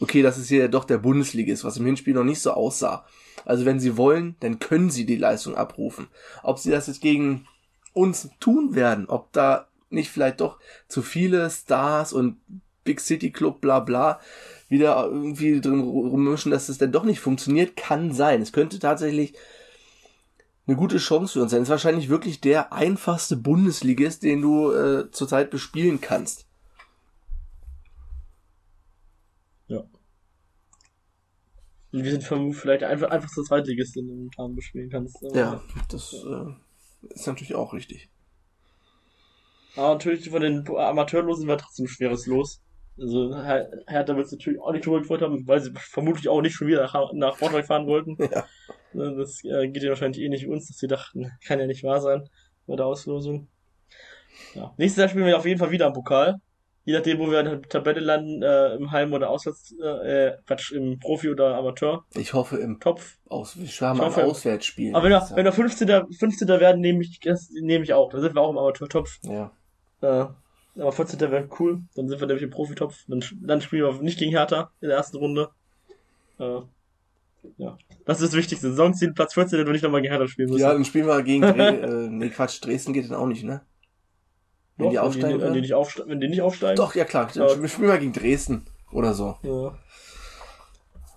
okay, 0.00 0.22
das 0.22 0.38
ist 0.38 0.48
hier 0.48 0.68
doch 0.68 0.84
der 0.84 0.98
Bundesligist, 0.98 1.64
was 1.64 1.76
im 1.76 1.86
Hinspiel 1.86 2.14
noch 2.14 2.24
nicht 2.24 2.40
so 2.40 2.52
aussah. 2.52 3.06
Also 3.44 3.64
wenn 3.64 3.80
sie 3.80 3.96
wollen, 3.96 4.36
dann 4.40 4.58
können 4.58 4.90
sie 4.90 5.06
die 5.06 5.16
Leistung 5.16 5.56
abrufen. 5.56 6.08
Ob 6.42 6.58
sie 6.58 6.70
das 6.70 6.86
jetzt 6.86 7.00
gegen 7.00 7.46
uns 7.92 8.30
tun 8.40 8.74
werden, 8.74 9.06
ob 9.06 9.32
da 9.32 9.68
nicht 9.90 10.10
vielleicht 10.10 10.40
doch 10.40 10.58
zu 10.88 11.02
viele 11.02 11.50
Stars 11.50 12.12
und 12.12 12.38
Big 12.84 13.00
City 13.00 13.30
Club 13.30 13.60
bla 13.60 13.80
bla 13.80 14.20
wieder 14.68 15.04
irgendwie 15.04 15.60
drin 15.60 15.80
rummischen, 15.80 16.50
dass 16.50 16.68
es 16.68 16.78
dann 16.78 16.92
doch 16.92 17.04
nicht 17.04 17.20
funktioniert, 17.20 17.76
kann 17.76 18.12
sein. 18.12 18.40
Es 18.40 18.52
könnte 18.52 18.78
tatsächlich 18.78 19.34
eine 20.66 20.76
gute 20.76 20.96
Chance 20.96 21.34
für 21.34 21.42
uns 21.42 21.50
sein. 21.50 21.62
Ist 21.62 21.68
wahrscheinlich 21.68 22.08
wirklich 22.08 22.40
der 22.40 22.72
einfachste 22.72 23.36
Bundesligist, 23.36 24.22
den 24.22 24.40
du 24.40 24.72
äh, 24.72 25.10
zurzeit 25.10 25.50
bespielen 25.50 26.00
kannst. 26.00 26.46
Ja. 29.68 29.84
Wir 31.90 32.10
sind 32.10 32.54
vielleicht 32.54 32.84
einfach, 32.84 33.10
einfach 33.10 33.30
zur 33.30 33.44
Zweitligistin 33.44 34.08
den 34.08 34.30
Plan 34.30 34.54
bespielen 34.54 34.88
kannst. 34.88 35.18
Ja, 35.34 35.62
das 35.90 36.14
äh, 36.14 36.54
ist 37.10 37.26
natürlich 37.26 37.54
auch 37.54 37.72
richtig. 37.72 38.08
Aber 39.76 39.94
natürlich 39.94 40.28
von 40.30 40.42
den 40.42 40.68
Amateurlosen 40.68 41.48
war 41.48 41.58
trotzdem 41.58 41.86
schweres 41.86 42.26
Los. 42.26 42.60
Also 42.98 43.34
Hertha 43.34 44.16
wird 44.16 44.26
es 44.26 44.32
natürlich 44.32 44.60
auch 44.60 44.72
nicht 44.72 44.84
drüber 44.84 45.00
gefreut 45.00 45.22
haben, 45.22 45.46
weil 45.48 45.60
sie 45.60 45.72
vermutlich 45.74 46.28
auch 46.28 46.42
nicht 46.42 46.54
schon 46.54 46.68
wieder 46.68 46.82
nach, 46.82 47.12
nach 47.14 47.38
Braunschweig 47.38 47.66
fahren 47.66 47.86
wollten. 47.86 48.16
Ja. 48.32 48.46
Ne, 48.94 49.16
das 49.16 49.42
äh, 49.44 49.68
geht 49.68 49.82
ja 49.82 49.88
wahrscheinlich 49.88 50.22
eh 50.22 50.28
nicht 50.28 50.46
uns, 50.46 50.68
dass 50.68 50.76
sie 50.76 50.86
dachten, 50.86 51.32
kann 51.46 51.58
ja 51.58 51.66
nicht 51.66 51.82
wahr 51.82 52.02
sein 52.02 52.28
bei 52.66 52.76
der 52.76 52.84
Auslosung. 52.84 53.48
Ja. 54.54 54.74
Nächstes 54.76 55.00
Jahr 55.00 55.08
spielen 55.08 55.24
wir 55.24 55.38
auf 55.38 55.46
jeden 55.46 55.58
Fall 55.58 55.70
wieder 55.70 55.86
im 55.86 55.94
Pokal. 55.94 56.40
Je 56.84 56.94
nachdem, 56.94 57.18
wo 57.20 57.30
wir 57.30 57.40
in 57.40 57.46
der 57.46 57.62
Tabelle 57.62 58.00
landen, 58.00 58.42
äh, 58.42 58.74
im 58.74 58.90
Heim- 58.90 59.12
oder 59.12 59.30
Auswärts, 59.30 59.74
äh, 59.80 60.28
äh, 60.28 60.36
Quatsch, 60.46 60.72
im 60.72 60.98
Profi- 60.98 61.30
oder 61.30 61.56
Amateur. 61.56 62.04
Ich 62.14 62.34
hoffe 62.34 62.56
im 62.56 62.80
Topf. 62.80 63.18
Aus, 63.28 63.56
haben 63.80 64.00
ein 64.00 64.12
Auswärtsspiel. 64.12 64.94
Aber 64.94 65.04
wenn 65.04 65.12
wir, 65.12 65.36
wenn 65.36 65.44
wir 65.44 65.52
15. 65.52 65.88
15. 66.18 66.48
werden, 66.48 66.80
nehme 66.80 67.02
ich, 67.02 67.20
das 67.20 67.50
nehme 67.50 67.84
ich 67.84 67.94
auch. 67.94 68.10
Da 68.10 68.20
sind 68.20 68.34
wir 68.34 68.40
auch 68.42 68.50
im 68.50 68.58
Amateur-Topf. 68.58 69.20
Ja. 69.22 69.52
Äh, 70.00 70.26
aber 70.80 70.92
14. 70.92 71.20
wäre 71.20 71.48
cool. 71.60 71.82
Dann 71.94 72.08
sind 72.08 72.20
wir 72.20 72.26
nämlich 72.26 72.42
im 72.42 72.50
Profitopf. 72.50 73.04
Dann, 73.06 73.22
dann 73.42 73.60
spielen 73.60 73.84
wir 73.84 74.02
nicht 74.02 74.18
gegen 74.18 74.32
Hertha 74.32 74.72
in 74.80 74.88
der 74.88 74.96
ersten 74.96 75.18
Runde. 75.18 75.50
Äh, 76.40 76.60
ja. 77.58 77.78
Das 78.06 78.20
ist 78.20 78.32
das 78.32 78.38
Wichtigste. 78.38 78.70
Saisonziel 78.70 79.12
Platz 79.12 79.34
14, 79.34 79.58
wenn 79.58 79.66
wir 79.66 79.72
nicht 79.72 79.82
nochmal 79.82 80.02
gegen 80.02 80.12
Hertha 80.12 80.26
spielen 80.26 80.48
müssen. 80.48 80.62
Ja, 80.62 80.72
dann 80.72 80.84
spielen 80.84 81.06
wir 81.06 81.22
gegen 81.22 81.42
Dre 81.42 81.68
äh, 82.06 82.08
nee, 82.08 82.30
Quatsch, 82.30 82.60
Dresden 82.64 82.92
geht 82.92 83.08
dann 83.08 83.16
auch 83.16 83.26
nicht, 83.26 83.44
ne? 83.44 83.62
Wenn 84.76 84.86
Doch, 84.86 84.90
die 84.92 84.98
aufsteigen. 84.98 85.40
Wenn 85.40 85.52
die, 85.52 85.60
die 85.60 85.72
nicht 85.72 86.02
wenn 86.06 86.20
die 86.20 86.28
nicht 86.28 86.42
aufsteigen. 86.42 86.76
Doch, 86.76 86.94
ja 86.94 87.04
klar. 87.04 87.28
Ja. 87.34 87.48
spielen 87.48 87.88
wir 87.88 87.98
gegen 87.98 88.12
Dresden 88.12 88.64
oder 88.90 89.14
so. 89.14 89.36
Ja. 89.42 89.74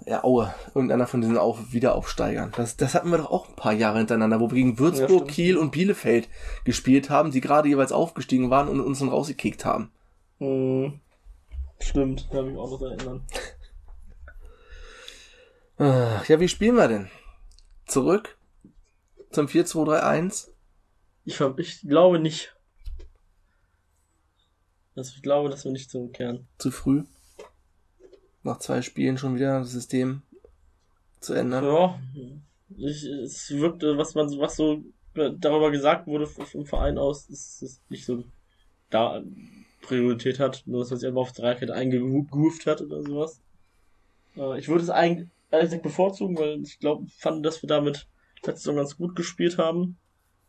Ja, 0.06 0.24
Aue. 0.24 0.54
Irgendeiner 0.76 1.08
von 1.08 1.22
diesen 1.22 1.38
Auf 1.38 1.74
Wiederaufsteigern. 1.74 2.54
Das, 2.56 2.78
das 2.78 2.94
hatten 2.94 3.10
wir 3.10 3.18
doch 3.18 3.32
auch 3.32 3.50
ein 3.50 3.56
paar 3.56 3.74
Jahre 3.74 3.98
hintereinander, 3.98 4.40
wo 4.40 4.52
wir 4.52 4.56
gegen 4.56 4.78
Würzburg, 4.78 5.28
ja, 5.28 5.34
Kiel 5.34 5.58
und 5.58 5.72
Bielefeld 5.72 6.30
gespielt 6.64 7.10
haben, 7.10 7.32
die 7.32 7.42
gerade 7.42 7.70
jeweils 7.70 7.92
aufgestiegen 7.92 8.52
waren 8.52 8.70
und 8.70 8.82
uns 8.82 9.00
dann 9.00 9.10
rausgekickt 9.10 9.66
haben. 9.66 9.92
Mhm. 10.38 11.00
Stimmt, 11.80 12.30
kann 12.32 12.46
mich 12.48 12.58
auch 12.58 12.70
noch 12.70 12.82
erinnern. 12.82 13.26
Ach, 15.78 16.26
ja, 16.28 16.40
wie 16.40 16.48
spielen 16.48 16.76
wir 16.76 16.88
denn? 16.88 17.10
Zurück? 17.86 18.38
Zum 19.32 19.48
4-2-3-1? 19.48 20.50
Ich, 21.26 21.42
ich 21.42 21.82
glaube 21.82 22.20
nicht. 22.20 22.55
Also 24.96 25.14
ich 25.16 25.22
glaube, 25.22 25.50
dass 25.50 25.66
wir 25.66 25.72
nicht 25.72 25.90
zurückkehren. 25.90 26.48
Zu 26.58 26.72
früh? 26.72 27.04
Nach 28.44 28.60
zwei 28.60 28.82
Spielen 28.82 29.18
schon 29.18 29.36
wieder 29.36 29.60
das 29.60 29.72
System 29.72 30.22
zu 31.20 31.34
ändern? 31.34 31.66
Ja, 31.66 32.00
ich, 32.78 33.04
es 33.04 33.52
wirkt, 33.52 33.84
was 33.84 34.16
man, 34.16 34.30
was 34.40 34.56
so 34.56 34.84
darüber 35.14 35.72
gesagt 35.72 36.08
wurde 36.08 36.28
vom 36.28 36.66
Verein 36.66 36.98
aus, 36.98 37.30
ist, 37.30 37.62
ist 37.62 37.90
nicht 37.90 38.06
so 38.06 38.24
da 38.90 39.24
Priorität 39.82 40.40
hat, 40.40 40.64
nur 40.66 40.80
dass 40.80 40.90
man 40.90 41.00
sich 41.00 41.08
einfach 41.08 41.22
auf 41.22 41.32
Dreierkette 41.32 41.74
eingegroovt 41.74 42.66
hat 42.66 42.82
oder 42.82 43.02
sowas. 43.02 43.42
Äh, 44.36 44.60
ich 44.60 44.68
würde 44.68 44.84
es 44.84 44.90
eigentlich 44.90 45.30
ehrlich 45.52 45.82
bevorzugen, 45.82 46.38
weil 46.38 46.62
ich 46.62 46.80
glaube, 46.80 47.08
fand, 47.18 47.46
dass 47.46 47.62
wir 47.62 47.68
damit 47.68 48.08
letzte 48.44 48.62
Saison 48.62 48.76
ganz 48.78 48.98
gut 48.98 49.16
gespielt 49.16 49.58
haben. 49.58 49.98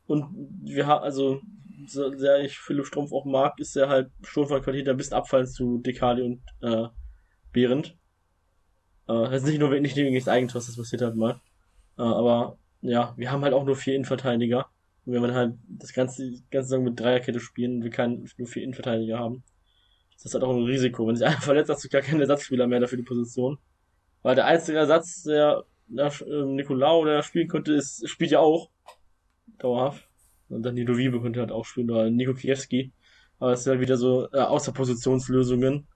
Und 0.06 0.26
wir 0.62 0.86
haben, 0.86 1.02
also, 1.02 1.40
sehr 1.86 2.40
ich 2.40 2.58
Philipp 2.58 2.86
Strumpf 2.86 3.12
auch 3.12 3.24
mag, 3.24 3.58
ist 3.58 3.76
er 3.76 3.88
halt 3.88 4.10
schon 4.22 4.46
von 4.48 4.62
Qualität 4.62 4.88
ein 4.88 4.96
bisschen 4.96 5.16
abfallen 5.16 5.46
zu 5.46 5.78
Dekali 5.78 6.22
und 6.22 6.42
äh, 6.62 6.88
Behrend. 7.52 7.96
Äh, 9.08 9.30
das 9.30 9.42
ist 9.42 9.48
nicht 9.48 9.58
nur 9.58 9.70
nicht 9.80 9.96
wegen 9.96 10.14
des 10.14 10.28
Eigentors, 10.28 10.66
das 10.66 10.76
passiert 10.76 11.02
halt 11.02 11.16
mal. 11.16 11.40
Äh, 11.98 12.02
aber 12.02 12.58
ja, 12.80 13.14
wir 13.16 13.30
haben 13.30 13.42
halt 13.42 13.54
auch 13.54 13.64
nur 13.64 13.76
vier 13.76 13.94
Innenverteidiger. 13.94 14.66
Und 15.04 15.12
wenn 15.12 15.22
wir 15.22 15.34
halt 15.34 15.54
das 15.68 15.92
ganze, 15.92 16.30
ganze 16.50 16.68
Saison 16.68 16.84
mit 16.84 16.98
Dreierkette 16.98 17.40
spielen 17.40 17.76
und 17.76 17.84
wir 17.84 17.90
keinen, 17.90 18.28
nur 18.38 18.48
vier 18.48 18.62
Innenverteidiger 18.62 19.18
haben, 19.18 19.44
ist 20.16 20.24
das 20.24 20.34
halt 20.34 20.44
auch 20.44 20.54
ein 20.54 20.64
Risiko. 20.64 21.06
Wenn 21.06 21.16
sich 21.16 21.26
einer 21.26 21.40
verletzt, 21.40 21.70
hast 21.70 21.84
du 21.84 21.88
gar 21.88 22.02
keinen 22.02 22.20
Ersatzspieler 22.20 22.66
mehr 22.66 22.80
dafür 22.80 22.98
die 22.98 23.04
Position. 23.04 23.58
Weil 24.22 24.34
der 24.34 24.46
einzige 24.46 24.78
Ersatz, 24.78 25.22
der, 25.22 25.64
der 25.86 26.12
äh, 26.22 26.44
Nicolau, 26.44 27.04
der 27.04 27.22
spielen 27.22 27.48
könnte, 27.48 27.72
ist, 27.74 28.08
spielt 28.08 28.32
ja 28.32 28.40
auch. 28.40 28.70
Dauerhaft. 29.58 30.05
Und 30.48 30.62
dann 30.62 30.74
Nido 30.74 30.96
Wiebe 30.96 31.20
könnte 31.20 31.40
halt 31.40 31.50
auch 31.50 31.64
spielen, 31.64 31.90
oder 31.90 32.10
Nico 32.10 32.34
Kiewski. 32.34 32.92
Aber 33.38 33.52
es 33.52 33.64
sind 33.64 33.72
halt 33.72 33.80
wieder 33.80 33.96
so 33.96 34.28
äh, 34.32 34.38
Außerpositionslösungen. 34.38 35.86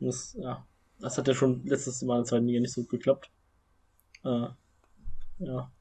Das, 0.00 0.36
ja, 0.38 0.66
das 1.00 1.18
hat 1.18 1.28
ja 1.28 1.34
schon 1.34 1.64
letztes 1.64 2.02
Mal 2.02 2.16
in 2.16 2.22
der 2.22 2.28
zweiten 2.28 2.46
Liga 2.46 2.60
nicht 2.60 2.72
so 2.72 2.82
gut 2.82 2.90
geklappt. 2.90 3.30
Äh, 4.24 4.46
ja. 5.38 5.72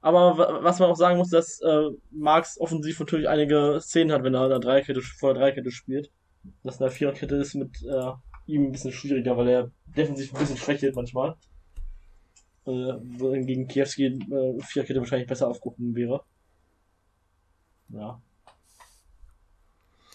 Aber 0.00 0.62
was 0.64 0.80
man 0.80 0.90
auch 0.90 0.96
sagen 0.96 1.18
muss, 1.18 1.30
dass 1.30 1.60
äh, 1.60 1.90
Marx 2.10 2.58
offensiv 2.60 2.98
natürlich 2.98 3.28
einige 3.28 3.78
Szenen 3.80 4.10
hat, 4.12 4.24
wenn 4.24 4.34
er 4.34 4.44
in 4.44 4.50
der 4.50 4.58
Dreikette, 4.58 5.00
vor 5.00 5.32
der 5.32 5.42
Dreikette 5.42 5.70
spielt. 5.70 6.10
Dass 6.64 6.76
in 6.76 6.84
der 6.84 6.90
Viererkette 6.90 7.36
ist 7.36 7.54
mit 7.54 7.70
äh, 7.84 8.10
ihm 8.46 8.64
ein 8.64 8.72
bisschen 8.72 8.90
schwieriger, 8.90 9.36
weil 9.36 9.48
er 9.48 9.70
defensiv 9.96 10.34
ein 10.34 10.40
bisschen 10.40 10.56
schwächelt 10.56 10.96
manchmal. 10.96 11.36
Äh, 12.66 12.94
gegen 13.44 13.68
Kiewski 13.68 14.06
äh, 14.06 14.60
Viererkette 14.60 14.98
wahrscheinlich 14.98 15.28
besser 15.28 15.46
aufgehoben 15.46 15.94
wäre. 15.94 16.24
Ja. 17.92 18.20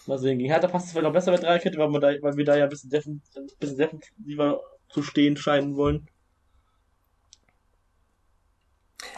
Mal 0.06 0.18
sehen, 0.18 0.38
gegen 0.38 0.50
Hertha 0.50 0.68
passt 0.68 0.86
es 0.86 0.92
vielleicht 0.92 1.04
noch 1.04 1.12
besser 1.12 1.32
mit 1.32 1.42
Dreierkette, 1.42 1.78
weil, 1.78 2.00
da, 2.00 2.22
weil 2.22 2.36
wir 2.36 2.44
da 2.44 2.56
ja 2.56 2.64
ein 2.64 2.70
bisschen, 2.70 2.90
defen, 2.90 3.22
ein 3.36 3.46
bisschen 3.58 3.76
defensiver 3.76 4.60
zu 4.88 5.02
stehen 5.02 5.36
scheinen 5.36 5.76
wollen. 5.76 6.08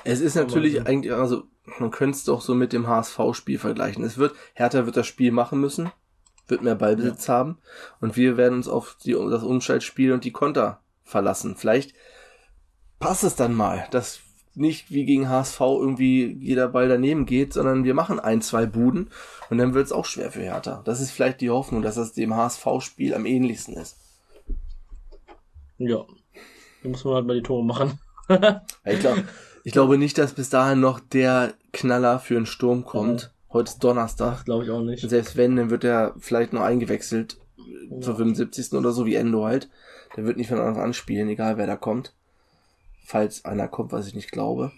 Es 0.04 0.20
ist 0.20 0.34
natürlich 0.34 0.86
eigentlich, 0.86 1.12
also 1.12 1.44
man 1.78 1.90
könnte 1.90 2.16
es 2.16 2.24
doch 2.24 2.40
so 2.40 2.54
mit 2.54 2.72
dem 2.72 2.88
HSV-Spiel 2.88 3.58
vergleichen. 3.58 4.02
Es 4.02 4.18
wird, 4.18 4.34
Hertha 4.54 4.84
wird 4.86 4.96
das 4.96 5.06
Spiel 5.06 5.30
machen 5.30 5.60
müssen 5.60 5.92
wird 6.50 6.62
mehr 6.62 6.74
Ballbesitz 6.74 7.26
ja. 7.28 7.34
haben 7.34 7.58
und 8.00 8.16
wir 8.16 8.36
werden 8.36 8.56
uns 8.56 8.68
auf 8.68 8.96
die, 9.02 9.12
das 9.12 9.42
Umschaltspiel 9.42 10.12
und 10.12 10.24
die 10.24 10.32
Konter 10.32 10.82
verlassen. 11.04 11.56
Vielleicht 11.56 11.94
passt 12.98 13.24
es 13.24 13.36
dann 13.36 13.54
mal, 13.54 13.86
dass 13.90 14.20
nicht 14.60 14.92
wie 14.92 15.04
gegen 15.04 15.28
HSV 15.28 15.60
irgendwie 15.60 16.36
jeder 16.40 16.68
Ball 16.68 16.88
daneben 16.88 17.26
geht, 17.26 17.52
sondern 17.52 17.84
wir 17.84 17.94
machen 17.94 18.20
ein, 18.20 18.42
zwei 18.42 18.66
Buden 18.66 19.10
und 19.48 19.58
dann 19.58 19.74
wird 19.74 19.86
es 19.86 19.92
auch 19.92 20.04
schwer 20.04 20.30
für 20.30 20.42
Hertha. 20.42 20.82
Das 20.84 21.00
ist 21.00 21.10
vielleicht 21.10 21.40
die 21.40 21.50
Hoffnung, 21.50 21.82
dass 21.82 21.96
das 21.96 22.12
dem 22.12 22.36
HSV-Spiel 22.36 23.14
am 23.14 23.26
ähnlichsten 23.26 23.76
ist. 23.76 23.96
Ja, 25.78 26.04
da 26.82 26.88
muss 26.88 27.04
man 27.04 27.14
halt 27.14 27.26
mal 27.26 27.36
die 27.36 27.42
Tore 27.42 27.64
machen. 27.64 27.98
ich, 28.84 29.00
glaub, 29.00 29.18
ich 29.64 29.72
glaube 29.72 29.98
nicht, 29.98 30.18
dass 30.18 30.34
bis 30.34 30.50
dahin 30.50 30.80
noch 30.80 31.00
der 31.00 31.54
Knaller 31.72 32.18
für 32.18 32.36
einen 32.36 32.46
Sturm 32.46 32.84
kommt. 32.84 33.32
Heute 33.52 33.70
ist 33.70 33.82
Donnerstag. 33.82 34.44
Glaube 34.44 34.64
ich 34.64 34.70
auch 34.70 34.82
nicht. 34.82 35.08
selbst 35.08 35.36
wenn, 35.36 35.56
dann 35.56 35.70
wird 35.70 35.82
er 35.84 36.14
vielleicht 36.18 36.52
noch 36.52 36.60
eingewechselt 36.60 37.38
ja. 37.56 38.00
zur 38.00 38.16
75. 38.16 38.74
oder 38.74 38.92
so 38.92 39.06
wie 39.06 39.16
Endo 39.16 39.44
halt. 39.44 39.68
Der 40.16 40.24
wird 40.24 40.36
nicht 40.36 40.48
von 40.48 40.60
Anfang 40.60 40.84
an 40.84 40.92
spielen, 40.92 41.28
egal 41.28 41.56
wer 41.56 41.66
da 41.66 41.76
kommt. 41.76 42.14
Falls 43.04 43.44
einer 43.44 43.68
kommt, 43.68 43.92
was 43.92 44.06
ich 44.06 44.14
nicht 44.14 44.30
glaube. 44.30 44.72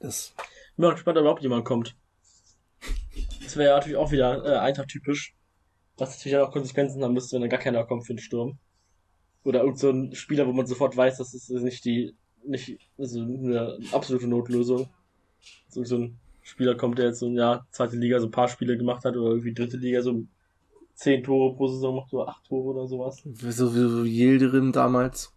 Das. 0.00 0.34
Ich 0.36 0.76
bin 0.76 0.86
mal 0.86 0.92
gespannt, 0.92 1.18
ob 1.18 1.22
überhaupt 1.22 1.42
jemand 1.42 1.64
kommt. 1.64 1.96
Das 3.42 3.56
wäre 3.56 3.70
ja 3.70 3.76
natürlich 3.76 3.96
auch 3.96 4.10
wieder 4.10 4.44
äh, 4.44 4.58
Eintracht-typisch. 4.58 5.34
Was 5.96 6.16
natürlich 6.16 6.38
auch 6.38 6.50
Konsequenzen 6.50 7.02
haben 7.02 7.14
müsste, 7.14 7.34
wenn 7.34 7.42
da 7.42 7.48
gar 7.48 7.60
keiner 7.60 7.84
kommt 7.84 8.06
für 8.06 8.14
den 8.14 8.18
Sturm. 8.18 8.58
Oder 9.44 9.60
irgend 9.60 9.78
so 9.78 9.90
ein 9.90 10.14
Spieler, 10.14 10.46
wo 10.46 10.52
man 10.52 10.66
sofort 10.66 10.96
weiß, 10.96 11.18
das 11.18 11.34
ist 11.34 11.50
nicht 11.50 11.84
die, 11.84 12.16
nicht, 12.44 12.78
also 12.98 13.20
eine 13.20 13.78
absolute 13.92 14.26
Notlösung. 14.26 14.88
So, 15.68 15.84
so 15.84 15.98
ein 15.98 16.18
Spieler 16.42 16.74
kommt, 16.76 16.98
der 16.98 17.06
jetzt 17.06 17.20
so 17.20 17.26
ein 17.26 17.34
Jahr 17.34 17.66
zweite 17.70 17.96
Liga 17.96 18.18
so 18.20 18.26
ein 18.26 18.32
paar 18.32 18.48
Spiele 18.48 18.76
gemacht 18.76 19.04
hat 19.04 19.16
oder 19.16 19.30
irgendwie 19.30 19.54
dritte 19.54 19.76
Liga 19.76 20.02
so 20.02 20.24
zehn 20.94 21.22
Tore 21.22 21.56
pro 21.56 21.68
Saison 21.68 21.96
macht 21.96 22.12
oder 22.12 22.28
acht 22.28 22.44
Tore 22.44 22.76
oder 22.76 22.86
sowas. 22.86 23.22
So 23.24 23.74
wie 23.74 24.08
Yildirim 24.08 24.72
damals. 24.72 25.33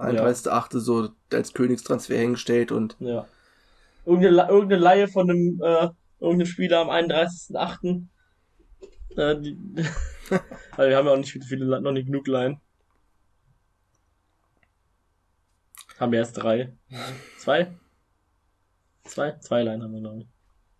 31.8. 0.00 0.74
Ja. 0.74 0.80
so 0.80 1.08
als 1.32 1.52
Königstransfer 1.52 2.16
hingestellt 2.16 2.72
und. 2.72 2.96
Ja. 3.00 3.26
Irgendeine, 4.04 4.48
irgendeine 4.48 4.82
Laie 4.82 5.08
von 5.08 5.30
einem, 5.30 5.60
äh, 5.62 5.88
irgendeinem 6.20 6.46
Spieler 6.46 6.80
am 6.80 6.90
31.8. 6.90 8.06
Äh, 9.16 9.40
die, 9.40 9.58
weil 10.76 10.90
wir 10.90 10.96
haben 10.96 11.06
ja 11.06 11.12
auch 11.12 11.16
nicht 11.16 11.32
viele, 11.44 11.80
noch 11.80 11.92
nicht 11.92 12.06
genug 12.06 12.26
Laien. 12.28 12.60
Haben 15.98 16.12
wir 16.12 16.18
erst 16.18 16.36
drei. 16.36 16.72
Zwei? 17.38 17.72
Zwei? 19.04 19.38
Zwei 19.40 19.62
Line 19.62 19.82
haben 19.82 19.94
wir, 19.94 20.00
glaube 20.00 20.20
ich. 20.20 20.26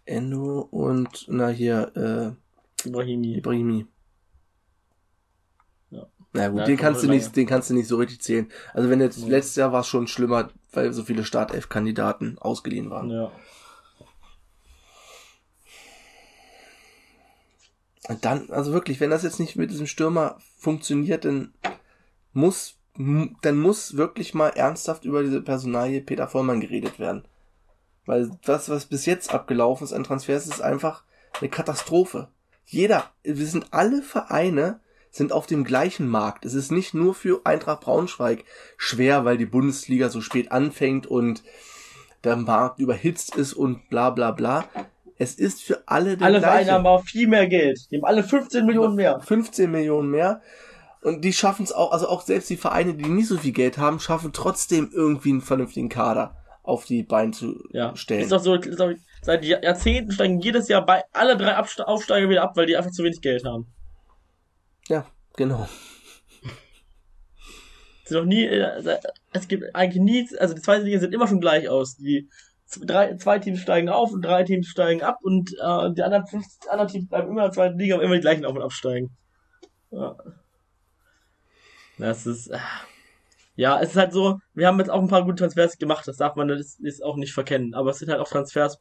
Endo 0.04 0.60
und, 0.70 1.26
na 1.28 1.48
hier, 1.48 2.36
äh, 2.84 2.86
Ibrahimi. 2.86 3.38
Ibrahimi. 3.38 3.86
Ja. 6.36 6.42
Na 6.42 6.48
gut, 6.50 6.58
Ja, 6.60 6.64
den 6.66 6.76
kannst 6.76 7.02
du 7.02 7.06
lange. 7.06 7.18
nicht, 7.18 7.34
den 7.36 7.46
kannst 7.46 7.70
du 7.70 7.74
nicht 7.74 7.88
so 7.88 7.96
richtig 7.96 8.20
zählen. 8.20 8.50
Also 8.74 8.88
wenn 8.90 9.00
jetzt 9.00 9.18
Nee. 9.18 9.30
letztes 9.30 9.56
Jahr 9.56 9.72
war 9.72 9.80
es 9.80 9.86
schon 9.86 10.06
schlimmer, 10.06 10.50
weil 10.72 10.92
so 10.92 11.02
viele 11.04 11.24
Startelf-Kandidaten 11.24 12.38
ausgeliehen 12.38 12.90
waren. 12.90 13.10
Ja. 13.10 13.32
Und 18.08 18.24
dann, 18.24 18.50
also 18.50 18.72
wirklich, 18.72 19.00
wenn 19.00 19.10
das 19.10 19.22
jetzt 19.24 19.40
nicht 19.40 19.56
mit 19.56 19.70
diesem 19.70 19.86
Stürmer 19.86 20.38
funktioniert, 20.58 21.24
dann 21.24 21.52
muss, 22.32 22.76
dann 22.96 23.58
muss 23.58 23.96
wirklich 23.96 24.32
mal 24.32 24.50
ernsthaft 24.50 25.04
über 25.04 25.22
diese 25.22 25.42
Personalie 25.42 26.00
Peter 26.00 26.28
Vollmann 26.28 26.60
geredet 26.60 26.98
werden. 26.98 27.24
Weil 28.04 28.30
das, 28.44 28.68
was 28.68 28.86
bis 28.86 29.06
jetzt 29.06 29.34
abgelaufen 29.34 29.84
ist 29.84 29.92
an 29.92 30.04
Transfers, 30.04 30.46
ist 30.46 30.60
einfach 30.62 31.02
eine 31.40 31.48
Katastrophe. 31.50 32.28
Jeder, 32.64 33.10
wir 33.24 33.46
sind 33.46 33.66
alle 33.72 34.02
Vereine, 34.02 34.80
sind 35.16 35.32
auf 35.32 35.46
dem 35.46 35.64
gleichen 35.64 36.08
Markt. 36.08 36.44
Es 36.44 36.54
ist 36.54 36.70
nicht 36.70 36.94
nur 36.94 37.14
für 37.14 37.40
Eintracht 37.44 37.80
Braunschweig 37.80 38.44
schwer, 38.76 39.24
weil 39.24 39.38
die 39.38 39.46
Bundesliga 39.46 40.08
so 40.10 40.20
spät 40.20 40.52
anfängt 40.52 41.06
und 41.06 41.42
der 42.24 42.36
Markt 42.36 42.78
überhitzt 42.80 43.36
ist 43.36 43.52
und 43.54 43.88
bla 43.88 44.10
bla 44.10 44.30
bla. 44.30 44.64
Es 45.18 45.34
ist 45.34 45.62
für 45.62 45.82
alle 45.86 46.16
der 46.16 46.26
Alle 46.26 46.38
gleiche. 46.40 46.52
Vereine 46.66 46.72
haben 46.72 46.86
aber 46.86 47.02
viel 47.02 47.26
mehr 47.28 47.46
Geld. 47.46 47.78
Die 47.90 47.96
haben 47.96 48.04
alle 48.04 48.22
15 48.22 48.66
Millionen 48.66 48.94
mehr. 48.96 49.20
15 49.20 49.70
Millionen 49.70 50.10
mehr. 50.10 50.42
Und 51.02 51.24
die 51.24 51.32
schaffen 51.32 51.62
es 51.62 51.72
auch, 51.72 51.92
also 51.92 52.08
auch 52.08 52.22
selbst 52.22 52.50
die 52.50 52.56
Vereine, 52.56 52.94
die 52.94 53.08
nicht 53.08 53.28
so 53.28 53.38
viel 53.38 53.52
Geld 53.52 53.78
haben, 53.78 54.00
schaffen 54.00 54.32
trotzdem 54.32 54.90
irgendwie 54.92 55.30
einen 55.30 55.40
vernünftigen 55.40 55.88
Kader 55.88 56.36
auf 56.64 56.84
die 56.84 57.04
Beine 57.04 57.30
zu 57.30 57.62
Ja. 57.70 57.94
stellen. 57.96 58.22
Ist 58.22 58.32
doch 58.32 58.42
so, 58.42 58.54
ist 58.54 58.80
doch, 58.80 58.90
seit 59.22 59.44
Jahr- 59.44 59.62
Jahrzehnten 59.62 60.10
steigen 60.10 60.40
jedes 60.40 60.68
Jahr 60.68 60.84
bei 60.84 61.04
alle 61.12 61.36
drei 61.36 61.54
Abste 61.54 61.86
Aufsteiger 61.86 62.28
wieder 62.28 62.42
ab, 62.42 62.56
weil 62.56 62.66
die 62.66 62.76
einfach 62.76 62.90
zu 62.90 63.04
wenig 63.04 63.20
Geld 63.20 63.44
haben. 63.44 63.68
Genau. 65.36 65.68
Sind 68.04 68.18
noch 68.18 68.24
nie, 68.24 68.44
äh, 68.44 68.98
es 69.32 69.48
gibt 69.48 69.74
eigentlich 69.74 70.02
nie, 70.02 70.28
also 70.38 70.54
die 70.54 70.62
zweite 70.62 70.84
Liga 70.84 70.98
sieht 71.00 71.12
immer 71.12 71.26
schon 71.26 71.40
gleich 71.40 71.68
aus. 71.68 71.96
Die 71.96 72.28
drei, 72.82 73.16
zwei 73.16 73.38
Teams 73.38 73.60
steigen 73.60 73.88
auf 73.88 74.12
und 74.12 74.22
drei 74.22 74.44
Teams 74.44 74.68
steigen 74.68 75.02
ab 75.02 75.18
und 75.22 75.52
äh, 75.52 75.92
die 75.92 76.02
anderen 76.02 76.26
fünf 76.26 76.46
anderen 76.70 76.88
Teams 76.90 77.08
bleiben 77.08 77.28
immer 77.28 77.42
in 77.42 77.46
der 77.46 77.52
zweiten 77.52 77.78
Liga, 77.78 77.94
aber 77.94 78.04
immer 78.04 78.14
die 78.14 78.20
gleichen 78.20 78.44
auf 78.44 78.54
und 78.54 78.62
absteigen. 78.62 79.10
Ja. 79.90 80.16
Das 81.98 82.26
ist, 82.26 82.48
äh, 82.48 82.58
ja, 83.54 83.80
es 83.80 83.90
ist 83.90 83.96
halt 83.96 84.12
so, 84.12 84.38
wir 84.54 84.66
haben 84.66 84.78
jetzt 84.78 84.90
auch 84.90 85.00
ein 85.00 85.08
paar 85.08 85.24
gute 85.24 85.36
Transfers 85.36 85.78
gemacht, 85.78 86.06
das 86.06 86.18
darf 86.18 86.36
man 86.36 86.48
das 86.48 86.78
ist 86.78 87.02
auch 87.02 87.16
nicht 87.16 87.32
verkennen, 87.32 87.74
aber 87.74 87.90
es 87.90 87.98
sind 87.98 88.10
halt 88.10 88.20
auch 88.20 88.28
Transfers, 88.28 88.78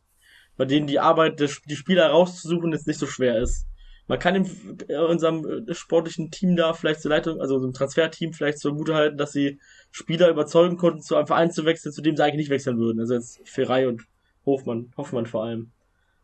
bei 0.57 0.65
denen 0.65 0.87
die 0.87 0.99
Arbeit, 0.99 1.39
die 1.39 1.75
Spieler 1.75 2.07
rauszusuchen, 2.09 2.71
jetzt 2.73 2.87
nicht 2.87 2.99
so 2.99 3.07
schwer 3.07 3.39
ist. 3.41 3.67
Man 4.07 4.19
kann 4.19 4.35
im, 4.35 4.45
äh, 4.87 4.97
unserem 4.97 5.67
äh, 5.67 5.73
sportlichen 5.73 6.29
Team 6.29 6.55
da 6.55 6.73
vielleicht 6.73 7.01
zur 7.01 7.09
Leitung, 7.09 7.41
also 7.41 7.55
unserem 7.55 7.73
Transferteam 7.73 8.33
vielleicht 8.33 8.59
so 8.59 8.73
gut 8.73 8.89
halten, 8.89 9.17
dass 9.17 9.31
sie 9.31 9.59
Spieler 9.91 10.29
überzeugen 10.29 10.77
konnten, 10.77 11.01
zu 11.01 11.15
einem 11.15 11.27
Verein 11.27 11.51
zu 11.51 11.65
wechseln, 11.65 11.91
zu 11.91 12.01
dem 12.01 12.15
sie 12.15 12.23
eigentlich 12.23 12.37
nicht 12.37 12.49
wechseln 12.49 12.77
würden. 12.77 12.99
Also 12.99 13.15
jetzt 13.15 13.39
Ferrei 13.45 13.87
und 13.87 14.03
Hofmann, 14.45 14.93
Hoffmann 14.95 15.25
vor 15.25 15.43
allem. 15.43 15.71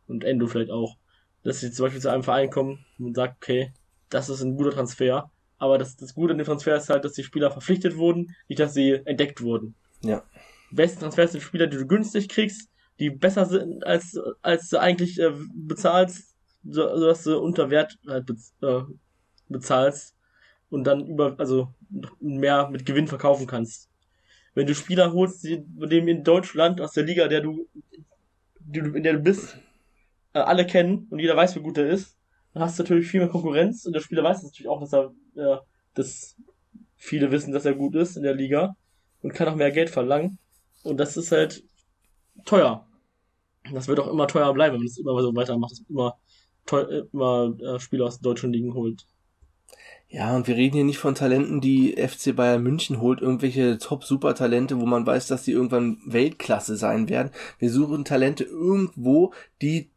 Und 0.08 0.24
Endo 0.24 0.46
vielleicht 0.48 0.72
auch. 0.72 0.98
Dass 1.44 1.60
sie 1.60 1.72
zum 1.72 1.86
Beispiel 1.86 2.02
zu 2.02 2.12
einem 2.12 2.24
Verein 2.24 2.52
kommen 2.52 2.86
und 3.00 3.16
sagt, 3.16 3.38
okay, 3.38 3.74
das 4.10 4.30
ist 4.30 4.42
ein 4.42 4.56
guter 4.56 4.72
Transfer. 4.72 5.32
Aber 5.58 5.78
das, 5.78 5.96
das 5.96 6.14
Gute 6.14 6.34
an 6.34 6.38
dem 6.38 6.46
Transfer 6.46 6.76
ist 6.76 6.90
halt, 6.90 7.04
dass 7.06 7.14
die 7.14 7.24
Spieler 7.24 7.50
verpflichtet 7.50 7.96
wurden, 7.98 8.36
nicht, 8.48 8.60
dass 8.60 8.74
sie 8.74 9.02
entdeckt 9.06 9.42
wurden. 9.42 9.76
Ja. 10.04 10.24
Besten 10.72 11.00
Transfers 11.00 11.32
sind 11.32 11.42
Spieler, 11.42 11.68
die 11.68 11.78
du 11.78 11.88
günstig 11.88 12.30
kriegst, 12.30 12.70
die 13.00 13.10
besser 13.10 13.46
sind, 13.46 13.86
als, 13.86 14.20
als 14.42 14.70
du 14.70 14.80
eigentlich 14.80 15.20
äh, 15.20 15.32
bezahlst, 15.54 16.31
so, 16.64 16.98
so 16.98 17.06
dass 17.06 17.24
du 17.24 17.40
unter 17.40 17.70
Wert 17.70 17.98
halt 18.08 18.26
bez, 18.26 18.54
äh, 18.62 18.82
bezahlst 19.50 20.16
und 20.70 20.86
dann 20.86 21.06
über, 21.06 21.36
also 21.38 21.74
mehr 22.20 22.70
mit 22.70 22.86
Gewinn 22.86 23.08
verkaufen 23.08 23.48
kannst. 23.48 23.90
Wenn 24.54 24.68
du 24.68 24.76
Spieler 24.76 25.14
holst, 25.14 25.44
die, 25.44 25.64
dem 25.66 26.08
in 26.08 26.24
Deutschland 26.24 26.82
aus 26.82 26.94
der 26.94 27.04
Liga, 27.04 27.28
der 27.28 27.42
du, 27.42 27.68
die 28.60 28.80
in 28.80 29.04
der 29.04 29.14
du 29.14 29.20
bist, 29.20 29.58
äh, 30.34 30.40
alle 30.40 30.66
kennen 30.66 31.08
und 31.10 31.20
jeder 31.20 31.36
weiß, 31.36 31.56
wie 31.56 31.62
gut 31.62 31.78
er 31.78 31.90
ist, 31.90 32.18
dann 32.54 32.64
hast 32.64 32.78
du 32.78 32.84
natürlich 32.84 33.08
viel 33.08 33.22
mehr 33.22 33.30
Konkurrenz 33.30 33.86
und 33.86 33.94
der 33.94 34.02
Spieler 34.02 34.24
weiß 34.24 34.44
natürlich 34.44 34.68
auch, 34.68 34.82
dass 34.82 34.94
er, 34.94 35.14
äh, 35.36 35.58
dass 35.94 36.36
viele 36.98 37.32
wissen, 37.32 37.54
dass 37.54 37.66
er 37.66 37.76
gut 37.76 37.96
ist 37.96 38.18
in 38.18 38.24
der 38.24 38.36
Liga 38.36 38.76
und 39.22 39.34
kann 39.34 39.48
auch 39.48 39.56
mehr 39.56 39.72
Geld 39.72 39.90
verlangen. 39.90 40.38
Und 40.84 40.98
das 40.98 41.18
ist 41.18 41.32
halt 41.32 41.64
teuer. 42.46 42.88
Das 43.72 43.88
wird 43.88 44.00
auch 44.00 44.08
immer 44.08 44.28
teuer 44.28 44.54
bleiben, 44.54 44.74
wenn 44.74 44.82
man 44.82 44.88
es 44.88 44.98
immer 44.98 45.22
so 45.22 45.36
weitermacht, 45.36 45.72
dass 45.72 45.84
immer, 45.90 46.18
teuer, 46.66 47.08
immer 47.12 47.54
äh, 47.60 47.80
Spieler 47.80 48.06
aus 48.06 48.20
deutschen 48.20 48.54
Ligen 48.54 48.74
holt. 48.74 49.06
Ja, 50.08 50.36
und 50.36 50.46
wir 50.48 50.58
reden 50.58 50.76
hier 50.76 50.84
nicht 50.84 50.98
von 50.98 51.16
Talenten, 51.16 51.62
die 51.62 51.96
FC 51.96 52.36
Bayern 52.36 52.62
München 52.62 53.00
holt, 53.00 53.22
irgendwelche 53.22 53.78
Top-Super-Talente, 53.78 54.78
wo 54.82 54.86
man 54.86 55.06
weiß, 55.06 55.28
dass 55.28 55.44
die 55.44 55.54
irgendwann 55.54 56.00
Weltklasse 56.06 56.76
sein 56.76 57.08
werden. 57.08 57.32
Wir 57.60 57.72
suchen 57.72 58.04
Talente 58.04 58.44
irgendwo, 58.44 59.34
die 59.62 59.90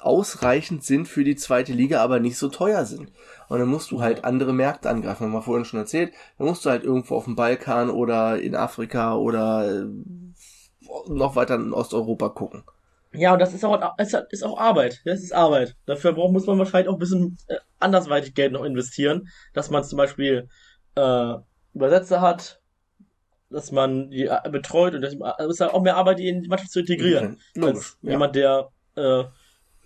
ausreichend 0.00 0.84
sind 0.84 1.08
für 1.08 1.24
die 1.24 1.36
zweite 1.36 1.72
Liga, 1.72 2.02
aber 2.02 2.20
nicht 2.20 2.36
so 2.36 2.48
teuer 2.48 2.84
sind. 2.84 3.10
Und 3.48 3.58
dann 3.58 3.68
musst 3.68 3.90
du 3.90 4.02
halt 4.02 4.24
andere 4.24 4.52
Märkte 4.52 4.90
angreifen, 4.90 5.24
haben 5.24 5.32
wir 5.32 5.40
vorhin 5.40 5.64
schon 5.64 5.80
erzählt. 5.80 6.12
Dann 6.36 6.46
musst 6.46 6.66
du 6.66 6.70
halt 6.70 6.84
irgendwo 6.84 7.16
auf 7.16 7.24
dem 7.24 7.36
Balkan 7.36 7.88
oder 7.88 8.40
in 8.40 8.54
Afrika 8.54 9.16
oder 9.16 9.82
äh, 9.82 9.86
noch 11.08 11.36
weiter 11.36 11.54
in 11.54 11.72
Osteuropa 11.72 12.28
gucken. 12.28 12.64
Ja, 13.14 13.32
und 13.32 13.38
das 13.38 13.54
ist 13.54 13.64
auch, 13.64 13.80
ist, 13.98 14.44
auch 14.44 14.58
Arbeit. 14.58 15.00
Das 15.04 15.22
ist 15.22 15.32
Arbeit. 15.32 15.76
Dafür 15.86 16.12
braucht, 16.12 16.32
muss 16.32 16.46
man 16.46 16.58
wahrscheinlich 16.58 16.88
auch 16.88 16.94
ein 16.94 16.98
bisschen 16.98 17.36
äh, 17.48 17.56
andersweitig 17.80 18.34
Geld 18.34 18.52
noch 18.52 18.64
investieren, 18.64 19.28
dass 19.52 19.70
man 19.70 19.84
zum 19.84 19.96
Beispiel 19.98 20.48
äh, 20.96 21.34
Übersetzer 21.74 22.20
hat, 22.20 22.60
dass 23.50 23.70
man 23.72 24.10
die 24.10 24.24
äh, 24.26 24.50
betreut 24.50 24.94
und 24.94 25.02
das 25.02 25.14
es 25.14 25.46
ist 25.46 25.60
halt 25.60 25.72
auch 25.72 25.82
mehr 25.82 25.96
Arbeit, 25.96 26.18
die 26.18 26.28
in 26.28 26.42
die 26.42 26.48
Mannschaft 26.48 26.72
zu 26.72 26.80
integrieren. 26.80 27.40
Logisch. 27.54 27.76
als 27.76 27.98
Ja. 28.02 28.10
jemand, 28.10 28.34
der 28.36 28.68
äh, 28.96 29.24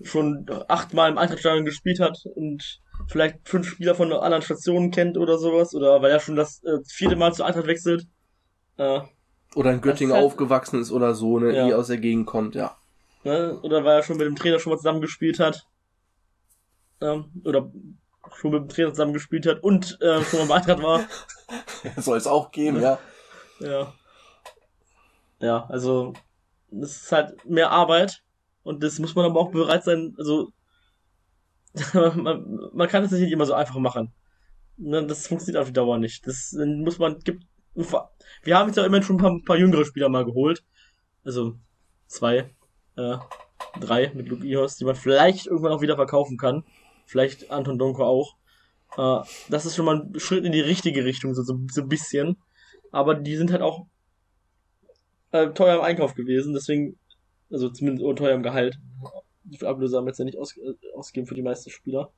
schon 0.03 0.47
achtmal 0.69 1.11
im 1.11 1.19
Eintrachtstadion 1.19 1.65
gespielt 1.65 2.01
hat 2.01 2.19
und 2.35 2.81
vielleicht 3.09 3.47
fünf 3.49 3.69
Spieler 3.69 3.95
von 3.95 4.13
anderen 4.13 4.43
Stationen 4.43 4.91
kennt 4.91 5.19
oder 5.19 5.39
sowas, 5.39 5.75
oder 5.75 6.01
weil 6.03 6.11
er 6.11 6.21
schon 6.21 6.37
das 6.37 6.63
äh, 6.65 6.79
vierte 6.87 7.17
Mal 7.17 7.33
zur 7.35 7.47
Eintracht 7.47 7.67
wechselt. 7.67 8.07
Äh, 8.77 9.01
Oder 9.55 9.73
in 9.73 9.81
Göttingen 9.81 10.15
halt- 10.15 10.25
aufgewachsen 10.25 10.81
ist 10.81 10.93
oder 10.93 11.15
so, 11.15 11.39
ne, 11.39 11.55
Ja. 11.55 11.67
die 11.67 11.75
aus 11.75 11.89
der 11.89 11.99
Gegend 11.99 12.27
kommt, 12.27 12.55
ja. 12.55 12.77
Ne? 13.29 13.61
Oder 13.63 13.85
weil 13.85 13.99
er 13.99 14.03
schon 14.03 14.17
mit 14.17 14.27
dem 14.27 14.37
Trainer 14.37 14.59
schon 14.59 14.73
mal 14.73 14.79
zusammengespielt 14.79 15.39
hat. 15.39 15.67
Ähm, 17.01 17.31
oder 17.45 17.71
schon 18.35 18.51
mit 18.51 18.63
dem 18.63 18.69
Trainer 18.69 18.91
zusammengespielt 18.91 19.47
hat 19.47 19.63
und 19.63 19.99
äh, 20.01 20.23
schon 20.23 20.41
mal 20.41 20.49
bei 20.49 20.55
Eintracht 20.57 20.83
war. 20.83 21.07
Soll 21.97 22.19
es 22.19 22.27
auch 22.27 22.51
geben, 22.51 22.81
ja. 22.81 22.99
Ja. 23.61 23.95
Ja, 25.41 25.67
also 25.69 26.15
das 26.71 27.03
ist 27.03 27.13
halt 27.13 27.45
mehr 27.49 27.71
Arbeit 27.71 28.23
und 28.63 28.83
das 28.83 28.99
muss 28.99 29.15
man 29.15 29.25
aber 29.25 29.41
auch 29.41 29.51
bereit 29.51 29.85
sein, 29.85 30.15
also 30.19 30.53
man, 31.95 32.71
man 32.73 32.89
kann 32.89 33.05
es 33.05 33.13
nicht 33.13 33.33
immer 33.33 33.47
so 33.47 33.55
einfach 33.55 33.77
machen. 33.77 34.13
Ne, 34.77 35.07
Das 35.07 35.27
funktioniert 35.27 35.61
auf 35.61 35.69
die 35.69 35.75
Dauer 35.75 35.99
nicht. 35.99 36.27
Das 36.27 36.53
muss 36.53 36.99
man, 36.99 37.19
gibt, 37.21 37.45
wir 37.75 38.59
haben 38.59 38.69
jetzt 38.69 38.77
ja 38.77 38.85
immerhin 38.85 39.05
schon 39.05 39.17
ein 39.17 39.21
paar, 39.21 39.31
ein 39.31 39.45
paar 39.45 39.57
jüngere 39.57 39.85
Spieler 39.85 40.09
mal 40.09 40.25
geholt. 40.25 40.65
Also 41.25 41.55
zwei, 42.07 42.51
äh, 42.99 44.09
mit 44.15 44.29
Luke 44.29 44.45
Ihos, 44.45 44.77
die 44.77 44.85
man 44.85 44.97
vielleicht 44.97 45.47
irgendwann 45.47 45.73
auch 45.73 45.81
wieder 45.81 45.97
verkaufen 45.97 46.37
kann. 46.37 46.65
Vielleicht 47.07 47.51
Anton 47.51 47.79
Donko 47.79 48.05
auch. 48.05 48.37
Äh, 48.97 49.27
das 49.49 49.67
ist 49.67 49.77
schon 49.77 49.87
mal 49.87 50.01
ein 50.01 50.21
Schritt 50.21 50.45
in 50.45 50.53
die 50.53 50.61
richtige 50.61 51.05
Richtung, 51.05 51.35
so, 51.35 51.43
so, 51.43 51.59
so 51.71 51.83
ein 51.83 51.89
bisschen. 51.89 52.37
Aber 52.91 53.15
die 53.15 53.37
sind 53.37 53.53
halt 53.53 53.63
auch 53.63 53.87
äh, 55.33 55.49
teuer 55.51 55.77
im 55.77 55.83
Einkauf 55.83 56.15
gewesen, 56.15 56.55
deswegen, 56.55 56.99
also 57.51 57.69
zumindest 57.69 58.05
oder 58.05 58.17
teuer 58.17 58.35
im 58.35 58.43
Gehalt. 58.43 58.79
Die 59.45 59.65
Ablöse 59.65 59.97
haben 59.97 60.07
jetzt 60.07 60.19
ja 60.19 60.25
nicht 60.25 60.39
aus, 60.39 60.57
äh, 60.57 60.75
ausgegeben 60.95 61.27
für 61.27 61.35
die 61.35 61.43
meisten 61.43 61.71
Spieler. 61.71 62.13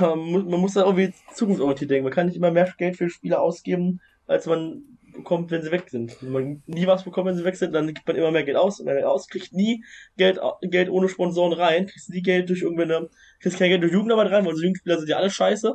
Man 0.00 0.44
muss 0.44 0.74
da 0.74 0.84
irgendwie 0.84 1.14
zukunftsorientiert 1.34 1.90
denken. 1.90 2.04
Man 2.04 2.12
kann 2.12 2.26
nicht 2.26 2.36
immer 2.36 2.50
mehr 2.50 2.72
Geld 2.76 2.96
für 2.96 3.08
Spieler 3.08 3.40
ausgeben, 3.40 4.00
als 4.26 4.46
man 4.46 4.95
bekommt, 5.26 5.50
wenn 5.50 5.62
sie 5.62 5.72
weg 5.72 5.88
sind. 5.90 6.22
Wenn 6.22 6.30
man 6.30 6.62
nie 6.66 6.86
was 6.86 7.02
bekommt, 7.02 7.26
wenn 7.26 7.36
sie 7.36 7.44
weg 7.44 7.56
sind, 7.56 7.72
dann 7.72 7.92
gibt 7.92 8.06
man 8.06 8.16
immer 8.16 8.30
mehr 8.30 8.44
Geld 8.44 8.56
aus, 8.56 8.78
immer 8.78 8.94
mehr 8.94 9.10
aus, 9.10 9.26
kriegt 9.26 9.52
nie 9.52 9.84
Geld, 10.16 10.38
Geld 10.62 10.88
ohne 10.88 11.08
Sponsoren 11.08 11.52
rein, 11.52 11.86
kriegst 11.86 12.10
nie 12.10 12.22
Geld 12.22 12.48
durch 12.48 12.62
irgendeine, 12.62 13.10
kriegst 13.40 13.58
kein 13.58 13.70
Geld 13.70 13.82
durch 13.82 13.92
Jugendarbeit 13.92 14.30
rein, 14.30 14.46
weil 14.46 14.54
so 14.54 14.62
Jugendspieler 14.62 14.98
sind 14.98 15.08
ja 15.08 15.16
alle 15.16 15.30
scheiße. 15.30 15.74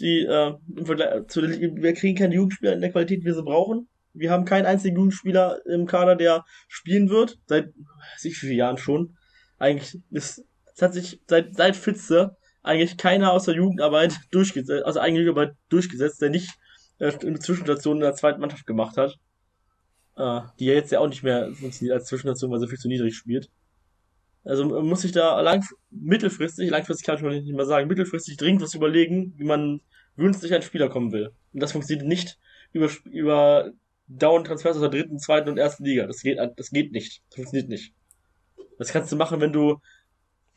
Die, 0.00 0.26
äh, 0.28 0.54
im 0.76 0.86
Vergleich 0.86 1.28
zu 1.28 1.40
der, 1.40 1.50
wir 1.50 1.94
kriegen 1.94 2.18
keine 2.18 2.34
Jugendspieler 2.34 2.72
in 2.72 2.80
der 2.80 2.90
Qualität, 2.90 3.20
wie 3.20 3.26
wir 3.26 3.34
sie 3.34 3.44
brauchen. 3.44 3.88
Wir 4.12 4.32
haben 4.32 4.44
keinen 4.44 4.66
einzigen 4.66 4.96
Jugendspieler 4.96 5.64
im 5.66 5.86
Kader, 5.86 6.16
der 6.16 6.44
spielen 6.66 7.10
wird, 7.10 7.38
seit, 7.46 7.66
weiß 7.66 8.24
ich 8.24 8.32
wie 8.32 8.46
vielen 8.46 8.58
Jahren 8.58 8.78
schon. 8.78 9.16
Eigentlich 9.58 10.00
ist, 10.10 10.44
es 10.74 10.82
hat 10.82 10.94
sich 10.94 11.20
seit, 11.28 11.54
seit 11.54 11.76
Fitze 11.76 12.36
eigentlich 12.64 12.96
keiner 12.96 13.32
aus 13.32 13.44
der 13.44 13.54
Jugendarbeit 13.54 14.16
durchgesetzt, 14.32 14.84
also 14.84 14.98
eigene 14.98 15.22
Jugendarbeit 15.22 15.54
durchgesetzt, 15.68 16.20
der 16.20 16.30
nicht 16.30 16.50
eine 16.98 17.38
Zwischenstation 17.38 17.96
in 17.96 18.02
der 18.02 18.14
zweiten 18.14 18.40
Mannschaft 18.40 18.66
gemacht 18.66 18.96
hat. 18.96 19.18
Äh, 20.16 20.42
die 20.58 20.66
ja 20.66 20.74
jetzt 20.74 20.92
ja 20.92 21.00
auch 21.00 21.08
nicht 21.08 21.24
mehr 21.24 21.52
funktioniert 21.52 21.96
als 21.96 22.06
Zwischenstation, 22.06 22.50
weil 22.50 22.60
sie 22.60 22.68
viel 22.68 22.78
zu 22.78 22.88
niedrig 22.88 23.16
spielt. 23.16 23.50
Also 24.44 24.82
muss 24.82 25.00
sich 25.00 25.12
da 25.12 25.40
lang, 25.40 25.64
mittelfristig, 25.90 26.70
langfristig 26.70 27.06
kann 27.06 27.16
ich 27.16 27.22
mal 27.22 27.40
nicht 27.40 27.54
mehr 27.54 27.64
sagen, 27.64 27.88
mittelfristig 27.88 28.36
dringend 28.36 28.62
was 28.62 28.74
überlegen, 28.74 29.32
wie 29.36 29.44
man 29.44 29.80
günstig 30.16 30.52
ein 30.52 30.62
Spieler 30.62 30.88
kommen 30.88 31.12
will. 31.12 31.32
Und 31.52 31.60
das 31.60 31.72
funktioniert 31.72 32.06
nicht 32.06 32.38
über, 32.72 32.90
über 33.04 33.72
Down-Transfers 34.06 34.76
aus 34.76 34.82
der 34.82 34.90
dritten, 34.90 35.18
zweiten 35.18 35.48
und 35.48 35.58
ersten 35.58 35.84
Liga. 35.84 36.06
Das 36.06 36.20
geht, 36.20 36.38
das 36.38 36.70
geht 36.70 36.92
nicht. 36.92 37.22
Das 37.30 37.36
funktioniert 37.36 37.68
nicht. 37.68 37.94
Das 38.78 38.92
kannst 38.92 39.10
du 39.10 39.16
machen, 39.16 39.40
wenn 39.40 39.52
du 39.52 39.80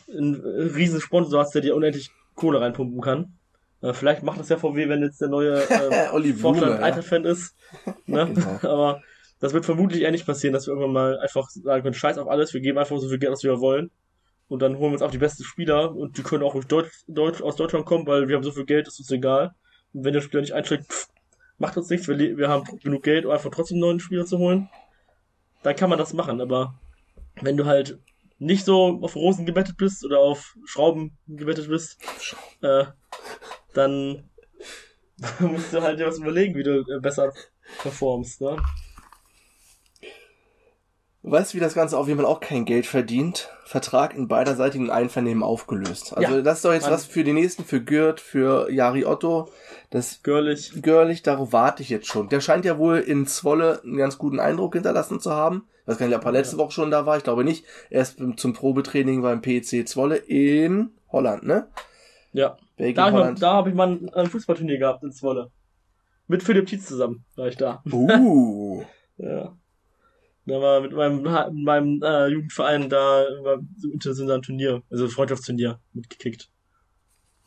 einen 0.10 0.36
riesen 0.36 1.02
Sponsor 1.02 1.40
hast, 1.40 1.56
der 1.56 1.62
dir 1.62 1.76
unendlich 1.76 2.12
Kohle 2.36 2.62
reinpumpen 2.62 3.02
kann. 3.02 3.37
Äh, 3.82 3.94
vielleicht 3.94 4.24
macht 4.24 4.40
das 4.40 4.50
ja 4.50 4.58
VW, 4.58 4.90
wenn 4.90 5.02
jetzt 5.02 5.22
der 5.22 5.30
neue 5.30 5.62
äh, 5.70 6.34
Vorstand 6.34 6.80
ja. 6.80 6.86
Eintracht-Fan 6.86 7.26
ist. 7.26 7.56
Ne? 8.06 8.32
Genau. 8.34 8.60
Aber 8.64 9.02
das 9.40 9.54
wird 9.54 9.66
vermutlich 9.66 10.02
eher 10.02 10.12
nicht 10.12 10.26
passieren, 10.26 10.54
dass 10.54 10.66
wir 10.66 10.72
irgendwann 10.72 10.94
mal 10.94 11.20
einfach 11.20 11.48
sagen 11.50 11.84
können, 11.84 11.94
scheiß 11.94 12.18
auf 12.18 12.28
alles, 12.28 12.54
wir 12.54 12.62
geben 12.62 12.78
einfach 12.78 12.98
so 12.98 13.08
viel 13.08 13.20
Geld, 13.20 13.32
was 13.32 13.44
wir 13.44 13.60
wollen. 13.60 13.92
Und 14.48 14.62
dann 14.62 14.78
holen 14.78 14.92
wir 14.92 14.94
uns 14.94 15.02
auch 15.02 15.12
die 15.12 15.18
besten 15.18 15.44
Spieler 15.44 15.94
und 15.94 16.18
die 16.18 16.24
können 16.24 16.44
auch 16.44 16.54
durch 16.54 16.66
Deutsch, 16.66 17.04
Deutsch, 17.08 17.42
aus 17.42 17.58
Deutschland 17.58 17.86
kommen, 17.86 18.08
weil 18.08 18.28
wir 18.30 18.36
haben 18.36 18.44
so 18.44 18.52
viel 18.52 18.66
Geld, 18.66 18.88
ist 18.88 19.00
uns 19.00 19.12
egal. 19.12 19.54
Und 19.94 20.06
wenn 20.06 20.14
der 20.14 20.22
Spieler 20.22 20.42
nicht 20.42 20.54
einschlägt, 20.54 20.86
pff, 20.86 21.10
macht 21.58 21.78
uns 21.78 21.90
nichts, 21.90 22.08
wir, 22.08 22.18
wir 22.18 22.48
haben 22.48 22.64
genug 22.82 23.04
Geld, 23.04 23.26
um 23.26 23.32
einfach 23.32 23.52
trotzdem 23.52 23.76
einen 23.76 23.82
neuen 23.82 24.00
Spieler 24.00 24.26
zu 24.26 24.38
holen. 24.38 24.70
Dann 25.64 25.76
kann 25.76 25.90
man 25.90 26.00
das 26.00 26.14
machen, 26.14 26.40
aber 26.40 26.80
wenn 27.42 27.58
du 27.58 27.66
halt 27.66 28.00
nicht 28.40 28.66
so 28.66 29.00
auf 29.02 29.16
Rosen 29.16 29.46
gebettet 29.46 29.78
bist 29.78 30.06
oder 30.06 30.20
auf 30.20 30.56
Schrauben 30.66 31.18
gebettet 31.28 31.68
bist, 31.68 32.00
äh, 32.62 32.86
dann 33.78 34.30
musst 35.40 35.74
du 35.74 35.82
halt 35.82 36.00
dir 36.00 36.08
was 36.08 36.18
überlegen, 36.20 36.56
wie 36.56 36.64
du 36.64 36.80
äh, 36.82 37.00
besser 37.00 37.32
performst, 37.82 38.42
ne? 38.42 38.58
Weißt 41.24 41.52
du, 41.52 41.58
wie 41.58 41.62
das 41.62 41.74
Ganze 41.74 41.98
auf 41.98 42.08
jeden 42.08 42.20
Fall 42.22 42.30
auch 42.30 42.40
kein 42.40 42.64
Geld 42.64 42.86
verdient? 42.86 43.50
Vertrag 43.66 44.16
in 44.16 44.30
beiderseitigen 44.30 44.90
Einvernehmen 44.90 45.44
aufgelöst. 45.44 46.16
Also 46.16 46.36
Ja. 46.36 46.42
das 46.42 46.60
ist 46.60 46.66
doch 46.66 46.72
jetzt 46.72 46.84
Mann. 46.84 46.94
was 46.94 47.06
für 47.06 47.26
die 47.26 47.34
nächsten, 47.34 47.66
für 47.66 47.82
Gürt, 47.82 48.22
für 48.22 48.72
Jari 48.72 49.04
Otto. 49.04 49.50
Das 49.90 50.24
Girlig. 50.24 50.72
Görlich, 50.82 51.24
darauf 51.24 51.52
warte 51.52 51.84
ich 51.84 51.90
jetzt 51.90 52.08
schon. 52.08 52.30
Der 52.30 52.40
scheint 52.40 52.64
ja 52.64 52.78
wohl 52.78 53.00
in 53.00 53.28
Zwolle 53.28 53.82
einen 53.84 53.98
ganz 53.98 54.18
guten 54.18 54.40
Eindruck 54.40 54.76
hinterlassen 54.76 55.20
zu 55.20 55.32
haben. 55.32 55.68
Ich 55.82 55.88
weiß 55.90 55.98
gar 55.98 56.08
nicht, 56.08 56.16
ob 56.16 56.24
er 56.24 56.32
letzte 56.32 56.58
Woche 56.58 56.72
schon 56.72 56.92
da 56.92 57.06
war. 57.06 57.18
Ich 57.18 57.24
glaube 57.26 57.44
nicht. 57.44 57.66
Er 57.90 58.04
ist 58.04 58.22
zum 58.38 58.54
Probetraining 58.54 59.22
beim 59.22 59.42
PEC 59.42 59.86
Zwolle 59.86 60.16
in 60.16 60.92
Holland, 61.12 61.44
ne? 61.44 61.68
Ja. 62.32 62.58
Belgien, 62.78 62.96
Da, 62.96 63.04
hab 63.12 63.14
ich 63.36 63.42
mal- 63.42 63.50
habe 63.54 63.70
ich 63.70 63.76
mal 63.76 64.00
ein, 64.14 64.28
Fußballturnier 64.28 64.78
gehabt 64.78 65.04
in 65.04 65.12
Zwolle. 65.12 65.52
Mit 66.28 66.44
Philipp 66.44 66.68
Tietz 66.68 66.86
zusammen 66.88 67.26
war 67.36 67.48
ich 67.48 67.58
da. 67.58 67.84
Uh. 67.92 68.84
Ja. 69.20 69.58
Da 70.46 70.62
war 70.62 70.80
mit 70.80 70.94
meinem, 70.94 71.24
mit 71.24 71.64
meinem 71.66 72.02
äh, 72.04 72.28
Jugendverein 72.28 72.88
da 72.88 73.26
war 73.42 73.58
so 73.78 73.90
international 73.90 74.36
ein 74.36 74.42
Turnier, 74.44 74.84
also 74.92 75.06
ein 75.06 75.10
Freundschaftsturnier 75.10 75.80
mitgekickt. 75.94 76.50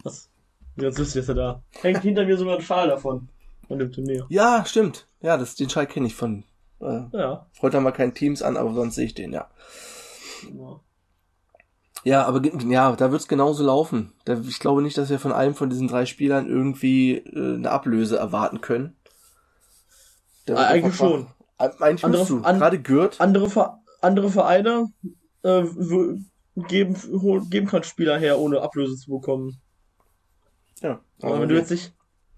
Was? 0.03 0.29
Ganz 0.77 0.99
lustig 0.99 1.21
ist 1.23 1.29
er 1.29 1.35
da. 1.37 1.63
Hängt 1.81 2.03
hinter 2.03 2.25
mir 2.27 2.37
sogar 2.37 2.57
ein 2.57 2.63
Schal 2.63 2.89
davon. 2.89 3.29
Von 3.69 3.79
dem 3.79 3.93
Turnier. 3.93 4.27
Ja, 4.31 4.65
stimmt. 4.67 5.07
Ja, 5.23 5.37
das, 5.37 5.55
den 5.55 5.71
Schall 5.71 5.87
kenne 5.87 6.09
ich 6.09 6.15
von. 6.17 6.43
Äh, 6.81 7.03
Ja. 7.13 7.47
heute 7.63 7.77
haben 7.77 7.85
wir 7.85 7.93
keinen 7.93 8.15
Teams 8.15 8.43
an, 8.43 8.57
aber 8.57 8.75
sonst 8.75 8.97
sehe 8.97 9.07
ich 9.07 9.15
den, 9.15 9.33
ja. 9.33 9.49
genau. 10.45 10.83
Ja, 12.05 12.25
aber 12.25 12.41
ja, 12.45 12.97
da 12.97 13.13
wird's 13.13 13.29
genauso 13.29 13.63
laufen. 13.65 14.13
Da, 14.25 14.39
ich 14.41 14.59
glaube 14.59 14.81
nicht, 14.83 14.97
dass 14.97 15.11
wir 15.11 15.19
von 15.19 15.33
einem 15.33 15.55
von 15.55 15.69
diesen 15.69 15.87
drei 15.89 16.07
Spielern 16.07 16.49
irgendwie 16.49 17.17
äh, 17.19 17.55
eine 17.57 17.71
Ablöse 17.71 18.17
erwarten 18.17 18.61
können. 18.61 18.97
Ah, 20.49 20.67
eigentlich 20.67 20.97
schon. 20.97 21.27
Eigentlich 21.59 22.05
Andere- 22.05 22.27
du. 22.27 22.41
an- 22.41 22.59
Gerade 22.59 22.81
Gürt. 22.81 23.21
Andere, 23.21 23.79
andere 24.01 24.31
Vereine 24.31 24.87
äh, 25.43 25.65
geben, 26.57 26.97
geben 27.51 27.67
keinen 27.67 27.85
Spieler 27.85 28.19
her, 28.19 28.39
ohne 28.39 28.63
Ablöse 28.63 28.97
zu 28.97 29.11
bekommen. 29.11 29.61
Ja. 30.81 31.01
Aber 31.21 31.41
wenn 31.41 31.51
du 31.51 31.57
jetzt 31.57 31.71
nicht, 31.71 31.93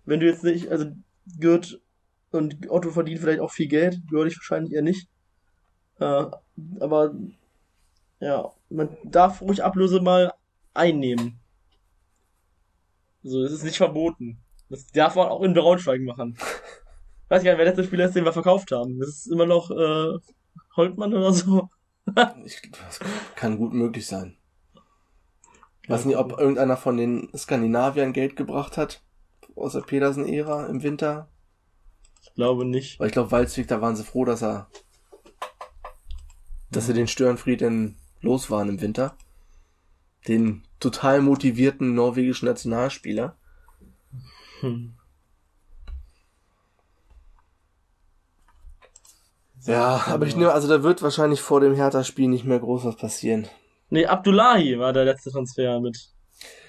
wenn 0.05 0.19
du 0.19 0.27
jetzt 0.27 0.43
nicht, 0.43 0.71
also 0.73 0.87
Gürt 1.39 1.81
und 2.33 2.69
Otto 2.69 2.91
verdienen 2.91 3.21
vielleicht 3.21 3.41
auch 3.41 3.53
viel 3.53 3.69
Geld, 3.69 4.01
würde 4.11 4.29
ich 4.31 4.37
wahrscheinlich 4.39 4.73
eher 4.73 4.83
nicht. 4.83 5.09
Äh, 6.01 6.25
aber 6.81 7.15
ja, 8.19 8.51
man 8.73 8.97
darf 9.05 9.41
ruhig 9.43 9.63
Ablöse 9.63 10.01
mal 10.01 10.33
einnehmen. 10.75 11.41
Also 13.25 13.43
es 13.43 13.53
ist 13.53 13.65
nicht 13.65 13.77
verboten. 13.77 14.43
Das 14.69 14.87
darf 14.87 15.15
man 15.15 15.29
auch 15.29 15.43
in 15.43 15.55
Braunschweig 15.55 16.01
machen. 16.01 16.37
Weiß 17.29 17.43
gar 17.45 17.53
nicht, 17.53 17.59
wer 17.59 17.67
letzte 17.67 17.85
Spieler 17.85 18.07
ist, 18.07 18.17
den 18.17 18.25
wir 18.25 18.33
verkauft 18.33 18.73
haben. 18.73 18.99
Das 18.99 19.09
ist 19.09 19.27
immer 19.27 19.47
noch 19.47 19.71
äh, 19.71 20.19
Holtmann 20.77 21.15
oder 21.15 21.33
so. 21.33 21.69
Ich, 22.45 22.61
das 22.73 22.99
kann 23.37 23.57
gut 23.57 23.73
möglich 23.73 24.09
sein. 24.09 24.37
Ich 25.83 25.89
weiß 25.89 26.05
nicht, 26.05 26.17
ob 26.17 26.33
irgendeiner 26.33 26.77
von 26.77 26.97
den 26.97 27.31
Skandinaviern 27.35 28.13
Geld 28.13 28.35
gebracht 28.35 28.77
hat. 28.77 29.05
Aus 29.55 29.75
der 29.75 29.83
Pedersen-Ära 29.83 30.67
im 30.67 30.83
Winter. 30.83 31.29
Ich 32.21 32.35
glaube 32.35 32.65
nicht. 32.65 32.99
Weil 32.99 33.07
ich 33.07 33.13
glaube, 33.13 33.31
Walzwig, 33.31 33.69
da 33.69 33.81
waren 33.81 33.95
sie 33.95 34.03
froh, 34.03 34.25
dass 34.25 34.43
er, 34.43 34.69
dass 36.73 36.87
sie 36.87 36.93
den 36.93 37.07
Störenfried 37.07 37.61
denn 37.61 37.97
los 38.23 38.51
waren 38.51 38.69
im 38.69 38.81
Winter. 38.81 39.17
Den 40.27 40.63
total 40.81 41.21
motivierten 41.21 41.95
norwegischen 41.95 42.47
Nationalspieler. 42.47 43.37
Hm. 44.61 44.95
Ja, 49.65 50.05
aber 50.07 50.27
ich 50.27 50.35
nehme, 50.35 50.53
also 50.53 50.67
da 50.69 50.83
wird 50.83 51.03
wahrscheinlich 51.03 51.41
vor 51.41 51.61
dem 51.61 51.75
Hertha-Spiel 51.75 52.29
nicht 52.29 52.45
mehr 52.45 52.59
groß 52.59 52.85
was 52.85 52.97
passieren. 52.97 53.49
Nee, 53.91 54.07
Abdullahi 54.07 54.79
war 54.79 54.93
der 54.93 55.05
letzte 55.05 55.31
Transfer 55.31 55.81
mit 55.81 56.11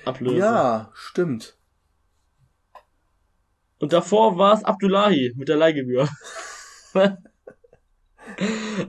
Ablöse. 0.05 0.37
Ja, 0.37 0.91
stimmt. 0.93 1.57
Und 3.79 3.93
davor 3.93 4.37
war 4.37 4.53
es 4.53 4.63
Abdullahi 4.63 5.33
mit 5.35 5.49
der 5.49 5.57
Leihgebühr. 5.57 6.07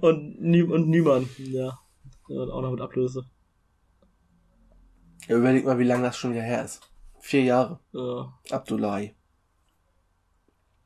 und, 0.00 0.36
und 0.40 0.88
Niemann, 0.88 1.28
ja. 1.38 1.78
Der 2.28 2.40
hat 2.42 2.48
Auch 2.50 2.62
noch 2.62 2.70
mit 2.70 2.80
Ablöse. 2.80 3.24
Ja, 5.28 5.36
überleg 5.36 5.64
mal, 5.64 5.78
wie 5.78 5.84
lange 5.84 6.02
das 6.02 6.16
schon 6.16 6.32
wieder 6.32 6.42
her 6.42 6.64
ist. 6.64 6.80
Vier 7.20 7.42
Jahre. 7.44 7.80
Ja. 7.92 8.32
Abdullahi. 8.50 9.14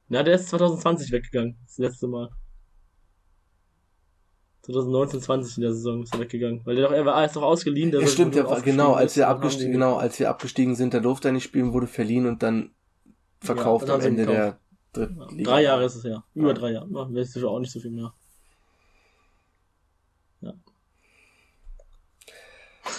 ja, 0.08 0.22
der 0.22 0.34
ist 0.36 0.48
2020 0.48 1.10
weggegangen. 1.12 1.58
Das 1.66 1.78
letzte 1.78 2.06
Mal. 2.06 2.30
2019, 4.62 5.20
20 5.22 5.56
in 5.56 5.62
der 5.62 5.72
Saison 5.72 6.02
ist 6.02 6.12
er 6.14 6.20
weggegangen. 6.20 6.60
Weil 6.64 6.76
der 6.76 6.88
doch, 6.88 6.94
er 6.94 7.06
war 7.06 7.24
ist 7.24 7.34
doch 7.36 7.42
ausgeliehen. 7.42 7.90
Der 7.90 8.00
Ja, 8.02 8.06
stimmt, 8.06 8.34
ja, 8.34 8.44
aufgestiegen 8.44 8.76
genau, 8.76 8.92
ist, 8.92 8.98
als 8.98 9.16
wir 9.16 9.28
abgestiegen, 9.28 9.72
genau, 9.72 9.96
als 9.96 10.18
wir 10.20 10.28
abgestiegen 10.28 10.76
sind, 10.76 10.92
da 10.94 11.00
durfte 11.00 11.28
er 11.28 11.32
nicht 11.32 11.44
spielen, 11.44 11.72
wurde 11.72 11.86
verliehen 11.86 12.26
und 12.26 12.42
dann 12.42 12.74
verkauft 13.40 13.88
dann 13.88 14.00
am 14.00 14.06
Ende 14.06 14.26
der 14.26 14.60
dritten 14.92 15.20
Ja, 15.20 15.28
Liga. 15.30 15.50
Drei 15.50 15.62
Jahre 15.62 15.84
ist 15.84 15.94
es 15.94 16.04
her. 16.04 16.22
Über 16.34 16.48
Ja. 16.48 16.54
drei 16.54 16.72
Jahre. 16.72 16.88
Ja, 16.90 17.14
Weißt 17.14 17.36
du 17.36 17.48
auch 17.48 17.60
nicht 17.60 17.72
so 17.72 17.80
viel 17.80 17.90
mehr. 17.92 18.12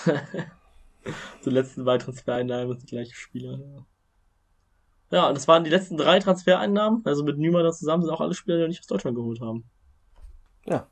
Die 1.46 1.50
letzten 1.50 1.86
beiden 1.86 2.04
Transfereinnahmen 2.04 2.78
sind 2.78 2.92
die 2.92 2.96
gleichen 2.96 3.14
Spieler. 3.14 3.60
Ja. 5.12 5.28
Und 5.28 5.36
das 5.36 5.48
waren 5.48 5.64
die 5.64 5.70
letzten 5.70 5.98
drei 5.98 6.20
Transfereinnahmen. 6.20 7.02
Also 7.06 7.24
mit 7.24 7.38
Nümer 7.38 7.64
da 7.64 7.72
zusammen 7.72 8.04
sind 8.04 8.12
auch 8.12 8.22
alle 8.22 8.34
Spieler, 8.34 8.58
die 8.58 8.62
wir 8.62 8.68
nicht 8.68 8.82
aus 8.82 8.88
Deutschland 8.88 9.16
geholt 9.16 9.42
haben. 9.42 9.64
Ja. 10.66 10.88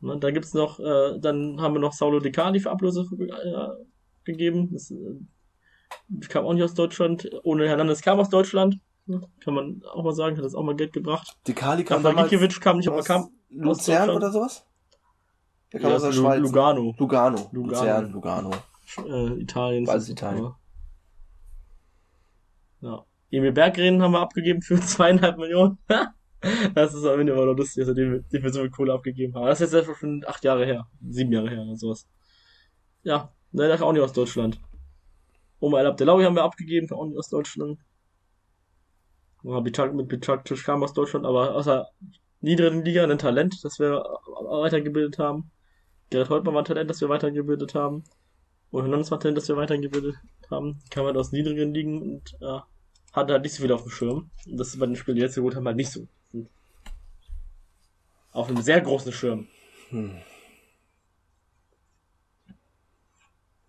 Ne, 0.00 0.18
da 0.18 0.30
gibt's 0.30 0.52
noch, 0.52 0.80
äh, 0.80 1.18
dann 1.20 1.60
haben 1.60 1.74
wir 1.74 1.80
noch 1.80 1.92
Saulo 1.92 2.20
De 2.20 2.32
Cali 2.32 2.60
für 2.60 2.70
Ablöse 2.70 3.02
äh, 3.02 3.84
gegeben. 4.24 4.70
Das 4.72 4.90
äh, 4.90 6.26
kam 6.28 6.44
auch 6.44 6.52
nicht 6.52 6.64
aus 6.64 6.74
Deutschland. 6.74 7.28
Ohne 7.44 7.68
Hernandez 7.68 8.02
kam 8.02 8.18
aus 8.18 8.28
Deutschland. 8.28 8.78
Ne, 9.06 9.20
Kann 9.40 9.54
man 9.54 9.82
auch 9.92 10.02
mal 10.02 10.12
sagen, 10.12 10.36
hat 10.36 10.44
das 10.44 10.54
auch 10.54 10.64
mal 10.64 10.74
Geld 10.74 10.92
gebracht. 10.92 11.36
Die 11.46 11.54
Kali 11.54 11.84
kam 11.84 12.02
damals 12.02 12.30
kam 12.60 12.78
nicht, 12.78 12.88
aber 12.88 12.98
aus 12.98 13.04
kam 13.04 13.30
Luzern 13.50 14.10
oder 14.10 14.32
sowas? 14.32 14.66
Der 15.76 15.82
kam 15.82 15.90
ja, 15.90 15.96
aus 15.96 16.02
der 16.02 16.12
Lu- 16.12 16.16
Schweiz. 16.22 16.40
Lugano, 16.40 16.94
Lugano. 16.98 17.36
Lugano. 17.52 17.68
Luzern, 17.68 18.12
Lugano. 18.12 18.50
äh, 19.06 19.40
Italien. 19.42 19.86
Alles 19.86 20.08
Italien. 20.08 20.52
Ja. 22.80 23.04
Emil 23.30 23.52
Berggren 23.52 24.00
haben 24.00 24.12
wir 24.12 24.20
abgegeben 24.20 24.62
für 24.62 24.80
zweieinhalb 24.80 25.36
Millionen. 25.36 25.76
das 26.74 26.94
ist 26.94 27.04
am 27.04 27.20
Ende 27.20 27.34
immer 27.34 27.44
noch 27.44 27.54
lustig, 27.56 27.84
dass 27.84 27.94
wir 27.94 27.94
den, 27.94 28.24
den 28.32 28.42
wir 28.42 28.50
so 28.52 28.60
viel 28.60 28.70
Kohle 28.70 28.94
abgegeben 28.94 29.34
haben. 29.34 29.46
Das 29.46 29.60
ist 29.60 29.74
jetzt 29.74 29.90
schon 29.98 30.24
acht 30.26 30.42
Jahre 30.44 30.64
her. 30.64 30.86
Sieben 31.06 31.32
Jahre 31.32 31.50
her 31.50 31.62
oder 31.62 31.76
sowas. 31.76 32.08
Ja, 33.02 33.32
ne, 33.52 33.68
der 33.68 33.76
kam 33.76 33.88
auch 33.88 33.92
nicht 33.92 34.02
aus 34.02 34.14
Deutschland. 34.14 34.58
Oma 35.60 35.80
El 35.80 35.86
Abdelawi 35.88 36.24
haben 36.24 36.36
wir 36.36 36.44
abgegeben, 36.44 36.90
auch 36.90 37.04
nicht 37.04 37.18
aus 37.18 37.28
Deutschland. 37.28 37.78
Ja, 39.42 39.60
Bichak, 39.60 39.92
mit 39.94 40.08
Bichak 40.08 40.44
kam 40.64 40.82
aus 40.82 40.94
Deutschland, 40.94 41.26
aber 41.26 41.54
aus 41.54 41.66
der 41.66 41.88
niedrigen 42.40 42.82
Liga 42.84 43.04
ein 43.04 43.18
Talent, 43.18 43.62
das 43.62 43.78
wir 43.78 44.02
weitergebildet 44.48 45.18
haben. 45.18 45.50
Gerrit 46.10 46.28
Holtmann 46.28 46.54
war 46.54 46.62
ein 46.62 46.66
Talent, 46.66 46.88
das 46.90 47.00
wir 47.00 47.08
weitergebildet 47.08 47.74
haben. 47.74 48.04
Und 48.70 48.82
Hernandez 48.82 49.10
war 49.10 49.18
ein 49.18 49.20
Talent, 49.20 49.38
das 49.38 49.48
wir 49.48 49.56
weitergebildet 49.56 50.16
haben. 50.50 50.80
Kam 50.90 51.06
halt 51.06 51.16
aus 51.16 51.32
niedrigen 51.32 51.74
Ligen 51.74 52.00
und 52.02 52.36
äh, 52.40 52.60
hatte 53.12 53.32
halt 53.32 53.42
nicht 53.42 53.54
so 53.54 53.62
viel 53.62 53.72
auf 53.72 53.82
dem 53.82 53.90
Schirm. 53.90 54.30
Und 54.46 54.56
das 54.56 54.68
ist 54.68 54.78
bei 54.78 54.86
den 54.86 54.96
Spielen, 54.96 55.16
die 55.16 55.22
jetzt 55.22 55.34
geholt 55.34 55.56
haben, 55.56 55.66
halt 55.66 55.76
nicht 55.76 55.90
so. 55.90 56.06
Auf 58.32 58.48
einem 58.48 58.62
sehr 58.62 58.80
großen 58.80 59.12
Schirm. 59.12 59.48
Hm. 59.88 60.20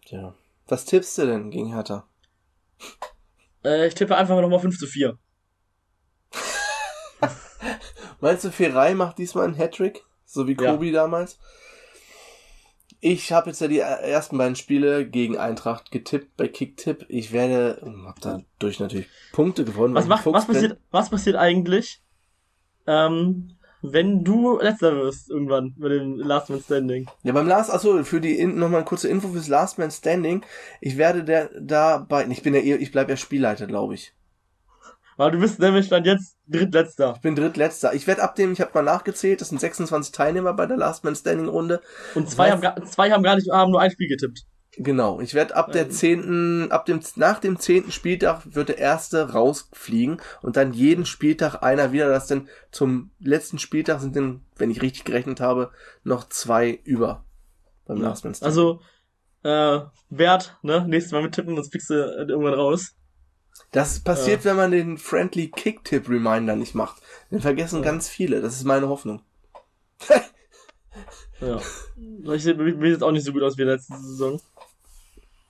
Tja. 0.05 0.35
Was 0.67 0.85
tippst 0.85 1.17
du 1.17 1.25
denn 1.25 1.51
gegen 1.51 1.73
Hertha? 1.73 2.07
Äh, 3.63 3.87
ich 3.87 3.95
tippe 3.95 4.15
einfach 4.17 4.39
nochmal 4.41 4.59
5 4.59 4.77
zu 4.77 4.85
4. 4.87 5.17
Meinst 8.19 8.43
du, 8.43 8.51
Ferrei 8.51 8.93
macht 8.93 9.17
diesmal 9.17 9.45
einen 9.45 9.57
Hattrick? 9.57 10.03
So 10.25 10.47
wie 10.47 10.57
Ja. 10.59 10.73
Kobi 10.73 10.91
damals? 10.91 11.39
Ich 12.99 13.31
habe 13.31 13.49
jetzt 13.49 13.61
ja 13.61 13.67
die 13.67 13.79
ersten 13.79 14.37
beiden 14.37 14.55
Spiele 14.55 15.07
gegen 15.07 15.37
Eintracht 15.37 15.91
getippt 15.91 16.35
bei 16.35 16.47
Kicktipp. 16.47 17.05
Ich 17.09 17.31
werde, 17.31 17.81
hab 18.05 18.19
dadurch 18.21 18.79
natürlich 18.79 19.07
Punkte 19.33 19.65
gewonnen. 19.65 19.93
Was, 19.93 20.07
macht, 20.07 20.25
was, 20.25 20.47
passiert, 20.47 20.79
was 20.89 21.09
passiert 21.09 21.35
eigentlich, 21.35 22.01
ähm, 22.87 23.57
wenn 23.83 24.23
du 24.23 24.59
letzter 24.59 24.95
wirst 24.95 25.29
irgendwann 25.29 25.75
bei 25.77 25.89
dem 25.89 26.15
Last 26.15 26.49
Man 26.49 26.59
Standing? 26.59 27.07
Ja, 27.21 27.33
beim 27.33 27.47
Last, 27.47 27.71
achso, 27.71 28.03
für 28.03 28.19
die, 28.19 28.43
nochmal 28.45 28.77
eine 28.79 28.85
kurze 28.85 29.09
Info 29.09 29.27
fürs 29.27 29.47
Last 29.47 29.77
Man 29.77 29.91
Standing. 29.91 30.43
Ich 30.81 30.97
werde 30.97 31.23
der, 31.23 31.51
da 31.59 31.99
bei, 31.99 32.25
ich 32.27 32.41
bin 32.41 32.55
ja, 32.55 32.61
eh- 32.61 32.77
ich 32.77 32.91
bleib 32.91 33.09
ja 33.09 33.17
Spielleiter, 33.17 33.67
glaube 33.67 33.93
ich. 33.93 34.13
Weil 35.17 35.31
du 35.31 35.39
bist 35.39 35.59
nämlich 35.59 35.89
dann 35.89 36.05
jetzt 36.05 36.37
drittletzter. 36.47 37.13
Ich 37.15 37.21
bin 37.21 37.35
drittletzter. 37.35 37.93
Ich 37.93 38.05
werde 38.05 38.21
ab 38.21 38.35
dem, 38.35 38.53
ich 38.53 38.61
habe 38.61 38.71
mal 38.75 38.83
nachgezählt, 38.83 39.41
das 39.41 39.49
sind 39.49 39.59
26 39.59 40.11
Teilnehmer 40.11 40.53
bei 40.53 40.67
der 40.67 40.77
Last 40.77 41.03
Man 41.03 41.15
Standing 41.15 41.47
Runde. 41.47 41.81
Und 42.13 42.29
zwei 42.29 42.45
Was? 42.45 42.51
haben, 42.51 42.61
gar, 42.61 42.85
zwei 42.85 43.11
haben 43.11 43.23
gar 43.23 43.35
nicht, 43.35 43.49
haben 43.51 43.71
nur 43.71 43.81
ein 43.81 43.91
Spiel 43.91 44.07
getippt. 44.07 44.45
Genau, 44.79 45.19
ich 45.19 45.33
werde 45.33 45.55
ab 45.55 45.71
der 45.71 45.89
zehnten, 45.89 46.71
ab 46.71 46.85
dem, 46.85 46.99
nach 47.15 47.39
dem 47.39 47.57
zehnten 47.57 47.91
Spieltag 47.91 48.43
wird 48.53 48.69
der 48.69 48.77
erste 48.77 49.31
rausfliegen 49.31 50.21
und 50.43 50.55
dann 50.55 50.71
jeden 50.71 51.07
Spieltag 51.07 51.63
einer 51.63 51.91
wieder, 51.91 52.09
das 52.09 52.27
denn 52.27 52.47
zum 52.69 53.09
letzten 53.19 53.57
Spieltag 53.57 54.01
sind 54.01 54.15
dann, 54.15 54.41
wenn 54.55 54.69
ich 54.69 54.83
richtig 54.83 55.03
gerechnet 55.03 55.41
habe, 55.41 55.71
noch 56.03 56.29
zwei 56.29 56.79
über 56.83 57.25
beim 57.85 57.99
Last 58.01 58.23
Man 58.23 58.35
Standing. 58.35 58.55
Also, 58.55 58.81
äh, 59.41 59.79
Wert, 60.09 60.57
ne? 60.61 60.85
Nächstes 60.87 61.11
Mal 61.11 61.23
mit 61.23 61.33
tippen, 61.33 61.55
sonst 61.55 61.71
fliegst 61.71 61.89
du 61.89 61.95
äh, 61.95 62.29
irgendwann 62.29 62.53
raus. 62.53 62.93
Das 63.71 63.99
passiert, 63.99 64.45
wenn 64.45 64.55
man 64.55 64.71
den 64.71 64.97
Friendly 64.97 65.49
Kick-Tip 65.49 66.09
Reminder 66.09 66.55
nicht 66.55 66.75
macht. 66.75 67.01
Den 67.31 67.41
vergessen 67.41 67.79
Ja. 67.79 67.85
ganz 67.85 68.07
viele. 68.07 68.41
Das 68.41 68.55
ist 68.55 68.63
meine 68.63 68.87
Hoffnung. 68.89 69.21
Ja. 71.39 71.59
Ich 72.33 72.43
sehe 72.43 72.55
mir 72.55 72.89
jetzt 72.89 73.03
auch 73.03 73.11
nicht 73.11 73.23
so 73.23 73.31
gut 73.31 73.43
aus 73.43 73.57
wie 73.59 73.63
letzte 73.63 73.95
Saison. 73.97 74.41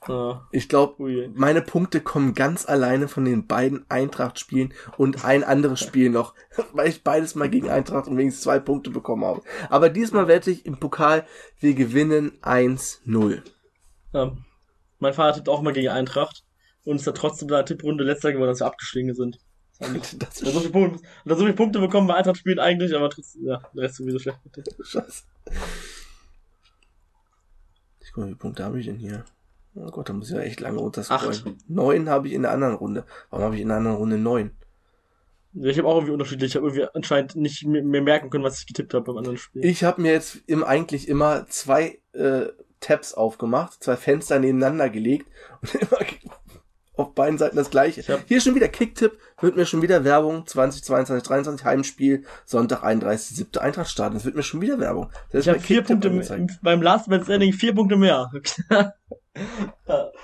Ja. 0.07 0.47
Ich 0.51 0.69
glaube, 0.69 1.29
meine 1.33 1.61
Punkte 1.61 2.01
kommen 2.01 2.33
ganz 2.33 2.67
alleine 2.67 3.07
von 3.07 3.25
den 3.25 3.47
beiden 3.47 3.85
Eintracht-Spielen 3.89 4.73
und 4.97 5.25
ein 5.25 5.43
anderes 5.43 5.79
Spiel 5.81 6.09
noch, 6.09 6.33
weil 6.73 6.89
ich 6.89 7.03
beides 7.03 7.35
mal 7.35 7.49
gegen 7.49 7.69
Eintracht 7.69 8.07
und 8.07 8.17
wenigstens 8.17 8.43
zwei 8.43 8.59
Punkte 8.59 8.89
bekommen 8.89 9.25
habe. 9.25 9.41
Aber 9.69 9.89
diesmal 9.89 10.27
wette 10.27 10.51
ich 10.51 10.65
im 10.65 10.77
Pokal, 10.77 11.25
wir 11.59 11.73
gewinnen 11.73 12.37
1-0. 12.41 13.41
Ja. 14.13 14.35
Mein 14.99 15.13
Vater 15.13 15.35
tippt 15.35 15.49
auch 15.49 15.61
mal 15.61 15.73
gegen 15.73 15.89
Eintracht. 15.89 16.43
Und 16.87 16.95
ist 16.95 17.07
da 17.07 17.11
trotzdem 17.11 17.49
der 17.49 17.65
Tipprunde 17.65 18.05
letzter 18.05 18.31
geworden, 18.31 18.49
dass 18.49 18.61
wir 18.61 18.67
abgestiegen 18.67 19.13
sind. 19.13 19.39
Das 19.79 19.89
Hat 19.89 20.33
so 20.33 20.59
viele 20.59 20.71
Punkte, 20.71 21.05
hat 21.05 21.37
so 21.37 21.43
viele 21.43 21.53
Punkte 21.53 21.79
bekommen 21.79 22.07
bei 22.07 22.15
Eintracht 22.15 22.37
spielt 22.37 22.59
eigentlich, 22.59 22.95
aber 22.95 23.09
trotzdem, 23.09 23.45
ja, 23.45 23.61
der 23.75 23.83
Rest 23.83 23.95
sowieso 23.95 24.19
schlecht. 24.19 24.39
scheiße. 24.81 25.23
Ich 27.99 28.11
guck 28.13 28.17
mal, 28.17 28.23
wie 28.23 28.29
viele 28.29 28.37
Punkte 28.37 28.63
habe 28.63 28.79
ich 28.79 28.85
denn 28.85 28.95
hier? 28.95 29.25
Oh 29.75 29.91
Gott, 29.91 30.07
da 30.07 30.13
muss 30.13 30.29
ich 30.29 30.35
ja 30.35 30.41
echt 30.41 30.61
lange 30.61 30.77
Acht. 30.77 30.83
runterscrollen. 30.83 31.57
Neun 31.67 32.09
habe 32.09 32.27
ich 32.29 32.33
in 32.33 32.43
der 32.43 32.51
anderen 32.51 32.75
Runde. 32.75 33.05
Warum 33.29 33.45
habe 33.45 33.55
ich 33.55 33.61
in 33.61 33.67
der 33.67 33.77
anderen 33.77 33.97
Runde 33.97 34.17
neun? 34.17 34.51
Ja, 35.53 35.69
Ich 35.69 35.77
habe 35.77 35.87
auch 35.87 35.95
irgendwie 35.95 36.13
unterschiedlich. 36.13 36.51
Ich 36.51 36.55
habe 36.55 36.67
irgendwie 36.67 36.87
anscheinend 36.93 37.35
nicht 37.35 37.65
mehr 37.65 38.01
merken 38.01 38.29
können, 38.29 38.45
was 38.45 38.59
ich 38.59 38.65
getippt 38.67 38.93
habe 38.93 39.05
beim 39.05 39.17
anderen 39.17 39.37
Spiel. 39.37 39.63
Ich 39.65 39.83
habe 39.83 40.01
mir 40.01 40.13
jetzt 40.13 40.39
im, 40.47 40.63
eigentlich 40.63 41.07
immer 41.09 41.47
zwei 41.47 41.99
äh, 42.13 42.47
Tabs 42.79 43.13
aufgemacht, 43.13 43.83
zwei 43.83 43.97
Fenster 43.97 44.39
nebeneinander 44.39 44.89
gelegt 44.89 45.27
und 45.61 45.75
immer 45.81 45.99
auf 46.97 47.13
beiden 47.13 47.37
Seiten 47.37 47.55
das 47.55 47.69
gleiche. 47.69 48.01
Ich 48.01 48.11
Hier 48.27 48.41
schon 48.41 48.55
wieder 48.55 48.67
Kicktipp, 48.67 49.17
wird 49.39 49.55
mir 49.55 49.65
schon 49.65 49.81
wieder 49.81 50.03
Werbung, 50.03 50.45
2022, 50.45 51.27
23 51.27 51.65
Heimspiel, 51.65 52.25
Sonntag 52.45 52.83
31.7. 52.83 53.59
Eintracht 53.59 53.89
starten. 53.89 54.15
Das 54.15 54.25
wird 54.25 54.35
mir 54.35 54.43
schon 54.43 54.61
wieder 54.61 54.79
Werbung. 54.79 55.11
Das 55.31 55.45
Ich 55.45 55.49
habe 55.49 55.59
vier 55.59 55.83
Punkte 55.83 56.09
beim 56.61 56.81
Last 56.81 57.07
Man 57.07 57.23
Standing 57.23 57.53
vier 57.53 57.73
Punkte 57.73 57.95
mehr. 57.95 58.31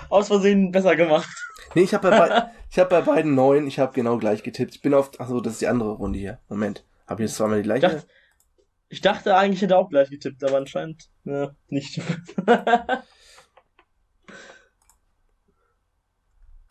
Aus 0.10 0.28
Versehen 0.28 0.72
besser 0.72 0.96
gemacht. 0.96 1.30
Nee, 1.76 1.84
ich 1.84 1.94
habe 1.94 2.10
bei, 2.10 2.18
bei, 2.18 2.52
ich 2.72 2.80
hab 2.80 2.90
bei 2.90 3.02
beiden 3.02 3.36
neun, 3.36 3.68
ich 3.68 3.80
habe 3.80 3.94
genau 3.94 4.18
gleich 4.18 4.44
getippt. 4.44 4.76
Ich 4.76 4.82
bin 4.82 4.94
auf, 4.94 5.20
achso, 5.20 5.40
das 5.42 5.54
ist 5.54 5.62
die 5.62 5.68
andere 5.68 5.92
Runde 5.92 6.20
hier. 6.20 6.40
Moment. 6.50 6.84
Habe 7.08 7.24
ich 7.24 7.30
jetzt 7.30 7.38
zweimal 7.38 7.58
die 7.58 7.62
Ich 7.62 7.66
gleiche? 7.66 7.88
dachte, 7.88 8.08
ich 8.90 9.02
dachte 9.02 9.36
eigentlich 9.36 9.62
hätte 9.62 9.76
er 9.76 9.80
auch 9.80 9.90
gleich 9.90 10.10
getippt, 10.10 10.44
aber 10.44 10.58
anscheinend 10.58 11.10
ja, 11.24 11.56
nicht. 11.68 12.02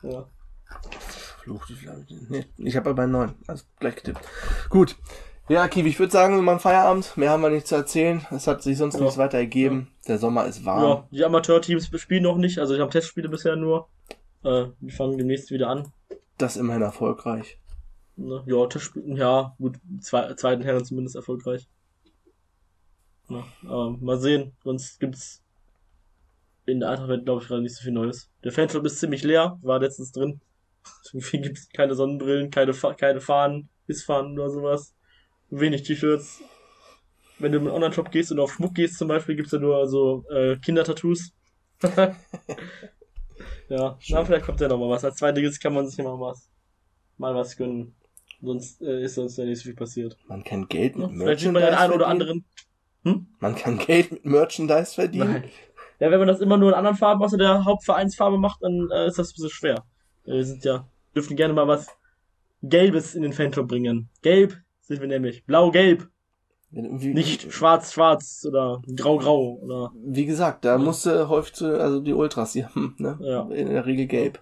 ja. 0.03 0.27
Viel 1.45 1.55
habe 1.91 2.01
ich 2.01 2.07
denn? 2.07 2.27
Nee, 2.29 2.47
ich 2.57 2.77
habe 2.77 2.95
bei 2.95 3.07
neun, 3.07 3.35
also 3.47 3.65
gleich 3.79 3.97
getippt. 3.97 4.21
Gut. 4.71 4.97
Ja, 5.49 5.67
Kiwi, 5.69 5.89
ich 5.89 5.99
würde 5.99 6.13
sagen, 6.13 6.37
wir 6.37 6.43
machen 6.43 6.61
Feierabend. 6.61 7.17
Mehr 7.17 7.31
haben 7.31 7.43
wir 7.43 7.51
nicht 7.51 7.67
zu 7.67 7.75
erzählen. 7.75 8.25
Es 8.31 8.47
hat 8.47 8.63
sich 8.63 8.79
sonst 8.79 8.95
Ja. 8.95 9.01
nichts 9.01 9.19
weiter 9.19 9.39
ergeben. 9.39 9.91
Der 10.07 10.19
Sommer 10.19 10.47
ist 10.47 10.65
warm. 10.65 10.83
ja, 10.85 11.09
die 11.11 11.25
Amateurteams 11.25 11.91
spielen 12.01 12.23
noch 12.23 12.37
nicht, 12.39 12.59
also 12.59 12.75
ich 12.75 12.81
habe 12.81 12.91
Testspiele 12.91 13.29
bisher 13.29 13.57
nur. 13.57 13.89
Äh, 14.45 14.67
die 14.81 14.91
fangen 14.93 15.19
demnächst 15.19 15.51
wieder 15.51 15.69
an. 15.69 15.93
Das 16.39 16.55
ist 16.55 16.61
immerhin 16.61 16.83
erfolgreich. 16.83 17.59
Ne? 18.17 18.43
Ja, 18.47 18.67
Testspiele, 18.67 19.19
ja, 19.19 19.55
gut, 19.59 19.79
zwei, 20.01 20.33
zweiten 20.35 20.63
Herren 20.63 20.85
zumindest 20.85 21.17
erfolgreich. 21.17 21.69
Ja, 23.29 23.45
ähm, 23.65 23.99
mal 24.01 24.19
sehen, 24.21 24.53
sonst 24.63 25.01
gibt's 25.01 25.42
in 26.67 26.81
der 26.81 26.91
Eintracht, 26.91 27.25
glaube 27.25 27.43
ich, 27.43 27.49
gerade 27.49 27.63
nicht 27.63 27.75
so 27.75 27.83
viel 27.83 27.93
Neues. 27.93 28.31
Der 28.45 28.53
Fanclub 28.53 28.85
ist 28.87 29.01
ziemlich 29.01 29.23
leer, 29.23 29.59
war 29.63 29.81
letztens 29.81 30.13
drin. 30.13 30.41
Irgendwie 31.13 31.41
gibt's 31.41 31.69
keine 31.71 31.95
Sonnenbrillen, 31.95 32.51
keine, 32.51 32.75
Fa 32.75 32.95
keine 32.95 33.21
Fahnen, 33.21 33.69
Isfahnen 33.87 34.39
oder 34.39 34.51
sowas. 34.51 34.95
Wenig 35.51 35.83
T-Shirts. 35.83 36.41
Wenn 37.39 37.53
du 37.53 37.59
in 37.59 37.65
den 37.65 37.75
Online-Shop 37.75 38.11
gehst 38.11 38.31
und 38.33 38.39
auf 38.39 38.53
Schmuck 38.53 38.75
gehst 38.75 38.99
zum 38.99 39.09
Beispiel, 39.09 39.37
gibt's 39.37 39.53
ja 39.53 39.59
nur 39.59 39.87
so 39.89 40.25
äh, 40.31 40.57
Kindertattoos. 40.57 41.33
ja, 43.69 43.99
na, 44.09 44.25
vielleicht 44.25 44.45
kommt 44.45 44.61
ja 44.61 44.69
noch 44.69 44.79
mal 44.79 44.89
was. 44.91 45.05
Als 45.05 45.17
Zweitiges 45.17 45.59
kann 45.59 45.75
man 45.75 45.87
sich 45.89 45.99
immer 45.99 46.19
was, 46.21 46.49
mal 47.19 47.35
was 47.35 47.57
gönnen. 47.57 47.95
Sonst 48.41 48.81
äh, 48.83 49.03
ist 49.03 49.17
sonst 49.17 49.37
ja 49.39 49.45
nicht 49.45 49.59
so 49.59 49.65
viel 49.65 49.75
passiert. 49.75 50.17
Man 50.27 50.45
kann 50.45 50.69
Geld 50.69 50.97
mit 50.97 51.11
Ja, 51.11 51.17
vielleicht 51.17 51.41
sieht 51.41 51.53
man 51.53 51.63
Merchandise 51.63 51.71
den 51.71 51.79
einen 51.79 51.93
oder 51.93 52.07
verdienen. 52.07 52.45
anderen. 53.05 53.33
Man 53.41 53.55
kann 53.57 53.79
Geld 53.79 54.13
mit 54.13 54.25
Merchandise 54.25 54.95
verdienen. 54.95 55.33
Nein. 55.33 55.45
Ja, 56.03 56.11
wenn 56.11 56.19
man 56.19 56.27
das 56.27 56.41
immer 56.41 56.57
nur 56.57 56.71
in 56.71 56.75
anderen 56.75 56.97
Farben 56.97 57.23
außer 57.23 57.39
der 57.39 57.65
Hauptvereinsfarbe 57.65 58.37
macht, 58.37 58.61
dann 58.61 58.89
äh, 58.93 59.07
ist 59.07 59.21
das 59.21 59.29
ein 59.31 59.35
bisschen 59.35 59.51
schwer. 59.51 59.85
Äh, 60.25 60.33
Wir 60.33 60.45
sind 60.45 60.65
ja, 60.65 60.89
dürften 61.15 61.37
gerne 61.37 61.55
mal 61.55 61.69
was 61.69 61.87
Gelbes 62.61 63.15
in 63.15 63.23
den 63.23 63.33
Fanclub 63.33 63.69
bringen. 63.69 64.09
Gelb 64.21 64.57
sind 64.81 65.01
wir 65.01 65.07
nämlich. 65.07 65.45
Blau-Gelb. 65.47 66.09
Nicht 66.73 67.53
schwarz-schwarz 67.53 68.45
oder 68.49 68.83
grau-grau 68.97 69.61
oder. 69.63 69.93
Wie 70.05 70.27
gesagt, 70.27 70.65
da 70.65 70.73
Ja. 70.73 70.79
musste 70.79 71.29
häufig 71.29 71.53
zu, 71.53 71.81
also 71.81 72.01
die 72.01 72.15
Ultras, 72.15 72.53
die 72.55 72.65
haben, 72.67 72.97
ne? 72.99 73.17
Ja. 73.21 73.43
In 73.51 73.69
der 73.69 73.87
Regel 73.87 74.07
gelb. 74.07 74.41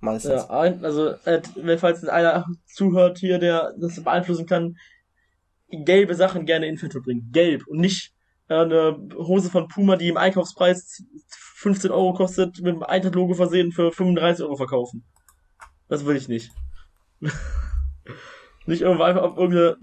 Meistens. 0.00 0.42
Ja, 0.42 0.46
also, 0.48 1.10
äh, 1.24 1.40
falls 1.78 2.04
einer 2.08 2.46
zuhört 2.66 3.18
hier, 3.18 3.38
der 3.38 3.74
das 3.78 4.02
beeinflussen 4.02 4.46
kann, 4.46 4.76
gelbe 5.70 6.16
Sachen 6.16 6.46
gerne 6.46 6.66
in 6.66 6.72
den 6.74 6.78
Fanclub 6.80 7.04
bringen. 7.04 7.30
Gelb 7.30 7.64
und 7.68 7.78
nicht 7.78 8.12
eine 8.48 8.96
Hose 9.14 9.50
von 9.50 9.68
Puma, 9.68 9.96
die 9.96 10.08
im 10.08 10.16
Einkaufspreis 10.16 11.02
15 11.56 11.90
Euro 11.90 12.12
kostet, 12.14 12.60
mit 12.60 12.74
dem 12.74 12.82
Eintracht-Logo 12.82 13.34
versehen 13.34 13.72
für 13.72 13.90
35 13.90 14.44
Euro 14.44 14.56
verkaufen. 14.56 15.04
Das 15.88 16.04
will 16.04 16.16
ich 16.16 16.28
nicht. 16.28 16.50
nicht 18.66 18.82
irgendwo 18.82 19.04
einfach 19.04 19.22
auf 19.22 19.36
irgendeine, 19.36 19.76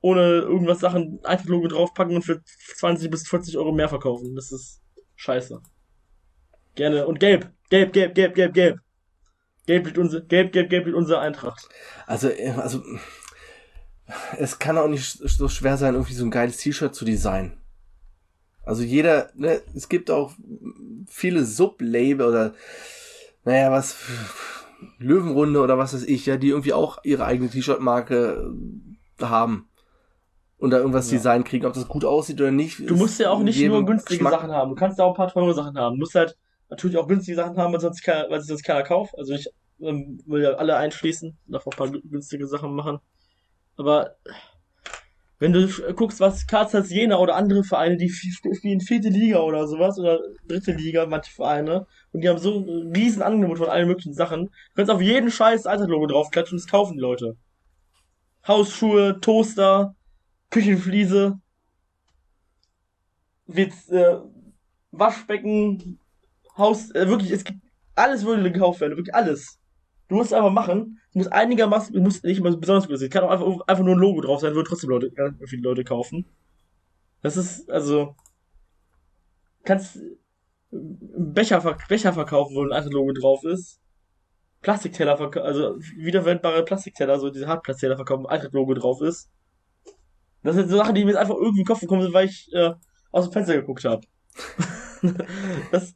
ohne 0.00 0.20
irgendwas 0.20 0.80
Sachen 0.80 1.20
Eintracht-Logo 1.24 1.68
draufpacken 1.68 2.14
und 2.14 2.22
für 2.22 2.42
20 2.76 3.10
bis 3.10 3.28
40 3.28 3.58
Euro 3.58 3.72
mehr 3.72 3.88
verkaufen. 3.88 4.34
Das 4.34 4.52
ist 4.52 4.80
scheiße. 5.16 5.60
Gerne. 6.74 7.06
Und 7.06 7.20
gelb. 7.20 7.50
Gelb, 7.70 7.92
gelb, 7.92 8.14
gelb, 8.14 8.34
gelb, 8.34 8.54
gelb. 8.54 8.80
Gelb 9.66 9.84
liegt 9.84 9.98
unser, 9.98 10.20
gelb, 10.22 10.52
gelb, 10.52 10.70
gelb 10.70 10.86
liegt 10.86 10.96
unser 10.96 11.20
Eintracht. 11.20 11.68
Also, 12.06 12.30
äh, 12.30 12.52
also, 12.52 12.82
es 14.38 14.58
kann 14.58 14.78
auch 14.78 14.88
nicht 14.88 15.04
so 15.04 15.48
schwer 15.48 15.76
sein, 15.76 15.94
irgendwie 15.94 16.14
so 16.14 16.24
ein 16.24 16.30
geiles 16.30 16.56
T-Shirt 16.56 16.94
zu 16.94 17.04
designen. 17.04 17.57
Also 18.68 18.82
jeder, 18.82 19.30
ne, 19.34 19.60
es 19.74 19.88
gibt 19.88 20.10
auch 20.10 20.32
viele 21.06 21.44
Sublabel 21.44 22.26
oder, 22.26 22.54
naja, 23.44 23.70
was, 23.72 23.96
Löwenrunde 24.98 25.60
oder 25.60 25.78
was 25.78 25.94
weiß 25.94 26.04
ich, 26.04 26.26
ja, 26.26 26.36
die 26.36 26.50
irgendwie 26.50 26.72
auch 26.72 26.98
ihre 27.02 27.24
eigene 27.24 27.48
T-Shirt-Marke 27.48 28.52
äh, 29.20 29.24
haben. 29.24 29.68
Und 30.58 30.70
da 30.70 30.78
irgendwas 30.78 31.10
Ja. 31.10 31.16
Design 31.16 31.44
kriegen, 31.44 31.66
ob 31.66 31.72
das 31.72 31.88
gut 31.88 32.04
aussieht 32.04 32.40
oder 32.40 32.50
nicht. 32.50 32.80
Du 32.90 32.96
musst 32.96 33.18
ja 33.20 33.30
auch 33.30 33.40
nicht 33.40 33.64
nur 33.64 33.84
günstige 33.86 34.18
Geschmack. 34.18 34.32
Sachen 34.40 34.50
haben. 34.50 34.70
Du 34.70 34.74
kannst 34.74 34.98
ja 34.98 35.04
auch 35.04 35.12
ein 35.12 35.16
paar 35.16 35.32
teure 35.32 35.54
Sachen 35.54 35.78
haben. 35.78 35.94
Du 35.94 36.00
musst 36.00 36.14
halt 36.16 36.36
natürlich 36.68 36.96
auch 36.96 37.06
günstige 37.08 37.36
Sachen 37.36 37.56
haben, 37.56 37.72
weil 37.72 37.80
sonst 37.80 38.02
keiner, 38.02 38.28
weil 38.28 38.40
sonst 38.42 38.64
keiner 38.64 38.82
kauft. 38.82 39.16
Also 39.16 39.34
ich 39.34 39.48
ähm, 39.80 40.20
will 40.26 40.42
ja 40.42 40.50
alle 40.54 40.76
einschließen, 40.76 41.38
darf 41.46 41.66
auch 41.66 41.72
ein 41.72 41.76
paar 41.78 41.86
gü- 41.86 42.02
günstige 42.10 42.46
Sachen 42.48 42.74
machen. 42.74 42.98
Aber 43.76 44.16
Wenn 45.38 45.52
du 45.52 45.68
guckst, 45.94 46.18
was 46.18 46.46
KZ 46.46 46.90
Jena 46.90 47.18
oder 47.18 47.36
andere 47.36 47.62
Vereine, 47.62 47.96
die 47.96 48.10
spielen 48.10 48.80
vierte 48.80 49.08
Liga 49.08 49.38
oder 49.40 49.68
sowas 49.68 49.98
oder 49.98 50.18
dritte 50.48 50.72
Liga, 50.72 51.06
manche 51.06 51.30
Vereine, 51.30 51.86
und 52.12 52.22
die 52.22 52.28
haben 52.28 52.38
so 52.38 52.58
ein 52.58 52.92
riesen 52.94 53.22
Angebot 53.22 53.58
von 53.58 53.68
allen 53.68 53.86
möglichen 53.86 54.14
Sachen. 54.14 54.46
Du 54.46 54.52
kannst 54.74 54.90
auf 54.90 55.00
jeden 55.00 55.30
scheiß 55.30 55.66
Eintracht-Logo 55.66 56.06
draufklatschen 56.06 56.56
und 56.56 56.62
das 56.64 56.70
kaufen 56.70 56.94
die 56.94 57.00
Leute. 57.00 57.36
Hausschuhe, 58.46 59.20
Toaster, 59.20 59.94
Küchenfliese, 60.50 61.38
Witz, 63.46 63.88
äh, 63.90 64.18
Waschbecken, 64.90 66.00
Haus, 66.56 66.90
äh, 66.92 67.08
wirklich, 67.08 67.30
es 67.30 67.44
gibt, 67.44 67.60
alles 67.94 68.24
würde 68.24 68.50
gekauft 68.50 68.80
werden, 68.80 68.96
wirklich 68.96 69.14
alles. 69.14 69.58
Du 70.08 70.16
musst 70.16 70.32
es 70.32 70.32
einfach 70.32 70.52
machen, 70.52 71.00
du 71.18 71.24
musst 71.24 71.32
einigermaßen, 71.32 71.92
du 71.94 72.00
musst 72.00 72.24
nicht 72.24 72.38
immer 72.38 72.56
besonders 72.56 72.86
gut 72.88 72.98
sein, 72.98 73.10
kann 73.10 73.24
auch 73.24 73.30
einfach, 73.30 73.66
einfach 73.66 73.84
nur 73.84 73.96
ein 73.96 74.00
Logo 74.00 74.20
drauf 74.20 74.40
sein, 74.40 74.54
würden 74.54 74.66
trotzdem 74.68 74.90
Leute, 74.90 75.10
viele 75.46 75.62
Leute 75.62 75.84
kaufen. 75.84 76.24
Das 77.22 77.36
ist, 77.36 77.70
also, 77.70 78.14
kannst 79.64 79.98
Becher, 80.70 81.60
ver- 81.60 81.78
Becher 81.88 82.12
verkaufen, 82.12 82.54
wo 82.56 82.62
ein 82.62 82.72
anderes 82.72 82.92
Logo 82.92 83.12
drauf 83.12 83.44
ist. 83.44 83.80
Plastikteller 84.62 85.16
verkaufen, 85.16 85.46
also 85.46 85.76
wiederverwendbare 85.96 86.64
Plastikteller, 86.64 87.18
so 87.20 87.30
diese 87.30 87.48
Hartplatzteller 87.48 87.96
verkaufen, 87.96 88.24
wo 88.24 88.28
ein 88.28 88.34
anderes 88.34 88.52
Logo 88.52 88.74
drauf 88.74 89.00
ist. 89.02 89.30
Das 90.42 90.54
sind 90.56 90.68
so 90.68 90.76
Sachen, 90.76 90.94
die 90.94 91.04
mir 91.04 91.12
jetzt 91.12 91.20
einfach 91.20 91.34
irgendwie 91.34 91.60
in 91.60 91.64
den 91.64 91.66
Kopf 91.66 91.80
gekommen 91.80 92.02
sind, 92.02 92.14
weil 92.14 92.26
ich 92.28 92.48
äh, 92.52 92.72
aus 93.10 93.26
dem 93.26 93.32
Fenster 93.32 93.54
geguckt 93.54 93.84
habe. 93.84 94.06
das 95.72 95.94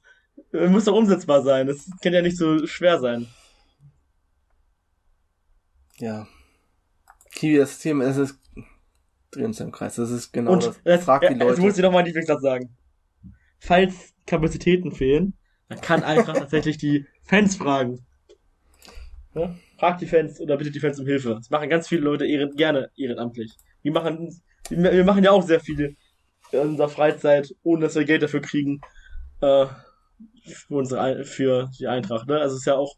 äh, 0.52 0.66
muss 0.68 0.84
doch 0.84 0.96
umsetzbar 0.96 1.42
sein. 1.42 1.66
Das 1.66 1.88
kann 2.02 2.12
ja 2.12 2.22
nicht 2.22 2.36
so 2.36 2.66
schwer 2.66 2.98
sein. 3.00 3.28
Ja. 6.03 6.26
Kiwi, 7.30 7.59
das 7.59 7.78
Thema 7.78 8.05
ist 8.07 8.16
es, 8.16 8.40
drehen 9.30 9.46
uns 9.46 9.61
im 9.61 9.70
Kreis. 9.70 9.94
Das 9.94 10.11
ist 10.11 10.32
genau 10.32 10.55
Und 10.55 10.74
das. 10.84 11.05
Frag 11.05 11.20
die 11.20 11.28
jetzt 11.28 11.38
Leute. 11.38 11.61
muss 11.61 11.76
ich 11.76 11.82
noch 11.82 11.92
mal 11.92 11.98
einen 11.98 12.07
Lieblingssatz 12.07 12.42
sagen. 12.42 12.76
Falls 13.61 14.12
Kapazitäten 14.26 14.90
fehlen, 14.90 15.34
dann 15.68 15.80
kann 15.80 16.03
Eintracht 16.03 16.38
tatsächlich 16.40 16.76
die 16.76 17.07
Fans 17.22 17.55
fragen. 17.55 18.05
Ja? 19.36 19.55
Fragt 19.78 20.00
die 20.00 20.09
Fans 20.09 20.40
oder 20.40 20.57
bittet 20.57 20.74
die 20.74 20.80
Fans 20.80 20.98
um 20.98 21.07
Hilfe. 21.07 21.36
Das 21.36 21.50
machen 21.50 21.70
ganz 21.70 21.86
viele 21.86 22.00
Leute 22.03 22.26
ehren, 22.26 22.57
gerne 22.57 22.90
ehrenamtlich. 22.96 23.53
Wir 23.82 23.92
machen, 23.92 24.42
wir 24.70 25.05
machen 25.05 25.22
ja 25.22 25.30
auch 25.30 25.46
sehr 25.46 25.61
viel 25.61 25.96
in 26.50 26.59
unserer 26.59 26.88
Freizeit, 26.88 27.55
ohne 27.62 27.82
dass 27.84 27.94
wir 27.94 28.05
Geld 28.05 28.24
dafür 28.24 28.40
kriegen, 28.40 28.80
äh, 29.40 29.66
für 30.46 30.74
unsere, 30.74 31.24
für 31.24 31.70
die 31.78 31.86
Eintracht, 31.86 32.26
ne? 32.26 32.40
Also 32.40 32.57
es 32.57 32.62
ist 32.62 32.66
ja 32.66 32.74
auch 32.74 32.96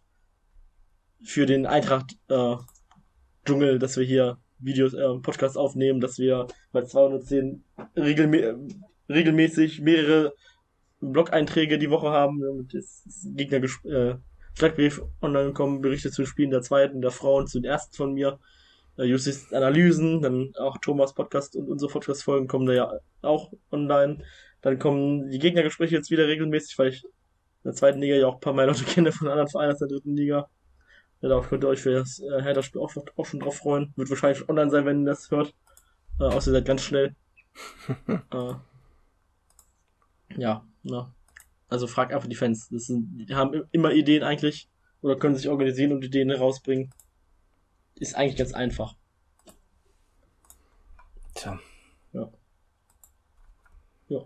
für 1.22 1.44
den 1.44 1.66
Eintracht, 1.66 2.16
äh, 2.28 2.56
Dschungel, 3.44 3.78
dass 3.78 3.96
wir 3.96 4.04
hier 4.04 4.38
Videos, 4.58 4.94
äh, 4.94 5.18
Podcasts 5.22 5.56
aufnehmen, 5.56 6.00
dass 6.00 6.18
wir 6.18 6.46
bei 6.72 6.82
210 6.82 7.62
regelmä 7.96 8.54
regelmäßig 9.08 9.80
mehrere 9.80 10.32
Blog-Einträge 11.00 11.78
die 11.78 11.90
Woche 11.90 12.10
haben, 12.10 12.40
damit 12.40 12.72
das 12.72 13.04
Gegner 13.34 13.58
äh, 13.84 14.14
Schlagbrief 14.54 15.02
online 15.20 15.52
kommen, 15.52 15.80
Berichte 15.80 16.10
zu 16.10 16.24
Spielen 16.24 16.50
der 16.50 16.62
zweiten, 16.62 17.02
der 17.02 17.10
Frauen, 17.10 17.46
zu 17.46 17.60
den 17.60 17.70
ersten 17.70 17.94
von 17.94 18.14
mir, 18.14 18.38
äh, 18.96 19.04
Justis 19.04 19.52
Analysen, 19.52 20.22
dann 20.22 20.52
auch 20.58 20.78
Thomas 20.78 21.14
Podcast 21.14 21.56
und 21.56 21.68
unsere 21.68 21.90
Podcast-Folgen 21.92 22.46
kommen 22.46 22.66
da 22.66 22.72
ja 22.72 22.92
auch 23.22 23.52
online. 23.70 24.18
Dann 24.62 24.78
kommen 24.78 25.28
die 25.30 25.38
Gegnergespräche 25.38 25.96
jetzt 25.96 26.10
wieder 26.10 26.26
regelmäßig, 26.26 26.78
weil 26.78 26.88
ich 26.88 27.04
in 27.04 27.10
der 27.70 27.74
zweiten 27.74 28.00
Liga 28.00 28.14
ja 28.14 28.26
auch 28.26 28.34
ein 28.34 28.40
paar 28.40 28.54
mehr 28.54 28.66
Leute 28.66 28.84
kenne 28.84 29.12
von 29.12 29.28
anderen 29.28 29.48
Vereinen 29.48 29.72
aus 29.72 29.78
der 29.78 29.88
dritten 29.88 30.16
Liga. 30.16 30.48
Ja, 31.24 31.30
darauf 31.30 31.48
könnt 31.48 31.64
ihr 31.64 31.68
euch 31.68 31.80
für 31.80 31.94
das 31.94 32.20
äh, 32.20 32.42
Hertha-Spiel 32.42 32.82
auch, 32.82 32.90
schon- 32.90 33.08
auch 33.16 33.24
schon 33.24 33.40
drauf 33.40 33.56
freuen. 33.56 33.94
Wird 33.96 34.10
wahrscheinlich 34.10 34.46
online 34.46 34.70
sein, 34.70 34.84
wenn 34.84 35.04
ihr 35.04 35.06
das 35.06 35.30
hört. 35.30 35.54
Äh, 36.20 36.24
außer 36.24 36.50
ihr 36.50 36.52
seid 36.56 36.66
ganz 36.66 36.82
schnell. 36.82 37.16
äh, 38.08 38.54
ja, 40.36 40.66
na. 40.82 41.14
Also 41.70 41.86
fragt 41.86 42.12
einfach 42.12 42.28
die 42.28 42.34
Fans. 42.34 42.68
Das 42.68 42.88
sind, 42.88 43.26
die 43.26 43.34
haben 43.34 43.64
immer 43.72 43.92
Ideen 43.92 44.22
eigentlich. 44.22 44.68
Oder 45.00 45.16
können 45.16 45.34
sich 45.34 45.48
organisieren 45.48 45.92
und 45.92 46.04
Ideen 46.04 46.28
herausbringen. 46.28 46.90
Ist 47.94 48.16
eigentlich 48.16 48.36
ganz 48.36 48.52
einfach. 48.52 48.94
Tja. 51.34 51.58
Ja. 52.12 52.30
Ja. 54.08 54.20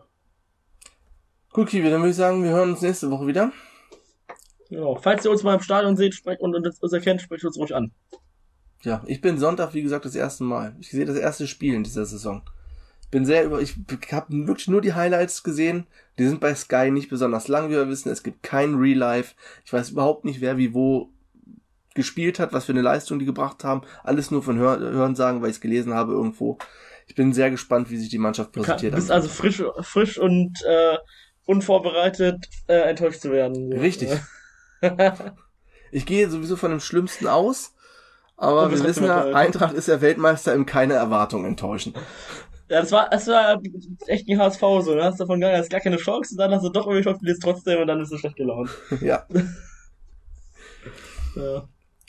Gut, 1.53 1.69
Kiwi, 1.69 1.91
dann 1.91 2.01
würde 2.01 2.11
ich 2.11 2.17
sagen, 2.17 2.43
wir 2.43 2.51
hören 2.51 2.71
uns 2.71 2.83
nächste 2.83 3.09
Woche 3.09 3.29
wieder. 3.29 3.53
Genau. 4.71 4.97
Falls 4.97 5.25
ihr 5.25 5.31
uns 5.31 5.43
mal 5.43 5.55
im 5.55 5.61
Stadion 5.61 5.97
seht 5.97 6.15
sprecht 6.15 6.41
und 6.41 6.55
uns 6.55 6.93
erkennt, 6.93 7.23
sprecht 7.23 7.45
uns 7.45 7.57
ruhig 7.57 7.75
an. 7.75 7.93
Ja, 8.83 9.03
ich 9.07 9.21
bin 9.21 9.39
Sonntag, 9.39 9.75
wie 9.75 9.83
gesagt, 9.83 10.05
das 10.05 10.15
erste 10.15 10.45
Mal. 10.45 10.77
Ich 10.79 10.91
sehe 10.91 11.05
das 11.05 11.17
erste 11.17 11.47
Spiel 11.47 11.75
in 11.75 11.85
dieser 11.85 12.07
Saison. 12.07 12.43
Bin 13.11 13.25
sehr 13.25 13.45
über, 13.45 13.61
ich 13.61 13.75
habe 14.13 14.47
wirklich 14.47 14.69
nur 14.69 14.83
die 14.83 14.93
Highlights 14.93 15.43
gesehen. 15.43 15.87
Die 16.19 16.27
sind 16.27 16.41
bei 16.41 16.55
Sky 16.55 16.91
nicht 16.91 17.09
besonders 17.09 17.49
lang, 17.49 17.71
wie 17.71 17.75
wir 17.75 17.89
wissen. 17.89 18.11
Es 18.11 18.23
gibt 18.23 18.43
kein 18.43 18.75
Real 18.75 18.99
Life. 18.99 19.35
Ich 19.65 19.73
weiß 19.73 19.91
überhaupt 19.91 20.25
nicht, 20.25 20.41
wer 20.41 20.59
wie 20.59 20.75
wo 20.75 21.11
gespielt 21.95 22.39
hat, 22.39 22.53
was 22.53 22.67
für 22.67 22.73
eine 22.73 22.83
Leistung 22.83 23.19
die 23.19 23.25
gebracht 23.25 23.65
haben. 23.65 23.83
Alles 24.05 24.31
nur 24.31 24.43
von 24.43 24.59
Hör 24.59 24.79
Hören 24.79 25.17
sagen, 25.17 25.41
weil 25.43 25.51
ich 25.51 25.57
es 25.57 25.61
gelesen 25.61 25.95
habe 25.95 26.13
irgendwo. 26.13 26.59
Ich 27.07 27.15
bin 27.15 27.33
sehr 27.33 27.51
gespannt, 27.51 27.91
wie 27.91 27.97
sich 27.97 28.11
die 28.11 28.19
Mannschaft 28.19 28.55
Du 28.55 28.61
präsentiert. 28.61 28.95
bist 28.95 29.11
am 29.11 29.17
also 29.17 29.29
frisch, 29.29 29.63
frisch 29.81 30.19
und 30.19 30.63
äh, 30.65 30.99
unvorbereitet 31.47 32.47
äh, 32.69 32.91
enttäuscht 32.91 33.23
zu 33.23 33.33
werden. 33.33 33.73
Richtig. 33.73 34.11
Ich 35.91 36.05
gehe 36.05 36.29
sowieso 36.29 36.57
von 36.57 36.71
dem 36.71 36.81
Schlimmsten 36.81 37.27
aus. 37.27 37.75
Aber 38.37 38.71
wir 38.71 38.85
wissen 38.85 39.05
ja, 39.07 39.25
Eintracht 39.33 39.75
ist 39.75 39.89
ja 39.89 40.01
Weltmeister 40.01 40.53
im 40.55 40.67
keine 40.67 40.95
Erwartung 40.95 41.45
enttäuschen. 41.45 41.95
Ja, 42.69 42.83
das 42.83 42.93
war, 42.93 43.09
das 43.09 43.27
war 43.27 43.61
echt 44.07 44.29
ein 44.29 44.39
HSV 44.39 44.61
so. 44.61 44.95
Du 44.95 45.03
hast 45.03 45.19
davon 45.19 45.41
gegangen, 45.41 45.59
hast 45.59 45.71
gar 45.71 45.81
keine 45.81 45.97
Chance, 45.97 46.35
und 46.35 46.39
dann 46.39 46.53
hast 46.53 46.63
du 46.63 46.69
doch 46.69 46.87
irgendwie 46.87 47.05
Chance, 47.05 47.19
verlierst 47.21 47.43
trotzdem 47.43 47.81
und 47.81 47.87
dann 47.87 47.99
bist 47.99 48.13
du 48.13 48.19
schlecht 48.19 48.37
gelaunt. 48.37 48.71
ja. 49.01 49.27
Ja, 51.37 51.69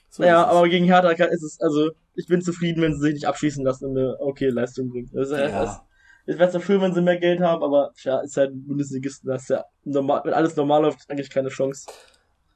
So 0.09 0.23
ja 0.23 0.41
ist 0.43 0.47
es. 0.47 0.55
aber 0.57 0.69
gegen 0.69 0.85
Hertha 0.85 1.09
ist 1.11 1.43
es, 1.43 1.59
also, 1.61 1.91
ich 2.15 2.27
bin 2.27 2.41
zufrieden, 2.41 2.81
wenn 2.81 2.93
sie 2.95 3.01
sich 3.01 3.13
nicht 3.13 3.27
abschießen 3.27 3.63
lassen 3.63 3.85
und 3.85 3.97
eine 3.97 4.19
okay 4.19 4.49
Leistung 4.49 4.89
bringen. 4.89 5.09
Also, 5.15 5.35
Ja. 5.35 5.63
es, 5.63 6.33
es 6.33 6.39
wäre 6.39 6.49
zwar 6.51 6.61
schön, 6.61 6.81
wenn 6.81 6.93
sie 6.93 7.01
mehr 7.01 7.17
Geld 7.19 7.39
haben, 7.41 7.63
aber 7.63 7.91
ja, 8.03 8.19
ist 8.19 8.37
halt 8.37 8.51
ein 8.51 8.65
Bundesligisten, 8.67 9.29
da 9.29 9.35
ist 9.35 9.49
ja 9.49 9.65
normal, 9.83 10.21
wenn 10.25 10.33
alles 10.33 10.55
normal 10.55 10.81
läuft, 10.83 11.09
eigentlich 11.09 11.29
keine 11.29 11.49
Chance. 11.49 11.89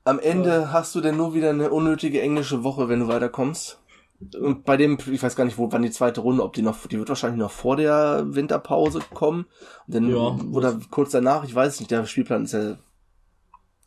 Am 0.06 0.20
Ende 0.20 0.72
hast 0.72 0.94
du 0.96 1.02
denn 1.02 1.16
nur 1.18 1.34
wieder 1.34 1.50
eine 1.52 1.70
unnötige 1.72 2.22
englische 2.22 2.64
Woche, 2.64 2.90
wenn 2.90 3.00
du 3.00 3.08
weiterkommst. 3.08 3.80
Und 4.40 4.64
bei 4.66 4.78
dem, 4.78 4.98
ich 5.12 5.22
weiß 5.24 5.36
gar 5.36 5.44
nicht, 5.46 5.58
wo, 5.58 5.72
wann 5.72 5.82
die 5.82 5.92
zweite 5.92 6.22
Runde, 6.22 6.44
ob 6.44 6.54
die 6.54 6.62
noch, 6.62 6.86
die 6.88 6.98
wird 6.98 7.10
wahrscheinlich 7.10 7.40
noch 7.40 7.52
vor 7.52 7.76
der 7.78 8.24
Winterpause 8.28 9.00
kommen. 9.14 9.46
Und 9.88 9.96
dann, 9.96 10.10
Ja. 10.10 10.38
oder 10.52 10.80
kurz 10.92 11.12
danach, 11.12 11.44
ich 11.46 11.54
weiß 11.56 11.80
nicht, 11.80 11.92
der 11.92 12.06
Spielplan 12.06 12.44
ist 12.46 12.54
ja 12.54 12.78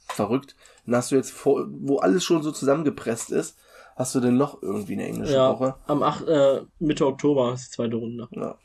verrückt. 0.09 0.57
Dann 0.85 0.97
hast 0.97 1.11
du 1.11 1.17
jetzt 1.17 1.31
vor, 1.33 1.67
wo 1.69 1.99
alles 1.99 2.25
schon 2.25 2.43
so 2.43 2.51
zusammengepresst 2.53 3.31
ist, 3.31 3.59
hast 3.97 4.15
du 4.15 4.21
denn 4.21 4.37
noch 4.37 4.63
irgendwie 4.63 4.93
eine 4.95 5.07
englische 5.07 5.35
Ja, 5.35 5.51
Woche. 5.53 5.75
am 5.87 6.03
8, 6.03 6.27
äh, 6.29 6.61
Mitte 6.79 7.07
Oktober 7.07 7.53
ist 7.55 7.69
die 7.69 7.77
zweite 7.77 7.97
Runde. 7.97 8.29
Ja. 8.33 8.57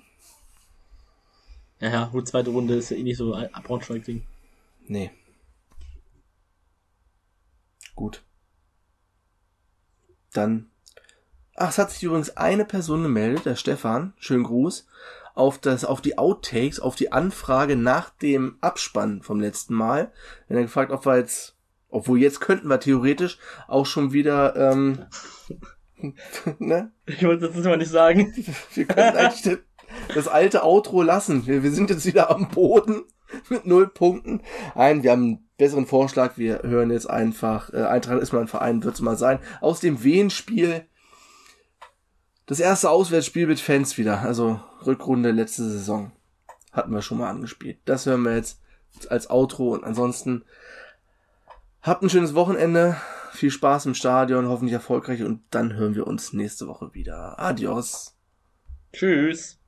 Ja, 1.79 1.89
ja, 1.89 2.05
gut, 2.11 2.27
zweite 2.27 2.51
Runde 2.51 2.75
ist 2.75 2.91
ja 2.91 2.97
eh 2.97 3.03
nicht 3.03 3.17
so 3.17 3.33
ein 3.33 3.49
Braunschweig-Ding. 3.63 4.23
Nee. 4.87 5.09
Gut. 7.95 8.23
Dann. 10.33 10.69
Ach, 11.55 11.69
es 11.69 11.77
hat 11.77 11.91
sich 11.91 12.03
übrigens 12.03 12.37
eine 12.37 12.65
Person 12.65 13.03
gemeldet, 13.03 13.45
der 13.45 13.55
Stefan, 13.55 14.13
schönen 14.17 14.45
Gruß, 14.45 14.87
auf 15.35 15.57
das, 15.59 15.85
auf 15.85 16.01
die 16.01 16.17
Outtakes, 16.17 16.79
auf 16.79 16.95
die 16.95 17.11
Anfrage 17.11 17.75
nach 17.75 18.09
dem 18.09 18.57
Abspann 18.61 19.21
vom 19.21 19.39
letzten 19.39 19.75
Mal. 19.75 20.11
Wenn 20.47 20.57
er 20.57 20.63
gefragt, 20.63 20.91
ob 20.91 21.05
wir 21.05 21.17
jetzt, 21.17 21.55
obwohl 21.89 22.19
jetzt 22.19 22.39
könnten 22.41 22.67
wir 22.67 22.79
theoretisch 22.79 23.37
auch 23.67 23.85
schon 23.85 24.13
wieder, 24.13 24.55
ähm, 24.55 25.05
ne? 26.59 26.91
Ich 27.05 27.23
wollte 27.23 27.49
das 27.49 27.63
mal 27.63 27.77
nicht 27.77 27.91
sagen. 27.91 28.33
Wir 28.73 28.85
können 28.85 29.15
eigentlich 29.15 29.43
das, 29.43 29.57
das 30.15 30.27
alte 30.27 30.63
Outro 30.63 31.03
lassen. 31.03 31.45
Wir, 31.45 31.63
wir 31.63 31.71
sind 31.71 31.89
jetzt 31.89 32.05
wieder 32.05 32.31
am 32.31 32.49
Boden 32.49 33.03
mit 33.49 33.65
null 33.65 33.87
Punkten. 33.87 34.41
Nein, 34.73 35.03
wir 35.03 35.11
haben 35.11 35.47
besseren 35.61 35.85
Vorschlag. 35.85 36.37
Wir 36.37 36.63
hören 36.63 36.89
jetzt 36.89 37.07
einfach, 37.07 37.71
äh, 37.71 37.83
Eintracht 37.83 38.19
ist 38.19 38.33
mal 38.33 38.41
ein 38.41 38.47
Verein, 38.47 38.83
wird's 38.83 38.99
mal 38.99 39.15
sein, 39.15 39.39
aus 39.61 39.79
dem 39.79 40.03
Wien-Spiel. 40.03 40.85
Das 42.47 42.59
erste 42.59 42.89
Auswärtsspiel 42.89 43.45
mit 43.45 43.59
Fans 43.59 43.95
wieder. 43.97 44.21
Also 44.21 44.59
Rückrunde 44.85 45.29
letzte 45.29 45.63
Saison. 45.69 46.11
Hatten 46.71 46.91
wir 46.91 47.03
schon 47.03 47.19
mal 47.19 47.29
angespielt. 47.29 47.77
Das 47.85 48.07
hören 48.07 48.23
wir 48.23 48.35
jetzt 48.35 48.59
als 49.09 49.29
Outro 49.29 49.73
und 49.73 49.83
ansonsten 49.83 50.43
habt 51.83 52.01
ein 52.01 52.09
schönes 52.09 52.33
Wochenende. 52.33 52.97
Viel 53.31 53.51
Spaß 53.51 53.85
im 53.85 53.93
Stadion, 53.93 54.47
hoffentlich 54.47 54.73
erfolgreich 54.73 55.21
und 55.21 55.43
dann 55.51 55.73
hören 55.73 55.93
wir 55.93 56.07
uns 56.07 56.33
nächste 56.33 56.67
Woche 56.67 56.93
wieder. 56.95 57.39
Adios. 57.39 58.17
Tschüss. 58.93 59.59